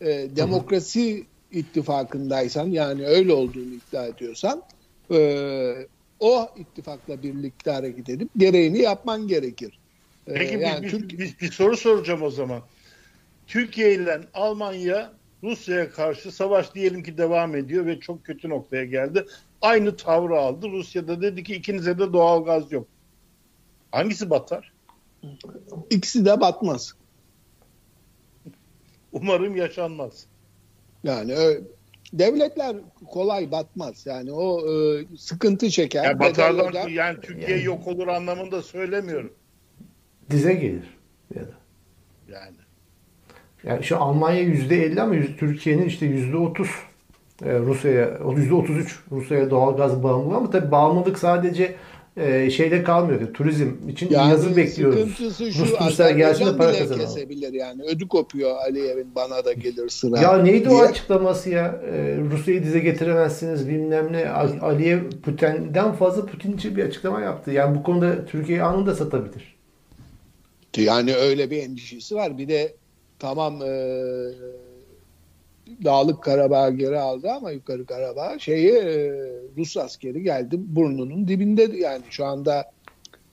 e, 0.01 0.07
demokrasi 0.35 1.23
ittifakındaysan 1.51 2.67
yani 2.67 3.07
öyle 3.07 3.33
olduğunu 3.33 3.73
iddia 3.73 4.05
ediyorsan 4.05 4.63
e, 5.11 5.17
o 6.25 6.49
ittifakla 6.55 7.23
birlikte 7.23 7.71
hareket 7.71 8.09
edip 8.09 8.29
gereğini 8.37 8.81
yapman 8.81 9.27
gerekir. 9.27 9.79
E, 10.27 10.33
Peki 10.33 10.57
yani 10.57 10.85
bir, 10.85 10.89
Türk- 10.89 11.09
bir, 11.11 11.19
bir, 11.19 11.39
bir 11.41 11.51
soru 11.51 11.77
soracağım 11.77 12.21
o 12.21 12.29
zaman. 12.29 12.61
Türkiye 13.47 13.93
ile 13.93 14.21
Almanya 14.33 15.13
Rusya'ya 15.43 15.91
karşı 15.91 16.31
savaş 16.31 16.75
diyelim 16.75 17.03
ki 17.03 17.17
devam 17.17 17.55
ediyor 17.55 17.85
ve 17.85 17.99
çok 17.99 18.25
kötü 18.25 18.49
noktaya 18.49 18.85
geldi. 18.85 19.25
Aynı 19.61 19.95
tavrı 19.95 20.39
aldı. 20.39 20.67
Rusya 20.71 21.07
da 21.07 21.21
dedi 21.21 21.43
ki 21.43 21.55
ikinize 21.55 21.99
de 21.99 22.13
doğal 22.13 22.45
gaz 22.45 22.71
yok. 22.71 22.87
Hangisi 23.91 24.29
batar? 24.29 24.73
ikisi 25.89 26.25
de 26.25 26.41
batmaz. 26.41 26.93
Umarım 29.11 29.55
yaşanmaz. 29.55 30.25
Yani 31.03 31.35
devletler 32.13 32.75
kolay 33.11 33.51
batmaz. 33.51 34.05
Yani 34.05 34.31
o 34.31 34.59
e, 34.59 35.05
sıkıntı 35.17 35.69
çeker. 35.69 36.03
Yani 36.03 36.19
bedel 36.19 36.29
batardan 36.29 36.69
öder. 36.69 36.87
yani 36.87 37.21
Türkiye 37.21 37.49
Yani- 37.57 37.63
yok 37.65 37.87
olur 37.87 38.07
anlamında 38.07 38.61
söylemiyorum. 38.61 39.33
dize 40.29 40.53
gelir 40.53 40.97
ya 41.35 41.41
da. 41.41 41.53
Yani. 42.31 42.55
Yani 43.63 43.83
şu 43.83 43.97
Almanya 43.97 44.41
%50 44.41 45.01
ama 45.01 45.15
yüz- 45.15 45.37
Türkiye'nin 45.37 45.85
işte 45.85 46.05
%30 46.05 46.67
e, 47.45 47.59
Rusya'ya, 47.59 48.05
%33 48.23 48.99
Rusya'ya 49.11 49.49
doğal 49.51 49.77
gaz 49.77 50.03
bağımlılığı 50.03 50.35
ama 50.35 50.49
tabii 50.49 50.71
bağımlılık 50.71 51.19
sadece 51.19 51.75
e, 52.17 52.49
şeyde 52.49 52.83
kalmıyor. 52.83 53.33
Turizm 53.33 53.69
için 53.89 54.09
Yani 54.11 54.31
yazı 54.31 54.55
bekliyoruz. 54.55 55.19
Rus 55.19 55.77
turistler 55.77 56.09
gelsin 56.09 56.45
de 56.45 56.57
para 56.57 56.71
kazanalım. 56.77 56.99
kesebilir 57.05 57.53
yani. 57.53 57.83
Ödü 57.83 58.07
kopuyor 58.07 58.55
Aliyev'in 58.57 59.07
bana 59.15 59.45
da 59.45 59.53
gelir 59.53 59.89
sıra. 59.89 60.19
Ya 60.21 60.37
neydi 60.37 60.67
o 60.69 60.71
diye. 60.71 60.81
açıklaması 60.81 61.49
ya? 61.49 61.81
Ee, 61.91 62.17
Rusya'yı 62.31 62.63
dize 62.63 62.79
getiremezsiniz 62.79 63.69
bilmem 63.69 64.13
ne. 64.13 64.29
Ali- 64.29 64.59
Aliyev 64.59 64.99
Putin'den 65.23 65.91
fazla 65.93 66.25
Putinci 66.25 66.75
bir 66.77 66.83
açıklama 66.83 67.21
yaptı. 67.21 67.51
Yani 67.51 67.77
bu 67.77 67.83
konuda 67.83 68.25
Türkiye 68.25 68.63
anında 68.63 68.95
satabilir. 68.95 69.55
Yani 70.77 71.15
öyle 71.15 71.51
bir 71.51 71.57
endişesi 71.63 72.15
var. 72.15 72.37
Bir 72.37 72.47
de 72.47 72.73
tamam 73.19 73.61
e, 73.61 73.65
Dağlık 75.83 76.23
Karabağ 76.23 76.69
geri 76.69 76.99
aldı 76.99 77.31
ama 77.31 77.51
yukarı 77.51 77.85
Karabağ 77.85 78.39
şeyi 78.39 78.71
e, 78.71 79.11
Rus 79.57 79.77
askeri 79.77 80.23
geldi 80.23 80.55
burnunun 80.59 81.27
dibinde 81.27 81.61
yani 81.61 82.03
şu 82.09 82.25
anda 82.25 82.71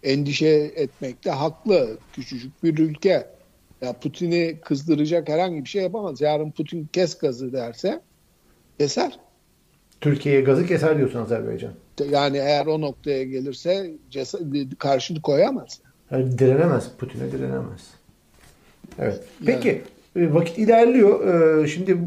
endişe 0.03 0.73
etmekte 0.77 1.31
haklı. 1.31 1.99
Küçücük 2.13 2.65
bir 2.65 2.79
ülke. 2.79 3.27
Ya 3.83 3.93
Putin'i 3.93 4.59
kızdıracak 4.65 5.29
herhangi 5.29 5.65
bir 5.65 5.69
şey 5.69 5.83
yapamaz. 5.83 6.21
Yarın 6.21 6.51
Putin 6.51 6.89
kes 6.93 7.19
gazı 7.19 7.53
derse 7.53 8.01
keser. 8.79 9.19
Türkiye'ye 10.01 10.41
gazı 10.41 10.67
keser 10.67 10.99
diyorsun 10.99 11.21
Azerbaycan. 11.21 11.73
Yani 12.11 12.37
eğer 12.37 12.67
o 12.67 12.81
noktaya 12.81 13.25
gelirse 13.25 13.91
karşılık 14.79 15.23
koyamaz. 15.23 15.81
Yani 16.11 16.39
direnemez. 16.39 16.89
Putin'e 16.99 17.33
direnemez. 17.33 17.91
Evet. 18.99 19.21
Peki 19.47 19.83
vakit 20.17 20.59
ilerliyor. 20.59 21.29
Ee, 21.63 21.69
Şimdi 21.69 21.99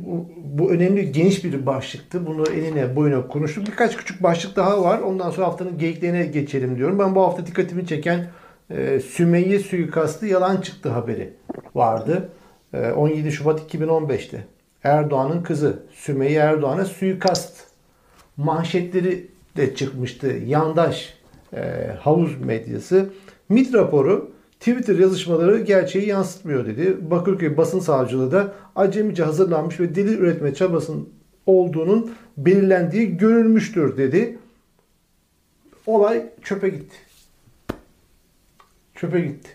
bu, 0.44 0.72
önemli 0.72 1.12
geniş 1.12 1.44
bir 1.44 1.66
başlıktı. 1.66 2.26
Bunu 2.26 2.50
eline 2.50 2.96
boyuna 2.96 3.28
konuştuk. 3.28 3.68
Birkaç 3.68 3.98
küçük 3.98 4.24
başlık 4.24 4.56
daha 4.56 4.84
var. 4.84 5.00
Ondan 5.00 5.30
sonra 5.30 5.48
haftanın 5.48 5.78
geyiklerine 5.78 6.26
geçelim 6.26 6.78
diyorum. 6.78 7.00
Ben 7.00 7.16
bu 7.16 7.22
hafta 7.22 7.46
dikkatimi 7.46 7.88
çeken 7.88 8.28
e, 8.70 9.00
Sümeyye 9.00 9.60
suikastı 9.60 10.26
yalan 10.26 10.62
çıktı 10.62 10.90
haberi 10.90 11.34
vardı. 11.76 12.30
E, 12.74 12.92
17 12.92 13.32
Şubat 13.32 13.74
2015'te. 13.74 14.46
Erdoğan'ın 14.84 15.44
kızı 15.44 15.80
Sümeyye 15.94 16.40
Erdoğan'a 16.40 16.86
suikast 16.86 17.64
manşetleri 18.38 19.28
de 19.58 19.76
çıkmıştı. 19.76 20.28
Yandaş 20.28 21.14
e, 21.54 21.92
havuz 22.00 22.42
medyası. 22.42 23.10
MIT 23.50 23.74
raporu 23.74 24.35
Twitter 24.66 25.00
yazışmaları 25.00 25.60
gerçeği 25.60 26.08
yansıtmıyor 26.08 26.66
dedi. 26.66 26.98
Bakırköy 27.12 27.58
basın 27.58 27.80
savcılığı 27.80 28.32
da 28.32 28.54
acemice 28.76 29.24
hazırlanmış 29.24 29.80
ve 29.80 29.96
delil 29.96 30.18
üretme 30.18 30.54
çabasının 30.54 31.10
olduğunun 31.46 32.12
belirlendiği 32.38 33.18
görülmüştür 33.18 33.98
dedi. 33.98 34.40
Olay 35.86 36.30
çöpe 36.42 36.70
gitti. 36.70 36.96
Çöpe 38.96 39.22
gitti. 39.22 39.50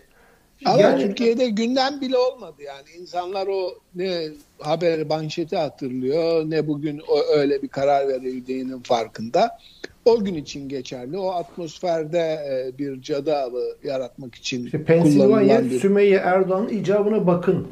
Ama 0.65 0.81
Yani- 0.81 1.03
Türkiye'de 1.03 1.49
gündem 1.49 2.01
bile 2.01 2.17
olmadı 2.19 2.63
yani. 2.67 3.01
insanlar 3.01 3.47
o 3.47 3.71
ne 3.95 4.23
haber 4.59 5.07
manşeti 5.07 5.57
hatırlıyor 5.57 6.51
ne 6.51 6.67
bugün 6.69 7.03
o 7.09 7.37
öyle 7.37 7.63
bir 7.63 7.69
karar 7.69 8.09
verildiğinin 8.09 8.81
farkında. 8.81 9.59
O 10.05 10.25
gün 10.25 10.35
için 10.35 10.69
geçerli. 10.69 11.19
O 11.19 11.31
atmosferde 11.31 12.19
e, 12.19 12.79
bir 12.79 13.03
cadı 13.03 13.37
avı 13.37 13.63
yaratmak 13.85 14.35
için 14.35 14.65
İşte 14.65 14.85
Pensilvanya 14.85 15.65
bir... 15.65 15.81
Sümeyye 15.81 16.17
Erdoğan'ın 16.17 16.69
icabına 16.69 17.27
bakın 17.27 17.67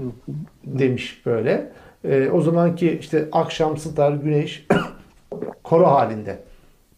demiş 0.65 1.23
böyle. 1.27 1.73
Ee, 2.05 2.29
o 2.33 2.41
zamanki 2.41 2.99
işte 3.01 3.29
akşam 3.33 3.77
star 3.79 4.13
güneş 4.13 4.67
koro 5.63 5.87
halinde 5.87 6.39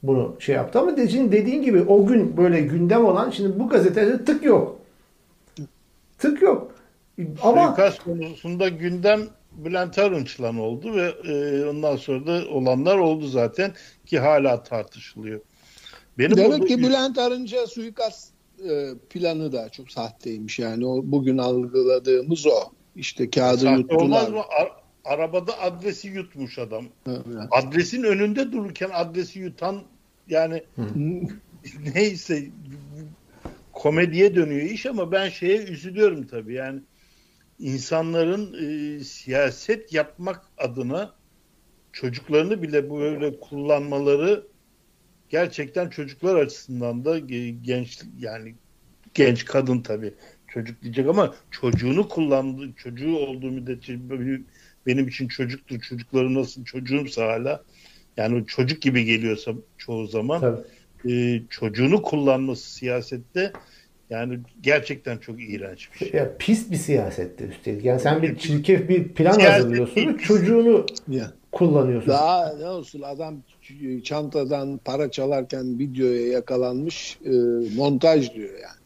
bunu 0.02 0.36
şey 0.38 0.54
yaptı 0.54 0.78
ama 0.80 0.96
de- 0.96 1.08
şimdi 1.08 1.32
dediğin 1.32 1.62
gibi 1.62 1.82
o 1.82 2.06
gün 2.06 2.36
böyle 2.36 2.60
gündem 2.60 3.04
olan 3.04 3.30
şimdi 3.30 3.58
bu 3.60 3.68
gazetede 3.68 4.24
tık 4.24 4.44
yok. 4.44 4.79
Tık 6.20 6.42
yok. 6.42 6.74
Ama 7.42 7.66
Suikast 7.66 7.98
konusunda 8.04 8.68
gündem 8.68 9.20
Bülent 9.52 9.98
Arınç'la 9.98 10.60
oldu 10.60 10.94
ve 10.96 11.14
e, 11.32 11.64
ondan 11.66 11.96
sonra 11.96 12.26
da 12.26 12.48
olanlar 12.48 12.98
oldu 12.98 13.26
zaten 13.26 13.72
ki 14.06 14.18
hala 14.18 14.62
tartışılıyor. 14.62 15.40
Benim 16.18 16.36
Demek 16.36 16.68
ki 16.68 16.78
Bülent 16.78 17.18
Arınç'a 17.18 17.66
suikast 17.66 18.32
e, 18.70 18.90
planı 19.10 19.52
da 19.52 19.68
çok 19.68 19.90
sahteymiş 19.90 20.58
yani. 20.58 20.86
O 20.86 21.00
bugün 21.04 21.38
algıladığımız 21.38 22.46
o. 22.46 22.60
İşte 22.96 23.30
kağıdı 23.30 23.58
Sahte 23.60 23.94
olmaz 23.96 24.22
yuttular. 24.22 24.28
mı? 24.28 24.40
A- 24.40 24.80
arabada 25.12 25.60
adresi 25.60 26.08
yutmuş 26.08 26.58
adam. 26.58 26.84
Evet. 27.06 27.48
Adresin 27.50 28.02
önünde 28.02 28.52
dururken 28.52 28.90
adresi 28.94 29.38
yutan 29.38 29.82
yani 30.28 30.62
neyse 31.94 32.44
komediye 33.80 34.34
dönüyor 34.34 34.62
iş 34.62 34.86
ama 34.86 35.12
ben 35.12 35.28
şeye 35.28 35.58
üzülüyorum 35.58 36.26
tabii 36.26 36.54
yani 36.54 36.82
insanların 37.58 38.54
e, 39.00 39.04
siyaset 39.04 39.92
yapmak 39.92 40.44
adına 40.56 41.16
çocuklarını 41.92 42.62
bile 42.62 42.90
böyle 42.90 43.40
kullanmaları 43.40 44.48
gerçekten 45.28 45.90
çocuklar 45.90 46.36
açısından 46.36 47.04
da 47.04 47.18
ge- 47.18 47.62
genç 47.62 48.02
yani 48.18 48.56
genç 49.14 49.44
kadın 49.44 49.82
tabii 49.82 50.14
çocuk 50.48 50.82
diyecek 50.82 51.08
ama 51.08 51.34
çocuğunu 51.50 52.08
kullandı 52.08 52.74
çocuğu 52.76 53.16
olduğu 53.16 53.50
müddetçe 53.50 53.98
benim 54.86 55.08
için 55.08 55.28
çocuktur 55.28 55.80
çocukları 55.80 56.34
nasıl 56.34 56.64
çocuğumsa 56.64 57.26
hala 57.28 57.64
yani 58.16 58.46
çocuk 58.46 58.82
gibi 58.82 59.04
geliyorsa 59.04 59.52
çoğu 59.78 60.06
zaman 60.06 60.40
tabii. 60.40 60.79
E, 61.08 61.40
çocuğunu 61.50 62.02
kullanması 62.02 62.70
siyasette 62.72 63.52
yani 64.10 64.38
gerçekten 64.60 65.18
çok 65.18 65.42
iğrenç 65.42 65.88
bir 65.92 65.98
şey. 65.98 66.10
Ya, 66.20 66.36
pis 66.38 66.70
bir 66.70 66.76
siyasette 66.76 67.44
üstelik. 67.44 67.84
Yani 67.84 68.00
sen 68.00 68.22
bir 68.22 68.38
çirkef 68.38 68.88
bir 68.88 69.08
plan 69.08 69.32
Siyaset 69.32 69.58
hazırlıyorsun 69.64 70.06
ve 70.08 70.16
pis. 70.16 70.26
çocuğunu 70.26 70.86
Ya. 71.08 71.32
kullanıyorsun. 71.52 72.08
Daha 72.10 72.54
ne 72.56 72.66
olsun 72.66 73.02
adam 73.02 73.36
çantadan 74.04 74.80
para 74.84 75.10
çalarken 75.10 75.78
videoya 75.78 76.26
yakalanmış 76.26 77.18
e, 77.24 77.30
montaj 77.76 78.34
diyor 78.34 78.50
yani. 78.62 78.80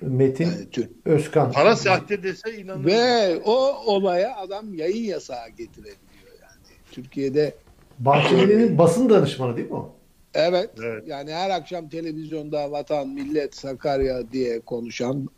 Metin 0.00 0.44
yani 0.44 0.88
Özkan. 1.04 1.52
Para 1.52 1.76
sahte 1.76 2.22
dese 2.22 2.56
inanırım. 2.56 2.86
Ve 2.86 3.36
o 3.44 3.54
olaya 3.86 4.36
adam 4.36 4.74
yayın 4.74 5.04
yasağı 5.04 5.48
getirebiliyor 5.48 6.32
yani. 6.42 6.76
Türkiye'de 6.92 7.54
Bahçeli'nin 7.98 8.78
basın 8.78 9.10
danışmanı 9.10 9.56
değil 9.56 9.68
mi 9.70 9.74
o? 9.76 9.92
Evet, 10.34 10.70
Evet. 10.84 11.04
yani 11.06 11.32
her 11.32 11.50
akşam 11.50 11.88
televizyonda 11.88 12.70
vatan, 12.70 13.08
millet, 13.08 13.56
Sakarya 13.56 14.32
diye 14.32 14.60
konuşan 14.60 15.28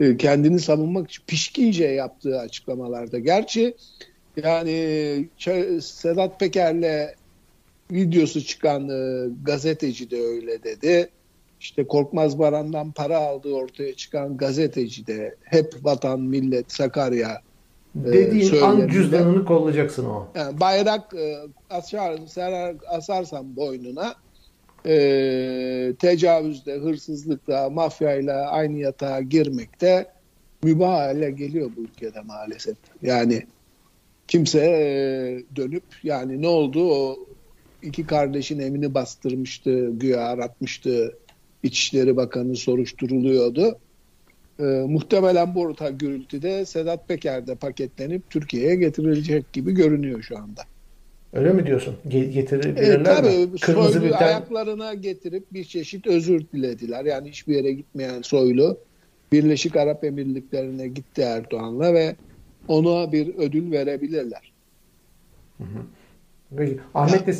e, 0.00 0.16
kendini 0.16 0.60
savunmak 0.60 1.10
için 1.10 1.22
pişkince 1.26 1.84
yaptığı 1.86 2.38
açıklamalarda. 2.38 3.18
Gerçi 3.18 3.74
yani 4.36 5.28
Sedat 5.82 6.40
Peker'le 6.40 7.14
videosu 7.90 8.44
çıkan 8.44 8.88
e, 8.88 9.28
gazeteci 9.44 10.10
de 10.10 10.20
öyle 10.22 10.62
dedi. 10.62 11.08
İşte 11.60 11.86
Korkmaz 11.86 12.38
Baran'dan 12.38 12.92
para 12.92 13.18
aldığı 13.18 13.52
ortaya 13.52 13.94
çıkan 13.94 14.36
gazeteci 14.36 15.06
de 15.06 15.34
hep 15.44 15.74
vatan, 15.84 16.20
millet, 16.20 16.72
Sakarya 16.72 17.40
Dediğin 17.94 18.44
an 18.44 18.48
söyleminde. 18.50 18.92
cüzdanını 18.92 19.44
kollayacaksın 19.44 20.04
o. 20.04 20.26
Yani 20.34 20.60
bayrak 20.60 21.14
e, 21.14 21.36
asar, 21.70 22.20
asarsan 22.88 23.56
boynuna 23.56 24.14
e, 24.86 25.94
tecavüzde, 25.98 26.74
hırsızlıkta, 26.74 27.70
mafyayla 27.70 28.50
aynı 28.50 28.78
yatağa 28.78 29.20
girmekte 29.20 30.06
mübah 30.62 30.92
hale 30.92 31.30
geliyor 31.30 31.70
bu 31.76 31.80
ülkede 31.80 32.20
maalesef. 32.20 32.76
Yani 33.02 33.46
kimse 34.28 34.60
e, 34.60 35.56
dönüp 35.56 35.84
yani 36.02 36.42
ne 36.42 36.48
oldu 36.48 36.92
o 36.92 37.18
iki 37.82 38.06
kardeşin 38.06 38.58
evini 38.58 38.94
bastırmıştı, 38.94 39.90
güya 39.90 40.20
aratmıştı. 40.20 41.18
İçişleri 41.62 42.16
Bakanı 42.16 42.56
soruşturuluyordu. 42.56 43.78
E, 44.58 44.62
muhtemelen 44.64 45.54
bu 45.54 45.60
orta 45.60 45.90
gürültüde 45.90 46.64
Sedat 46.64 47.08
Peker 47.08 47.46
de 47.46 47.54
paketlenip 47.54 48.30
Türkiye'ye 48.30 48.76
getirilecek 48.76 49.52
gibi 49.52 49.72
görünüyor 49.72 50.22
şu 50.22 50.38
anda. 50.38 50.62
Öyle 51.34 51.52
mi 51.52 51.66
diyorsun? 51.66 51.96
Ge- 52.08 52.18
E, 52.18 52.30
getirebilirler 52.30 52.96
mi? 52.98 53.04
tabii 53.04 53.58
Kırmızı 53.60 53.92
soylu 53.92 54.04
bülten 54.04 54.26
ayaklarına 54.26 54.94
getirip 54.94 55.52
bir 55.52 55.64
çeşit 55.64 56.06
özür 56.06 56.40
dilediler. 56.52 57.04
Yani 57.04 57.28
hiçbir 57.28 57.54
yere 57.54 57.72
gitmeyen 57.72 58.22
soylu 58.22 58.78
Birleşik 59.32 59.76
Arap 59.76 60.04
Emirlikleri'ne 60.04 60.88
gitti 60.88 61.22
Erdoğan'la 61.22 61.94
ve 61.94 62.16
ona 62.68 63.12
bir 63.12 63.34
ödül 63.34 63.70
verebilirler. 63.70 64.54
Peki, 66.56 66.80
Ahmet 66.94 67.26
de 67.26 67.34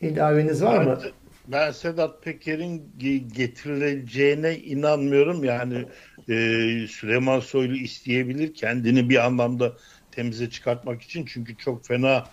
ilaveniz 0.00 0.62
var 0.62 0.84
mı? 0.84 0.98
Ben, 1.46 1.70
Sedat 1.70 2.22
Peker'in 2.22 2.92
ge- 2.98 3.34
getirileceğine 3.34 4.58
inanmıyorum. 4.58 5.44
Yani 5.44 5.84
e, 6.28 6.86
Süleyman 6.88 7.40
Soylu 7.40 7.76
isteyebilir 7.76 8.54
kendini 8.54 9.10
bir 9.10 9.26
anlamda 9.26 9.76
temize 10.10 10.50
çıkartmak 10.50 11.02
için 11.02 11.24
çünkü 11.24 11.56
çok 11.56 11.86
fena 11.86 12.24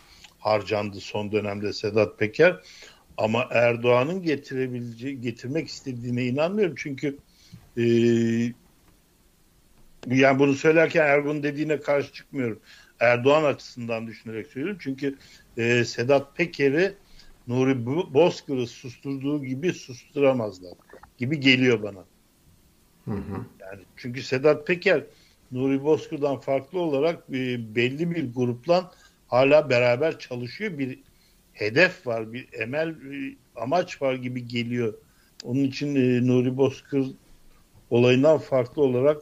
harcandı 0.41 0.99
son 0.99 1.31
dönemde 1.31 1.73
Sedat 1.73 2.19
Peker 2.19 2.59
ama 3.17 3.47
Erdoğan'ın 3.51 4.23
getirebileceği 4.23 5.21
getirmek 5.21 5.67
istediğine 5.67 6.25
inanmıyorum 6.25 6.75
çünkü 6.77 7.17
e, 7.77 7.83
yani 10.07 10.39
bunu 10.39 10.53
söylerken 10.53 11.05
Ergun 11.05 11.43
dediğine 11.43 11.79
karşı 11.79 12.13
çıkmıyorum. 12.13 12.59
Erdoğan 12.99 13.43
açısından 13.43 14.07
düşünerek 14.07 14.47
söylüyorum. 14.47 14.79
Çünkü 14.81 15.17
e, 15.57 15.85
Sedat 15.85 16.35
Peker'i 16.35 16.93
Nuri 17.47 17.85
Bozkır'ı 18.13 18.67
susturduğu 18.67 19.43
gibi 19.43 19.73
susturamazlar 19.73 20.73
gibi 21.17 21.39
geliyor 21.39 21.83
bana. 21.83 22.05
Hı 23.05 23.11
hı. 23.11 23.45
Yani 23.59 23.81
çünkü 23.97 24.23
Sedat 24.23 24.67
Peker 24.67 25.03
Nuri 25.51 25.83
Bozkır'dan 25.83 26.39
farklı 26.39 26.79
olarak 26.79 27.23
e, 27.29 27.75
belli 27.75 28.11
bir 28.11 28.33
grupla 28.33 28.91
hala 29.31 29.69
beraber 29.69 30.19
çalışıyor. 30.19 30.77
Bir 30.77 30.99
hedef 31.53 32.07
var, 32.07 32.33
bir 32.33 32.47
emel, 32.53 33.01
bir 33.01 33.37
amaç 33.55 34.01
var 34.01 34.13
gibi 34.13 34.47
geliyor. 34.47 34.93
Onun 35.43 35.63
için 35.63 35.95
e, 35.95 36.27
Nuri 36.27 36.57
Bozkır 36.57 37.07
olayından 37.89 38.37
farklı 38.37 38.81
olarak 38.81 39.21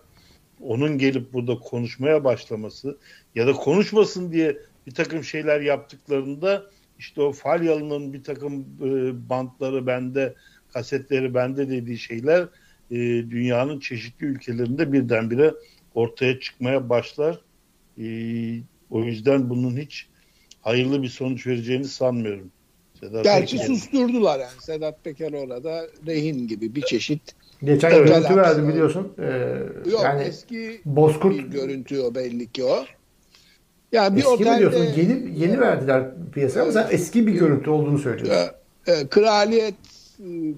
onun 0.62 0.98
gelip 0.98 1.34
burada 1.34 1.60
konuşmaya 1.60 2.24
başlaması 2.24 2.98
ya 3.36 3.48
da 3.48 3.54
konuşmasın 3.54 4.32
diye 4.32 4.58
bir 4.88 4.94
takım 4.94 5.24
şeyler 5.24 5.62
yaptıklarında 5.62 6.66
işte 7.00 7.22
o 7.22 7.32
Falyalı'nın 7.32 8.14
bir 8.14 8.24
takım 8.24 8.62
e, 8.62 9.30
bantları 9.30 9.88
bende, 9.88 10.36
kasetleri 10.74 11.34
bende 11.34 11.70
dediği 11.70 11.98
şeyler 11.98 12.42
e, 12.92 12.98
dünyanın 13.32 13.80
çeşitli 13.80 14.26
ülkelerinde 14.26 14.94
birdenbire 14.94 15.54
ortaya 15.96 16.40
çıkmaya 16.40 16.90
başlar. 16.90 17.42
E, 17.98 18.06
o 18.92 19.04
yüzden 19.04 19.50
bunun 19.50 19.78
hiç 19.78 20.08
hayırlı 20.62 21.04
bir 21.04 21.10
sonuç 21.10 21.48
vereceğini 21.48 21.86
sanmıyorum. 21.86 22.52
Sedat 23.00 23.24
Gerçi 23.24 23.58
Peker. 23.58 23.68
susturdular 23.68 24.40
yani. 24.40 24.62
Sedat 24.62 25.04
Peker 25.04 25.34
orada 25.34 25.88
rehin 26.08 26.48
gibi 26.48 26.76
bir 26.76 26.82
çeşit 26.82 27.22
Geçen 27.64 27.92
evet. 27.92 28.08
görüntü 28.08 28.36
verdi 28.36 28.68
biliyorsun. 28.68 29.14
Ee, 29.20 29.90
Yok 29.92 30.04
yani 30.04 30.24
eski 30.24 30.82
Bozkurt 30.86 31.38
bir 31.38 31.44
görüntü 31.44 32.00
o 32.00 32.16
belli 32.16 32.52
ki 32.52 32.64
o. 32.64 32.86
Yani 33.92 34.16
bir 34.16 34.22
eski 34.22 34.34
otelde, 34.34 34.52
mi 34.52 34.60
diyorsun? 34.60 34.86
Yeni, 34.98 35.40
yeni 35.40 35.60
verdiler 35.60 36.04
piyasaya 36.34 36.62
ama 36.62 36.72
sen 36.72 36.88
eski 36.92 37.28
bir 37.28 37.32
görüntü 37.32 37.70
olduğunu 37.70 37.98
söylüyorsun. 37.98 38.52
E, 38.88 39.08
kraliyet 39.08 39.76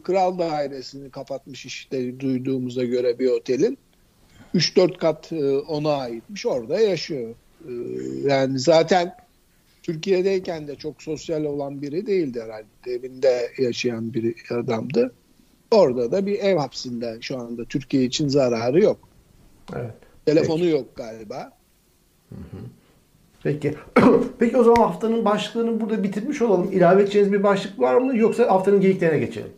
Kral 0.03 0.39
Dairesi'ni 0.39 1.09
kapatmış 1.09 1.65
işte 1.65 2.19
duyduğumuza 2.19 2.83
göre 2.83 3.19
bir 3.19 3.29
otelin. 3.29 3.77
3-4 4.55 4.97
kat 4.97 5.31
e, 5.31 5.57
ona 5.57 5.93
aitmiş. 5.93 6.45
Orada 6.45 6.79
yaşıyor. 6.79 7.35
E, 7.67 7.71
yani 8.27 8.59
zaten 8.59 9.15
Türkiye'deyken 9.83 10.67
de 10.67 10.75
çok 10.75 11.03
sosyal 11.03 11.43
olan 11.43 11.81
biri 11.81 12.05
değildi 12.05 12.41
herhalde. 12.41 12.91
Evinde 12.95 13.51
yaşayan 13.57 14.13
bir 14.13 14.35
adamdı. 14.49 15.11
Orada 15.71 16.11
da 16.11 16.25
bir 16.25 16.39
ev 16.39 16.57
hapsinde 16.57 17.17
şu 17.21 17.39
anda. 17.39 17.65
Türkiye 17.65 18.03
için 18.03 18.27
zararı 18.27 18.81
yok. 18.81 18.99
Evet. 19.75 19.93
Telefonu 20.25 20.59
Peki. 20.59 20.71
yok 20.71 20.95
galiba. 20.95 21.51
Hı 22.29 22.35
hı. 22.35 22.57
Peki. 23.43 23.75
Peki 24.39 24.57
o 24.57 24.63
zaman 24.63 24.81
haftanın 24.81 25.25
başlığını 25.25 25.81
burada 25.81 26.03
bitirmiş 26.03 26.41
olalım. 26.41 26.71
İlave 26.71 27.03
edeceğiniz 27.03 27.31
bir 27.31 27.43
başlık 27.43 27.79
var 27.79 27.95
mı? 27.95 28.17
Yoksa 28.17 28.49
haftanın 28.49 28.81
geyiklerine 28.81 29.19
geçelim. 29.19 29.51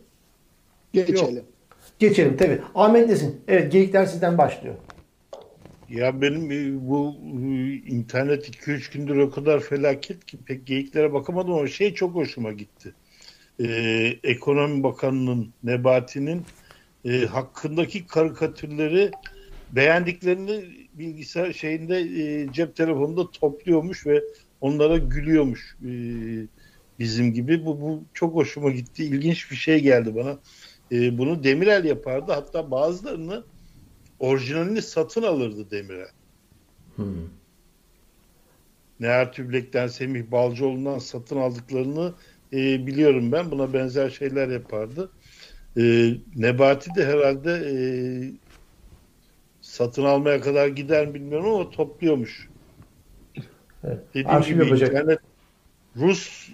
Geçelim. 0.92 1.36
Yok. 1.36 1.44
Geçelim 1.98 2.36
tabii. 2.36 2.60
Ahmet 2.74 3.08
Nesin. 3.08 3.40
Evet 3.48 3.72
geyikler 3.72 4.06
sizden 4.06 4.38
başlıyor. 4.38 4.74
Ya 5.88 6.20
benim 6.20 6.50
e, 6.50 6.88
bu 6.88 7.16
e, 7.24 7.74
internet 7.74 8.48
2-3 8.48 8.90
gündür 8.92 9.16
o 9.16 9.30
kadar 9.30 9.60
felaket 9.60 10.26
ki 10.26 10.38
pek 10.44 10.66
geyiklere 10.66 11.12
bakamadım 11.12 11.52
ama 11.52 11.66
şey 11.66 11.94
çok 11.94 12.14
hoşuma 12.14 12.52
gitti. 12.52 12.94
Ee, 13.60 14.18
Ekonomi 14.24 14.82
Bakanı'nın, 14.82 15.54
Nebati'nin 15.62 16.46
e, 17.04 17.26
hakkındaki 17.26 18.06
karikatürleri 18.06 19.10
beğendiklerini 19.70 20.64
bilgisayar 20.94 21.52
şeyinde 21.52 22.00
e, 22.00 22.52
cep 22.52 22.76
telefonunda 22.76 23.30
topluyormuş 23.30 24.06
ve 24.06 24.22
onlara 24.60 24.96
gülüyormuş 24.98 25.76
e, 25.82 25.90
bizim 26.98 27.32
gibi. 27.32 27.66
Bu, 27.66 27.80
bu 27.80 28.04
çok 28.14 28.34
hoşuma 28.34 28.70
gitti. 28.70 29.04
İlginç 29.04 29.50
bir 29.50 29.56
şey 29.56 29.82
geldi 29.82 30.14
bana. 30.14 30.40
E, 30.92 31.18
bunu 31.18 31.44
Demirel 31.44 31.84
yapardı. 31.84 32.32
Hatta 32.32 32.70
bazılarını 32.70 33.44
orijinalini 34.24 34.82
satın 34.82 35.22
alırdı 35.22 35.70
Demirel. 35.70 36.10
Hmm. 36.96 37.04
Neher 39.00 39.32
Tüblek'ten 39.32 39.86
Semih 39.86 40.30
Balcıoğlu'ndan 40.30 40.98
satın 40.98 41.36
aldıklarını 41.36 42.14
e, 42.52 42.86
biliyorum 42.86 43.32
ben. 43.32 43.50
Buna 43.50 43.72
benzer 43.72 44.10
şeyler 44.10 44.48
yapardı. 44.48 45.10
E, 45.76 46.14
Nebati 46.36 46.94
de 46.94 47.06
herhalde 47.06 47.50
e, 47.52 47.76
satın 49.60 50.04
almaya 50.04 50.40
kadar 50.40 50.68
gider 50.68 51.06
mi 51.06 51.14
bilmiyorum 51.14 51.54
ama 51.54 51.70
topluyormuş. 51.70 52.48
Evet. 53.84 53.98
Dediğim 54.08 54.28
Arşiv 54.28 54.54
gibi 54.54 54.64
yapacak. 54.64 54.88
internet 54.88 55.18
Rus 55.96 56.48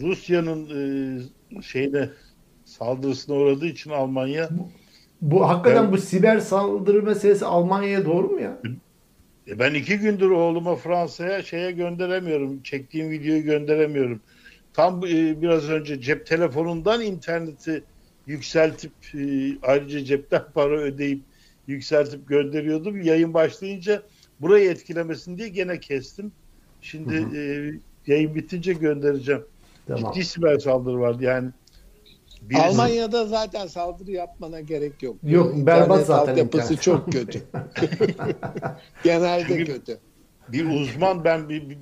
Rusya'nın 0.00 0.68
e, 0.70 1.62
şeyine 1.62 2.08
saldırısına 2.64 3.36
uğradığı 3.36 3.66
için 3.66 3.90
Almanya 3.90 4.48
bu, 5.22 5.48
hakikaten 5.48 5.84
ben, 5.84 5.92
bu 5.92 5.98
siber 5.98 6.38
saldırı 6.38 7.02
meselesi 7.02 7.44
Almanya'ya 7.44 8.04
doğru 8.04 8.28
mu 8.28 8.40
ya? 8.40 8.58
E 9.48 9.58
ben 9.58 9.74
iki 9.74 9.98
gündür 9.98 10.30
oğluma 10.30 10.76
Fransa'ya 10.76 11.42
şeye 11.42 11.70
gönderemiyorum. 11.70 12.62
Çektiğim 12.62 13.10
videoyu 13.10 13.42
gönderemiyorum. 13.42 14.20
Tam 14.74 15.06
e, 15.06 15.42
biraz 15.42 15.70
önce 15.70 16.00
cep 16.00 16.26
telefonundan 16.26 17.02
interneti 17.02 17.84
yükseltip 18.26 18.92
e, 19.14 19.52
ayrıca 19.62 20.04
cepten 20.04 20.42
para 20.54 20.76
ödeyip 20.76 21.22
yükseltip 21.66 22.28
gönderiyordum. 22.28 23.02
Yayın 23.02 23.34
başlayınca 23.34 24.02
burayı 24.40 24.70
etkilemesin 24.70 25.38
diye 25.38 25.48
gene 25.48 25.80
kestim. 25.80 26.32
Şimdi 26.80 27.14
hı 27.14 27.26
hı. 27.26 27.36
E, 27.36 27.72
yayın 28.06 28.34
bitince 28.34 28.72
göndereceğim. 28.72 29.42
Tamam. 29.86 30.12
Ciddi 30.12 30.24
siber 30.24 30.58
saldırı 30.58 31.00
vardı 31.00 31.24
yani. 31.24 31.50
Birisi... 32.50 32.62
Almanya'da 32.64 33.26
zaten 33.26 33.66
saldırı 33.66 34.10
yapmana 34.10 34.60
gerek 34.60 35.02
yok. 35.02 35.16
Yok 35.22 35.46
internet 35.46 35.66
berbat 35.66 36.06
zaten. 36.06 36.36
yapısı 36.36 36.76
çok 36.76 37.12
kötü. 37.12 37.42
Genelde 39.04 39.44
Çünkü 39.48 39.64
kötü. 39.64 39.98
Bir 40.48 40.80
uzman 40.80 41.24
ben 41.24 41.48
bir, 41.48 41.70
bir 41.70 41.78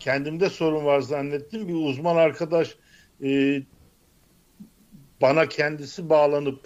kendimde 0.00 0.50
sorun 0.50 0.84
var 0.84 1.00
zannettim. 1.00 1.68
Bir 1.68 1.74
uzman 1.74 2.16
arkadaş 2.16 2.76
e, 3.24 3.62
bana 5.22 5.48
kendisi 5.48 6.10
bağlanıp 6.10 6.60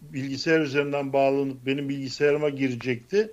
bilgisayar 0.00 0.60
üzerinden 0.60 1.12
bağlanıp 1.12 1.66
benim 1.66 1.88
bilgisayarıma 1.88 2.48
girecekti. 2.48 3.30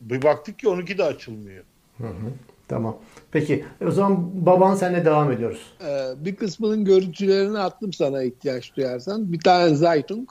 Bir 0.00 0.22
baktık 0.22 0.58
ki 0.58 0.68
onunki 0.68 0.98
de 0.98 1.04
açılmıyor. 1.04 1.64
Hı 1.98 2.06
hı. 2.06 2.32
Tamam. 2.68 2.96
Peki 3.34 3.64
o 3.86 3.90
zaman 3.90 4.46
baban 4.46 4.74
senle 4.74 5.04
devam 5.04 5.32
ediyoruz. 5.32 5.72
Ee, 5.86 6.24
bir 6.24 6.36
kısmının 6.36 6.84
görüntülerini 6.84 7.58
attım 7.58 7.92
sana 7.92 8.22
ihtiyaç 8.22 8.76
duyarsan. 8.76 9.32
Bir 9.32 9.40
tane 9.40 9.74
Zaytung. 9.74 10.28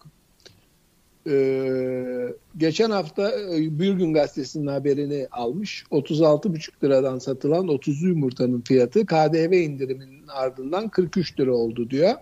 Ee, 1.27 2.27
geçen 2.57 2.91
hafta 2.91 3.31
e, 3.31 3.79
Bir 3.79 3.93
Gün 3.93 4.13
Gazetesi'nin 4.13 4.67
haberini 4.67 5.27
almış. 5.31 5.83
36,5 5.91 6.83
liradan 6.83 7.19
satılan 7.19 7.67
30 7.67 8.01
yumurtanın 8.01 8.61
fiyatı 8.61 9.05
KDV 9.05 9.51
indiriminin 9.51 10.27
ardından 10.27 10.89
43 10.89 11.39
lira 11.39 11.53
oldu 11.53 11.89
diyor. 11.89 12.13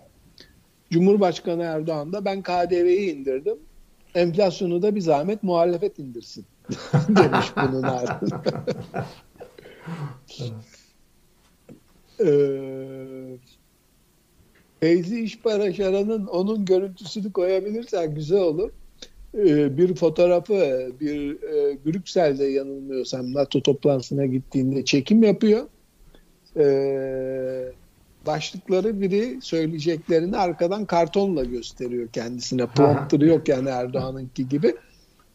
Cumhurbaşkanı 0.90 1.62
Erdoğan 1.62 2.12
da 2.12 2.24
ben 2.24 2.42
KDV'yi 2.42 3.14
indirdim. 3.14 3.56
Enflasyonu 4.14 4.82
da 4.82 4.94
bir 4.94 5.00
zahmet 5.00 5.42
muhalefet 5.42 5.98
indirsin 5.98 6.44
demiş 7.08 7.46
bunun 7.56 7.82
ardından. 7.82 8.42
ee, 12.26 13.36
Feyzi 14.80 15.20
İşbaraşaran'ın 15.20 16.26
onun 16.26 16.64
görüntüsünü 16.64 17.32
koyabilirsen 17.32 18.14
güzel 18.14 18.40
olur. 18.40 18.70
Ee, 19.34 19.76
bir 19.76 19.94
fotoğrafı 19.94 20.88
bir 21.00 21.42
e, 21.42 21.84
Brüksel'de 21.86 22.44
yanılmıyorsam 22.44 23.34
NATO 23.34 23.62
toplantısına 23.62 24.26
gittiğinde 24.26 24.84
çekim 24.84 25.22
yapıyor. 25.22 25.66
Ee, 26.56 27.72
başlıkları 28.26 29.00
biri 29.00 29.38
söyleyeceklerini 29.42 30.36
arkadan 30.36 30.84
kartonla 30.84 31.44
gösteriyor 31.44 32.08
kendisine. 32.08 32.66
Prompter'ı 32.66 33.26
yok 33.26 33.48
yani 33.48 33.68
Erdoğan'ınki 33.68 34.48
gibi. 34.48 34.74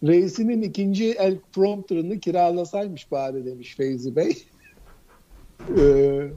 Reisinin 0.03 0.61
ikinci 0.61 1.11
el 1.11 1.37
prompter'ını 1.53 2.19
kiralasaymış 2.19 3.11
bari 3.11 3.45
demiş 3.45 3.75
Feyzi 3.75 4.15
Bey. 4.15 4.43
Ee, 5.79 6.27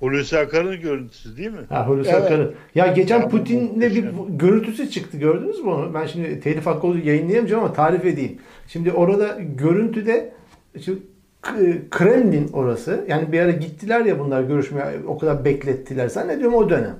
Hulusi 0.00 0.38
Akar'ın 0.38 0.80
görüntüsü 0.80 1.36
değil 1.36 1.50
mi? 1.50 1.58
Ha 1.68 1.88
Hulusi 1.88 2.10
Evet. 2.10 2.22
Akar'ın. 2.24 2.54
Ya 2.74 2.86
geçen 2.86 3.28
Putin'le 3.28 3.80
bir 3.80 4.04
görüntüsü 4.28 4.90
çıktı 4.90 5.16
gördünüz 5.18 5.60
mü 5.64 5.70
onu? 5.70 5.94
Ben 5.94 6.06
şimdi 6.06 6.40
telif 6.40 6.66
hakkı 6.66 6.86
olduğu 6.86 6.98
yayınlayamayacağım 6.98 7.64
ama 7.64 7.72
tarif 7.72 8.04
edeyim. 8.04 8.38
Şimdi 8.68 8.92
orada 8.92 9.38
görüntüde 9.56 10.32
K- 11.42 11.52
Kremlin 11.90 12.48
orası. 12.52 13.04
Yani 13.08 13.32
bir 13.32 13.40
ara 13.40 13.50
gittiler 13.50 14.00
ya 14.04 14.18
bunlar 14.18 14.42
görüşmeye 14.42 14.84
o 15.06 15.18
kadar 15.18 15.44
beklettiler. 15.44 16.08
Zannediyorum 16.08 16.54
o 16.54 16.70
dönem. 16.70 16.96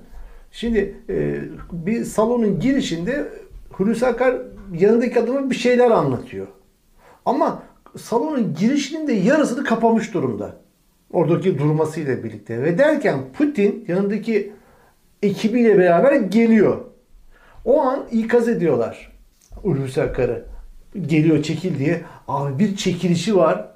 Şimdi 0.52 0.94
e, 1.08 1.38
bir 1.72 2.04
salonun 2.04 2.60
girişinde 2.60 3.28
Hulusi 3.70 4.06
Akar 4.06 4.36
yanındaki 4.78 5.20
adama 5.20 5.50
bir 5.50 5.54
şeyler 5.54 5.90
anlatıyor. 5.90 6.46
Ama 7.24 7.62
salonun 7.96 8.54
girişinin 8.60 9.08
de 9.08 9.12
yarısını 9.12 9.64
kapamış 9.64 10.14
durumda. 10.14 10.56
Oradaki 11.12 11.58
durmasıyla 11.58 12.24
birlikte. 12.24 12.62
Ve 12.62 12.78
derken 12.78 13.20
Putin 13.32 13.84
yanındaki 13.88 14.52
ekibiyle 15.22 15.78
beraber 15.78 16.12
geliyor. 16.12 16.84
O 17.64 17.80
an 17.80 18.06
ikaz 18.10 18.48
ediyorlar 18.48 19.12
Hulusi 19.54 20.02
Akar'ı. 20.02 20.44
Geliyor 21.06 21.42
çekil 21.42 21.78
diye. 21.78 22.00
Abi 22.28 22.58
bir 22.58 22.76
çekilişi 22.76 23.36
var. 23.36 23.68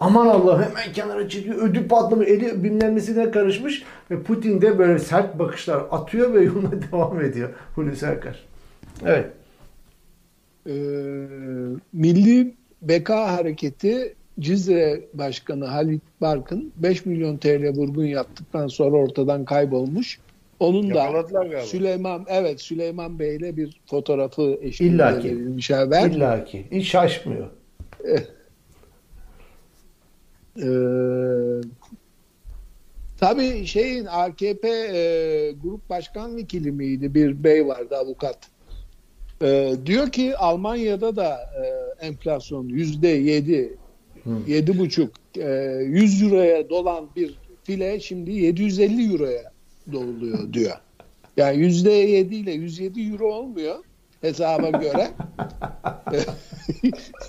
Aman 0.00 0.26
Allah 0.26 0.68
hemen 0.68 0.92
kenara 0.92 1.28
çekiyor. 1.28 1.56
Ödül 1.56 1.88
patlamış. 1.88 2.28
Eli 2.28 2.64
bilmem 2.64 3.32
karışmış. 3.32 3.82
Ve 4.10 4.22
Putin 4.22 4.60
de 4.60 4.78
böyle 4.78 4.98
sert 4.98 5.38
bakışlar 5.38 5.82
atıyor 5.90 6.34
ve 6.34 6.42
yoluna 6.44 6.70
devam 6.92 7.20
ediyor 7.20 7.50
Hulusi 7.74 8.06
Akar. 8.06 8.44
Evet. 9.06 9.26
Ee, 10.66 10.70
Milli 11.92 12.54
Beka 12.82 13.32
Hareketi 13.32 14.16
Cizre 14.40 15.00
Başkanı 15.14 15.64
Halit 15.64 16.02
Barkın 16.20 16.72
5 16.76 17.06
milyon 17.06 17.36
TL 17.36 17.68
vurgun 17.76 18.04
yaptıktan 18.04 18.66
sonra 18.66 18.96
ortadan 18.96 19.44
kaybolmuş. 19.44 20.18
Onun 20.60 20.94
da 20.94 21.22
galiba. 21.30 21.60
Süleyman 21.60 22.24
evet 22.28 22.60
Süleyman 22.60 23.18
Bey 23.18 23.36
ile 23.36 23.56
bir 23.56 23.80
fotoğrafı 23.86 24.58
eşliğinde 24.62 24.94
İlla 24.94 25.18
ki. 25.20 25.28
verilmiş 25.28 25.70
haber. 25.70 26.10
İlla 26.10 26.44
ki. 26.44 26.66
Hiç 26.70 26.88
şaşmıyor. 26.88 27.50
Ee, 30.58 30.66
tabii 33.20 33.66
şeyin 33.66 34.06
AKP 34.06 34.68
e, 34.68 35.52
grup 35.62 35.90
başkan 35.90 36.36
vekili 36.36 36.72
miydi 36.72 37.14
bir 37.14 37.44
bey 37.44 37.66
vardı 37.66 37.96
avukat. 37.96 38.38
Ee, 39.42 39.74
diyor 39.86 40.10
ki 40.10 40.36
Almanya'da 40.36 41.16
da 41.16 41.30
e, 41.34 41.64
enflasyon 42.06 42.68
yüzde 42.68 43.08
yedi, 43.08 43.76
yedi 44.46 44.78
buçuk, 44.78 45.10
e, 45.38 45.78
100 45.84 46.22
euroya 46.22 46.70
dolan 46.70 47.08
bir 47.16 47.34
file 47.64 48.00
şimdi 48.00 48.32
750 48.32 49.12
euroya 49.12 49.52
doluyor 49.92 50.52
diyor. 50.52 50.76
Yani 51.36 51.58
yüzde 51.58 51.90
yedi 51.90 52.34
ile 52.34 52.52
107 52.52 53.00
euro 53.00 53.34
olmuyor 53.34 53.76
hesaba 54.20 54.70
göre. 54.70 55.10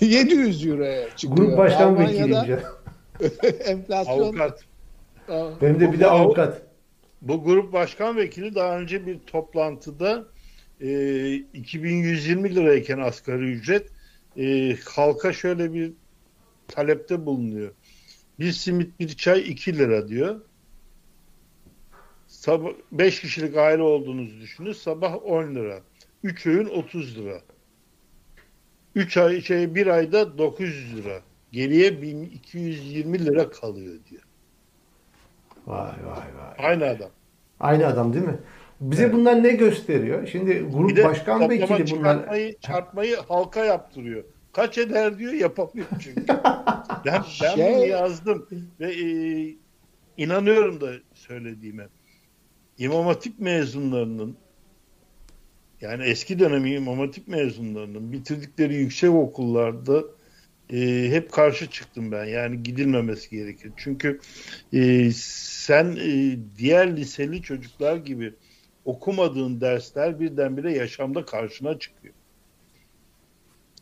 700 0.00 0.66
euroya 0.66 1.16
çıkıyor. 1.16 1.36
Grup 1.36 1.58
başkan 1.58 1.98
vekiliyim 1.98 2.60
enflasyon 3.64 4.18
Avukat. 4.18 4.64
Benim 5.62 5.80
de 5.80 5.92
bir 5.92 6.00
de 6.00 6.06
avukat. 6.06 6.62
Bu 7.22 7.44
grup 7.44 7.72
başkan 7.72 8.16
vekili 8.16 8.54
daha 8.54 8.78
önce 8.78 9.06
bir 9.06 9.18
toplantıda 9.18 10.24
e, 10.80 11.32
2120 11.34 12.54
lirayken 12.54 12.98
asgari 12.98 13.52
ücret 13.52 13.88
e, 14.38 14.76
halka 14.84 15.32
şöyle 15.32 15.74
bir 15.74 15.92
talepte 16.68 17.26
bulunuyor. 17.26 17.70
Bir 18.40 18.52
simit 18.52 19.00
bir 19.00 19.08
çay 19.08 19.40
2 19.40 19.78
lira 19.78 20.08
diyor. 20.08 20.40
Sabah 22.26 22.70
5 22.92 23.20
kişilik 23.20 23.56
aile 23.56 23.82
olduğunuzu 23.82 24.40
düşünün. 24.40 24.72
Sabah 24.72 25.26
10 25.26 25.54
lira. 25.54 25.80
3 26.22 26.46
öğün 26.46 26.66
30 26.66 27.18
lira. 27.18 27.40
3 28.94 29.16
ay 29.16 29.40
şey 29.40 29.74
bir 29.74 29.86
ayda 29.86 30.38
900 30.38 30.96
lira. 30.96 31.20
Geriye 31.52 32.02
1220 32.02 33.24
lira 33.24 33.50
kalıyor 33.50 33.94
diyor. 34.10 34.22
Vay 35.66 35.92
vay 36.06 36.16
vay. 36.16 36.54
Aynı 36.58 36.84
adam. 36.84 37.10
Aynı 37.60 37.86
adam 37.86 38.12
değil 38.12 38.24
mi? 38.24 38.38
Bize 38.80 39.12
bunlar 39.12 39.42
ne 39.42 39.52
gösteriyor? 39.52 40.26
Şimdi 40.26 40.60
grup 40.72 41.04
başkan 41.04 41.50
vekili 41.50 41.68
bunlar. 41.68 41.86
çıkartmayı, 41.86 42.58
çarpmayı 42.60 43.16
halka 43.16 43.64
yaptırıyor. 43.64 44.24
Kaç 44.54 44.78
eder 44.78 45.18
diyor 45.18 45.32
yapamıyor 45.32 45.86
çünkü. 46.00 46.26
ben, 47.06 47.24
ben 47.42 47.54
Şey- 47.54 47.74
bunu 47.74 47.86
yazdım 47.86 48.48
ve 48.80 48.94
e, 48.94 49.08
inanıyorum 50.16 50.80
da 50.80 50.92
söylediğime. 51.14 51.88
İmam 52.78 53.06
Hatip 53.06 53.38
mezunlarının 53.38 54.36
yani 55.80 56.04
eski 56.04 56.38
dönem 56.38 56.66
İmam 56.66 56.98
Hatip 56.98 57.28
mezunlarının 57.28 58.12
bitirdikleri 58.12 58.74
yüksek 58.74 59.10
okullarda 59.10 60.04
e, 60.72 61.08
hep 61.10 61.32
karşı 61.32 61.70
çıktım 61.70 62.12
ben. 62.12 62.24
Yani 62.24 62.62
gidilmemesi 62.62 63.30
gerekir. 63.30 63.72
Çünkü 63.76 64.20
e, 64.72 65.10
sen 65.14 65.96
e, 66.00 66.38
diğer 66.58 66.96
liseli 66.96 67.42
çocuklar 67.42 67.96
gibi 67.96 68.34
okumadığın 68.84 69.60
dersler 69.60 70.20
birdenbire 70.20 70.72
yaşamda 70.72 71.24
karşına 71.24 71.78
çıkıyor. 71.78 72.14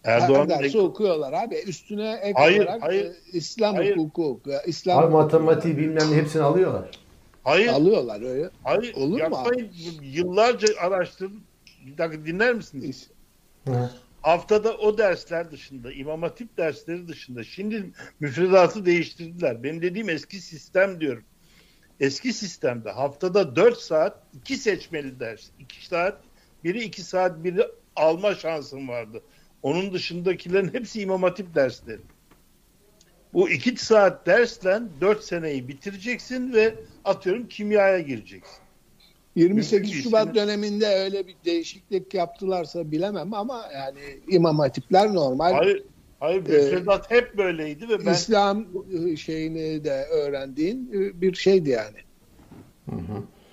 Erdoğan 0.05 0.49
dersi 0.49 0.79
okuyorlar 0.79 1.33
abi. 1.33 1.55
Üstüne 1.67 2.21
ek 2.23 2.33
Hayır, 2.37 2.61
olarak 2.61 2.83
hayır. 2.83 3.05
e, 3.07 3.13
İslam 3.33 3.75
Hayır. 3.75 3.97
hukuku 3.97 4.27
okuyor. 4.29 4.61
İslam 4.67 4.99
Abi 4.99 5.13
matematiği 5.13 5.79
bilmem 5.79 6.11
ne 6.13 6.17
hepsini 6.17 6.43
alıyorlar. 6.43 6.91
hayır, 7.45 7.69
alıyorlar 7.69 8.23
öyle. 8.23 8.51
hayır 8.65 8.95
Olur 8.95 9.13
mu 9.13 9.19
yapmayın. 9.19 9.71
Yıllarca 10.03 10.69
araştırdım. 10.81 11.41
Bir 11.87 11.99
dakika 11.99 12.27
dinler 12.27 12.55
misiniz? 12.55 13.11
Hı. 13.69 13.91
Haftada 14.23 14.77
o 14.77 14.99
dersler 14.99 15.51
dışında, 15.51 15.93
İmam 15.93 16.23
Hatip 16.23 16.57
dersleri 16.57 17.09
dışında 17.09 17.45
şimdi 17.45 17.91
müfredatı 18.21 18.87
değiştirdiler. 18.87 19.63
Benim 19.63 19.83
dediğim 19.83 20.09
eski 20.11 20.41
sistem 20.41 21.01
diyorum. 21.01 21.25
Eski 22.01 22.33
sistemde 22.33 22.91
haftada 22.91 23.57
4 23.57 23.79
saat 23.79 24.19
iki 24.35 24.57
seçmeli 24.57 25.21
ders. 25.21 25.43
2 25.59 25.87
saat, 25.87 26.19
biri 26.65 26.83
2 26.85 27.03
saat, 27.03 27.45
biri 27.45 27.67
alma 27.97 28.35
şansım 28.35 28.89
vardı. 28.89 29.23
Onun 29.63 29.93
dışındakilerin 29.93 30.75
hepsi 30.75 31.01
İmam 31.03 31.23
Hatip 31.23 31.55
dersleri. 31.55 32.01
Bu 33.35 33.51
2 33.51 33.85
saat 33.85 34.27
dersle 34.27 34.81
4 35.01 35.25
seneyi 35.25 35.69
bitireceksin 35.69 36.53
ve 36.53 36.75
atıyorum 37.05 37.49
kimyaya 37.49 38.01
gireceksin. 38.01 38.63
28 39.37 39.73
Mümkün 39.73 40.03
Şubat 40.03 40.35
döneminde 40.35 40.87
öyle 40.87 41.27
bir 41.27 41.35
değişiklik 41.45 42.15
yaptılarsa 42.15 42.91
bilemem 42.91 43.35
ama 43.35 43.69
yani 43.75 44.01
İmam 44.29 44.59
Hatipler 44.59 45.15
normal 45.15 45.53
Hayır, 45.53 45.83
hayır 46.21 46.41
müfredat 46.41 47.11
hep 47.11 47.39
böyleydi 47.39 47.89
ve 47.89 48.07
ben 48.07 48.13
İslam 48.13 48.67
şeyini 49.17 49.85
de 49.85 50.05
öğrendiğin 50.11 50.91
e, 50.95 51.21
bir 51.21 51.35
şeydi 51.35 51.71
yani. 51.71 51.99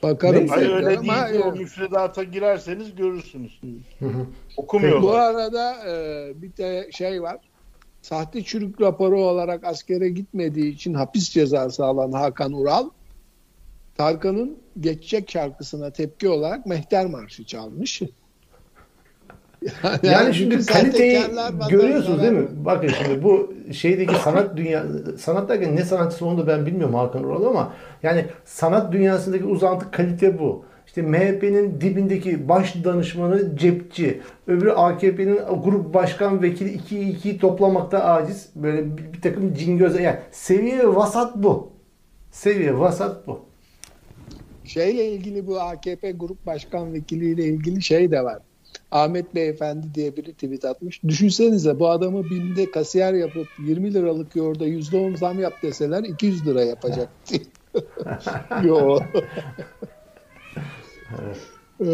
Bakarım 0.03 0.39
Neyse. 0.39 0.53
Hayır 0.53 0.69
öyle 0.69 0.97
ama, 0.97 1.27
değildi. 1.27 1.43
O 1.45 1.55
e, 1.55 1.59
müfredata 1.59 2.23
girerseniz 2.23 2.95
görürsünüz. 2.95 3.59
Hı. 3.99 4.05
Bu 4.05 4.61
Okumuyorlar. 4.61 5.19
arada 5.19 5.75
e, 5.87 6.31
bir 6.41 6.57
de 6.57 6.89
şey 6.91 7.21
var. 7.21 7.37
Sahte 8.01 8.43
çürük 8.43 8.81
raporu 8.81 9.21
olarak 9.21 9.63
askere 9.63 10.09
gitmediği 10.09 10.73
için 10.73 10.93
hapis 10.93 11.29
cezası 11.29 11.85
alan 11.85 12.11
Hakan 12.11 12.53
Ural, 12.53 12.89
Tarkan'ın 13.97 14.57
Geçecek 14.79 15.31
şarkısına 15.31 15.91
tepki 15.91 16.29
olarak 16.29 16.65
Mehter 16.65 17.05
Marşı 17.05 17.45
çalmış. 17.45 18.01
Yani, 20.03 20.33
şimdi 20.33 20.57
bütün 20.57 20.73
kaliteyi 20.73 21.21
görüyorsunuz 21.69 22.21
değil 22.21 22.33
mi? 22.33 22.47
Bakın 22.65 22.87
şimdi 22.87 23.23
bu 23.23 23.53
şeydeki 23.73 24.15
sanat 24.15 24.57
dünya 24.57 24.85
sanat 25.17 25.49
derken 25.49 25.75
ne 25.75 25.85
sanatçısı 25.85 26.25
onu 26.25 26.37
da 26.37 26.47
ben 26.47 26.65
bilmiyorum 26.65 26.95
Hakan 26.95 27.23
Ural 27.23 27.43
ama 27.43 27.73
yani 28.03 28.25
sanat 28.45 28.93
dünyasındaki 28.93 29.45
uzantı 29.45 29.91
kalite 29.91 30.39
bu. 30.39 30.65
İşte 30.87 31.01
MHP'nin 31.01 31.81
dibindeki 31.81 32.49
baş 32.49 32.83
danışmanı 32.83 33.57
cepçi, 33.57 34.21
öbürü 34.47 34.71
AKP'nin 34.71 35.39
grup 35.63 35.93
başkan 35.93 36.41
vekili 36.41 36.69
2 36.69 37.09
2 37.09 37.37
toplamakta 37.37 38.03
aciz. 38.03 38.49
Böyle 38.55 38.97
bir, 38.97 39.13
bir 39.13 39.21
takım 39.21 39.53
cingöz 39.53 39.99
yani 39.99 40.17
seviye 40.31 40.87
vasat 40.87 41.35
bu. 41.35 41.71
Seviye 42.31 42.79
vasat 42.79 43.27
bu. 43.27 43.39
Şeyle 44.65 45.11
ilgili 45.11 45.47
bu 45.47 45.61
AKP 45.61 46.11
Grup 46.11 46.45
Başkan 46.45 46.93
Vekiliyle 46.93 47.43
ilgili 47.43 47.81
şey 47.81 48.11
de 48.11 48.23
var. 48.23 48.39
Ahmet 48.91 49.35
Beyefendi 49.35 49.87
diye 49.95 50.17
biri 50.17 50.33
tweet 50.33 50.65
atmış. 50.65 51.03
Düşünsenize 51.03 51.79
bu 51.79 51.89
adamı 51.89 52.29
BİM'de 52.29 52.71
kasiyer 52.71 53.13
yapıp 53.13 53.47
20 53.67 53.93
liralık 53.93 54.35
yoğurda 54.35 54.67
%10 54.67 55.17
zam 55.17 55.39
yap 55.39 55.53
deseler 55.63 56.03
200 56.03 56.47
lira 56.47 56.63
yapacak. 56.63 57.09
Yo. 58.65 58.99
Ee, 61.81 61.85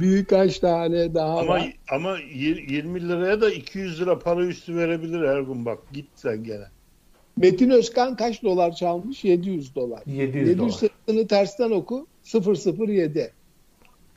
Birkaç 0.00 0.58
tane 0.58 1.14
daha 1.14 1.38
Ama 1.38 1.48
var. 1.48 1.72
ama 1.90 2.18
yir- 2.18 2.70
20 2.70 3.08
liraya 3.08 3.40
da 3.40 3.50
200 3.50 4.00
lira 4.00 4.18
para 4.18 4.44
üstü 4.46 4.76
verebilir 4.76 5.22
Ergun 5.22 5.64
bak. 5.64 5.78
Git 5.92 6.06
sen 6.14 6.44
gene. 6.44 6.64
Metin 7.36 7.70
Özkan 7.70 8.16
kaç 8.16 8.42
dolar 8.42 8.72
çalmış? 8.74 9.24
700 9.24 9.74
dolar. 9.74 10.02
700 10.06 10.34
700 10.48 10.58
dolar. 10.58 10.70
sayısını 10.70 11.26
tersten 11.28 11.70
oku. 11.70 12.06
007. 12.24 13.32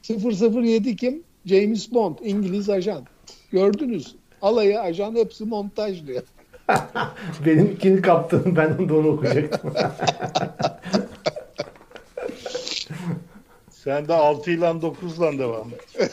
007 0.10 0.96
kim? 0.96 1.24
James 1.50 1.94
Bond, 1.94 2.18
İngiliz 2.24 2.70
ajan. 2.70 3.02
Gördünüz. 3.52 4.16
Alayı 4.42 4.82
ajan 4.82 5.16
hepsi 5.16 5.46
montaj 5.46 6.08
diyor. 6.08 6.24
Benim 7.46 7.66
ikinci 7.66 8.02
kaptanım 8.02 8.56
ben 8.56 8.90
de 8.90 8.94
onu 8.94 9.08
okuyacaktım. 9.08 9.74
Sen 13.70 14.08
de 14.08 14.14
6 14.14 14.52
ile 14.52 14.82
9 14.82 15.18
ile 15.18 15.40
devam 15.40 15.68
et. 15.68 16.12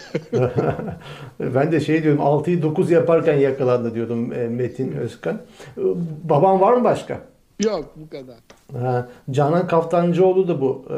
ben 1.40 1.72
de 1.72 1.80
şey 1.80 2.02
diyorum 2.02 2.20
6'yı 2.20 2.62
9 2.62 2.90
yaparken 2.90 3.36
yakalandı 3.36 3.94
diyordum 3.94 4.32
e, 4.32 4.48
Metin 4.48 4.92
Özkan. 4.92 5.34
E, 5.34 5.82
Baban 6.24 6.60
var 6.60 6.72
mı 6.72 6.84
başka? 6.84 7.20
Yok 7.64 7.92
bu 7.96 8.08
kadar. 8.08 8.36
Ha, 8.82 9.08
Canan 9.30 9.66
Kaftancıoğlu 9.66 10.48
da 10.48 10.60
bu 10.60 10.84
e, 10.90 10.96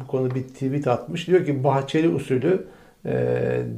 bu 0.00 0.06
konuda 0.06 0.34
bir 0.34 0.42
tweet 0.42 0.88
atmış. 0.88 1.28
Diyor 1.28 1.46
ki 1.46 1.64
Bahçeli 1.64 2.08
usulü 2.08 2.66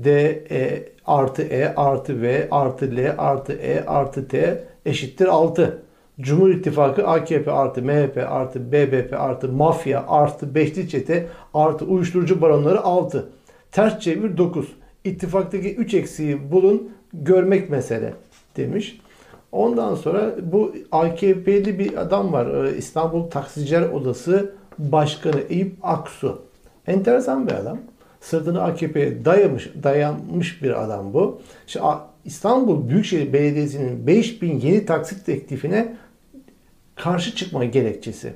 D 0.05 0.11
E 0.51 0.89
artı 1.07 1.43
E 1.43 1.75
artı 1.75 2.23
V 2.23 2.49
artı 2.51 2.97
L 2.97 3.15
artı 3.19 3.53
E 3.53 3.85
artı 3.87 4.29
T 4.29 4.65
eşittir 4.87 5.27
6. 5.27 5.83
Cumhur 6.21 6.51
İttifakı 6.51 7.07
AKP 7.07 7.53
artı 7.53 7.83
MHP 7.83 8.19
artı 8.29 8.73
BBP 8.73 9.13
artı 9.13 9.49
mafya 9.53 10.05
artı 10.09 10.55
beşli 10.55 10.89
çete 10.89 11.27
artı 11.55 11.85
uyuşturucu 11.85 12.41
baronları 12.41 12.81
6. 12.81 13.29
Ters 13.73 14.01
çevir 14.01 14.37
9. 14.37 14.67
İttifaktaki 15.05 15.75
3 15.75 15.95
eksiği 15.95 16.53
bulun 16.53 16.91
görmek 17.13 17.71
mesele 17.71 18.15
demiş. 18.57 19.01
Ondan 19.53 19.95
sonra 19.95 20.35
bu 20.43 20.75
AKP'li 20.93 21.79
bir 21.79 21.97
adam 21.97 22.33
var. 22.33 22.65
Ee, 22.65 22.77
İstanbul 22.77 23.31
Taksiciler 23.31 23.89
Odası 23.89 24.53
Başkanı 24.79 25.41
Eyüp 25.49 25.75
Aksu. 25.83 26.43
Enteresan 26.87 27.47
bir 27.47 27.53
adam. 27.53 27.79
Sırtını 28.21 28.63
AKP'ye 28.63 29.25
dayamış, 29.25 29.71
dayanmış 29.83 30.63
bir 30.63 30.85
adam 30.85 31.15
bu. 31.15 31.43
İşte 31.67 31.81
İstanbul 32.25 32.89
Büyükşehir 32.89 33.33
Belediyesi'nin 33.33 34.07
5000 34.07 34.61
yeni 34.61 34.87
taksit 34.87 35.27
teklifine 35.27 35.97
karşı 36.95 37.37
çıkma 37.37 37.65
gerekçesi. 37.65 38.33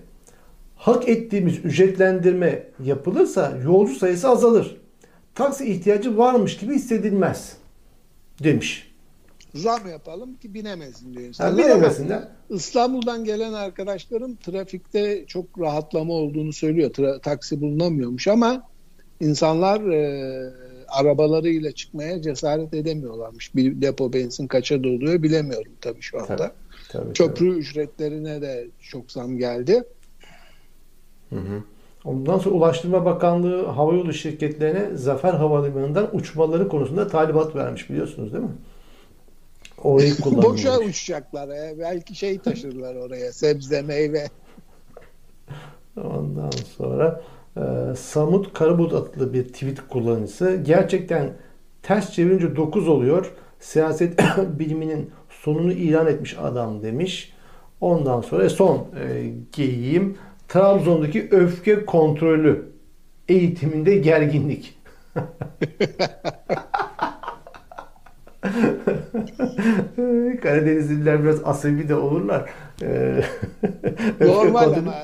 Hak 0.77 1.09
ettiğimiz 1.09 1.65
ücretlendirme 1.65 2.67
yapılırsa 2.85 3.59
yolcu 3.65 3.95
sayısı 3.95 4.29
azalır. 4.29 4.77
Taksi 5.35 5.67
ihtiyacı 5.67 6.19
varmış 6.19 6.57
gibi 6.57 6.75
hissedilmez 6.75 7.57
demiş. 8.43 8.93
Zam 9.55 9.89
yapalım 9.89 10.35
ki 10.35 10.55
binemesin 10.55 11.15
diyor 11.15 11.29
insanlar. 11.29 11.53
Ama 11.53 11.63
evresinde 11.63 12.29
İstanbul'dan 12.51 13.25
gelen 13.25 13.53
arkadaşlarım 13.53 14.37
trafikte 14.37 15.25
çok 15.27 15.61
rahatlama 15.61 16.13
olduğunu 16.13 16.53
söylüyor. 16.53 16.91
Tra- 16.91 17.21
taksi 17.21 17.61
bulunamıyormuş 17.61 18.29
ama 18.29 18.63
insanlar 19.23 19.81
e, 19.81 20.53
arabalarıyla 20.89 21.73
çıkmaya 21.73 22.23
cesaret 22.23 22.75
edemiyorlarmış. 22.75 23.55
Bir 23.55 23.81
depo 23.81 24.13
benzin 24.13 24.47
kaça 24.47 24.85
doluyor 24.85 25.23
bilemiyorum 25.23 25.73
tabii 25.81 26.03
şu 26.03 26.21
anda. 26.21 26.37
Tabii, 26.37 26.53
tabii, 26.89 27.13
Köprü 27.13 27.49
ücretlerine 27.59 28.43
de 28.43 28.69
çok 28.81 29.13
zam 29.13 29.37
geldi. 29.37 29.85
Hı 31.31 31.37
hı. 31.37 31.63
Ondan 32.05 32.39
sonra 32.39 32.55
Ulaştırma 32.55 33.05
Bakanlığı 33.05 33.67
havayolu 33.67 34.13
şirketlerine 34.13 34.97
Zafer 34.97 35.35
Havalimanı'ndan 35.35 36.17
uçmaları 36.17 36.69
konusunda 36.69 37.09
talimat 37.09 37.57
vermiş 37.57 37.91
biliyorsunuz 37.91 38.33
değil 38.33 38.45
mi? 38.45 38.51
Orayı 39.83 40.15
Boşa 40.25 40.79
uçacaklar. 40.79 41.49
e, 41.49 41.79
belki 41.79 42.15
şey 42.15 42.39
taşırlar 42.39 42.95
oraya. 42.95 43.33
Sebze, 43.33 43.83
meyve. 43.83 44.29
Ondan 45.97 46.51
sonra 46.77 47.23
e, 47.57 47.61
Samut 47.97 48.53
Karabulut 48.53 48.93
adlı 48.93 49.33
bir 49.33 49.45
tweet 49.45 49.89
kullanıcısı 49.89 50.57
gerçekten 50.63 51.31
ters 51.83 52.13
çevirince 52.13 52.57
9 52.57 52.89
oluyor. 52.89 53.33
Siyaset 53.61 54.21
biliminin 54.59 55.11
sonunu 55.31 55.73
ilan 55.73 56.07
etmiş 56.07 56.39
adam 56.39 56.83
demiş. 56.83 57.33
Ondan 57.81 58.21
sonra 58.21 58.51
son 58.51 58.77
e, 58.79 59.33
geyiğim 59.53 60.17
Trabzon'daki 60.49 61.29
öfke 61.31 61.85
kontrolü 61.85 62.73
eğitiminde 63.29 63.97
gerginlik. 63.97 64.79
Karadenizliler 70.43 71.23
biraz 71.23 71.45
asabi 71.45 71.89
de 71.89 71.95
olurlar. 71.95 72.51
Ee, 72.83 73.23
Normal 74.21 74.73
ama 74.73 74.95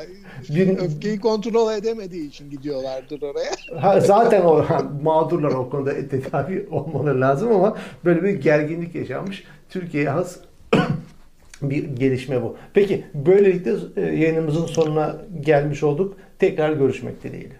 Bir- 0.51 0.78
öfkeyi 0.78 1.20
kontrol 1.20 1.72
edemediği 1.72 2.28
için 2.28 2.51
gidiyorlardır 2.51 3.22
oraya. 3.22 3.51
Ha, 3.80 4.01
zaten 4.01 4.42
o 4.44 4.64
mağdurlar 5.03 5.49
o 5.51 5.70
konuda 5.70 6.09
tedavi 6.09 6.66
olmaları 6.70 7.20
lazım 7.20 7.53
ama 7.53 7.76
böyle 8.05 8.22
bir 8.22 8.30
gerginlik 8.30 8.94
yaşanmış. 8.94 9.44
Türkiye'ye 9.70 10.11
has 10.11 10.36
bir 11.62 11.84
gelişme 11.84 12.42
bu. 12.42 12.57
Peki 12.74 13.05
böylelikle 13.14 13.74
e, 13.96 14.01
yayınımızın 14.01 14.66
sonuna 14.66 15.16
gelmiş 15.40 15.82
olduk. 15.82 16.16
Tekrar 16.38 16.72
görüşmek 16.72 17.22
dileğiyle. 17.22 17.57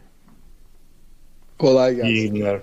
Kolay 1.59 1.95
gelsin. 1.95 2.09
İyi 2.09 2.33
günler. 2.33 2.61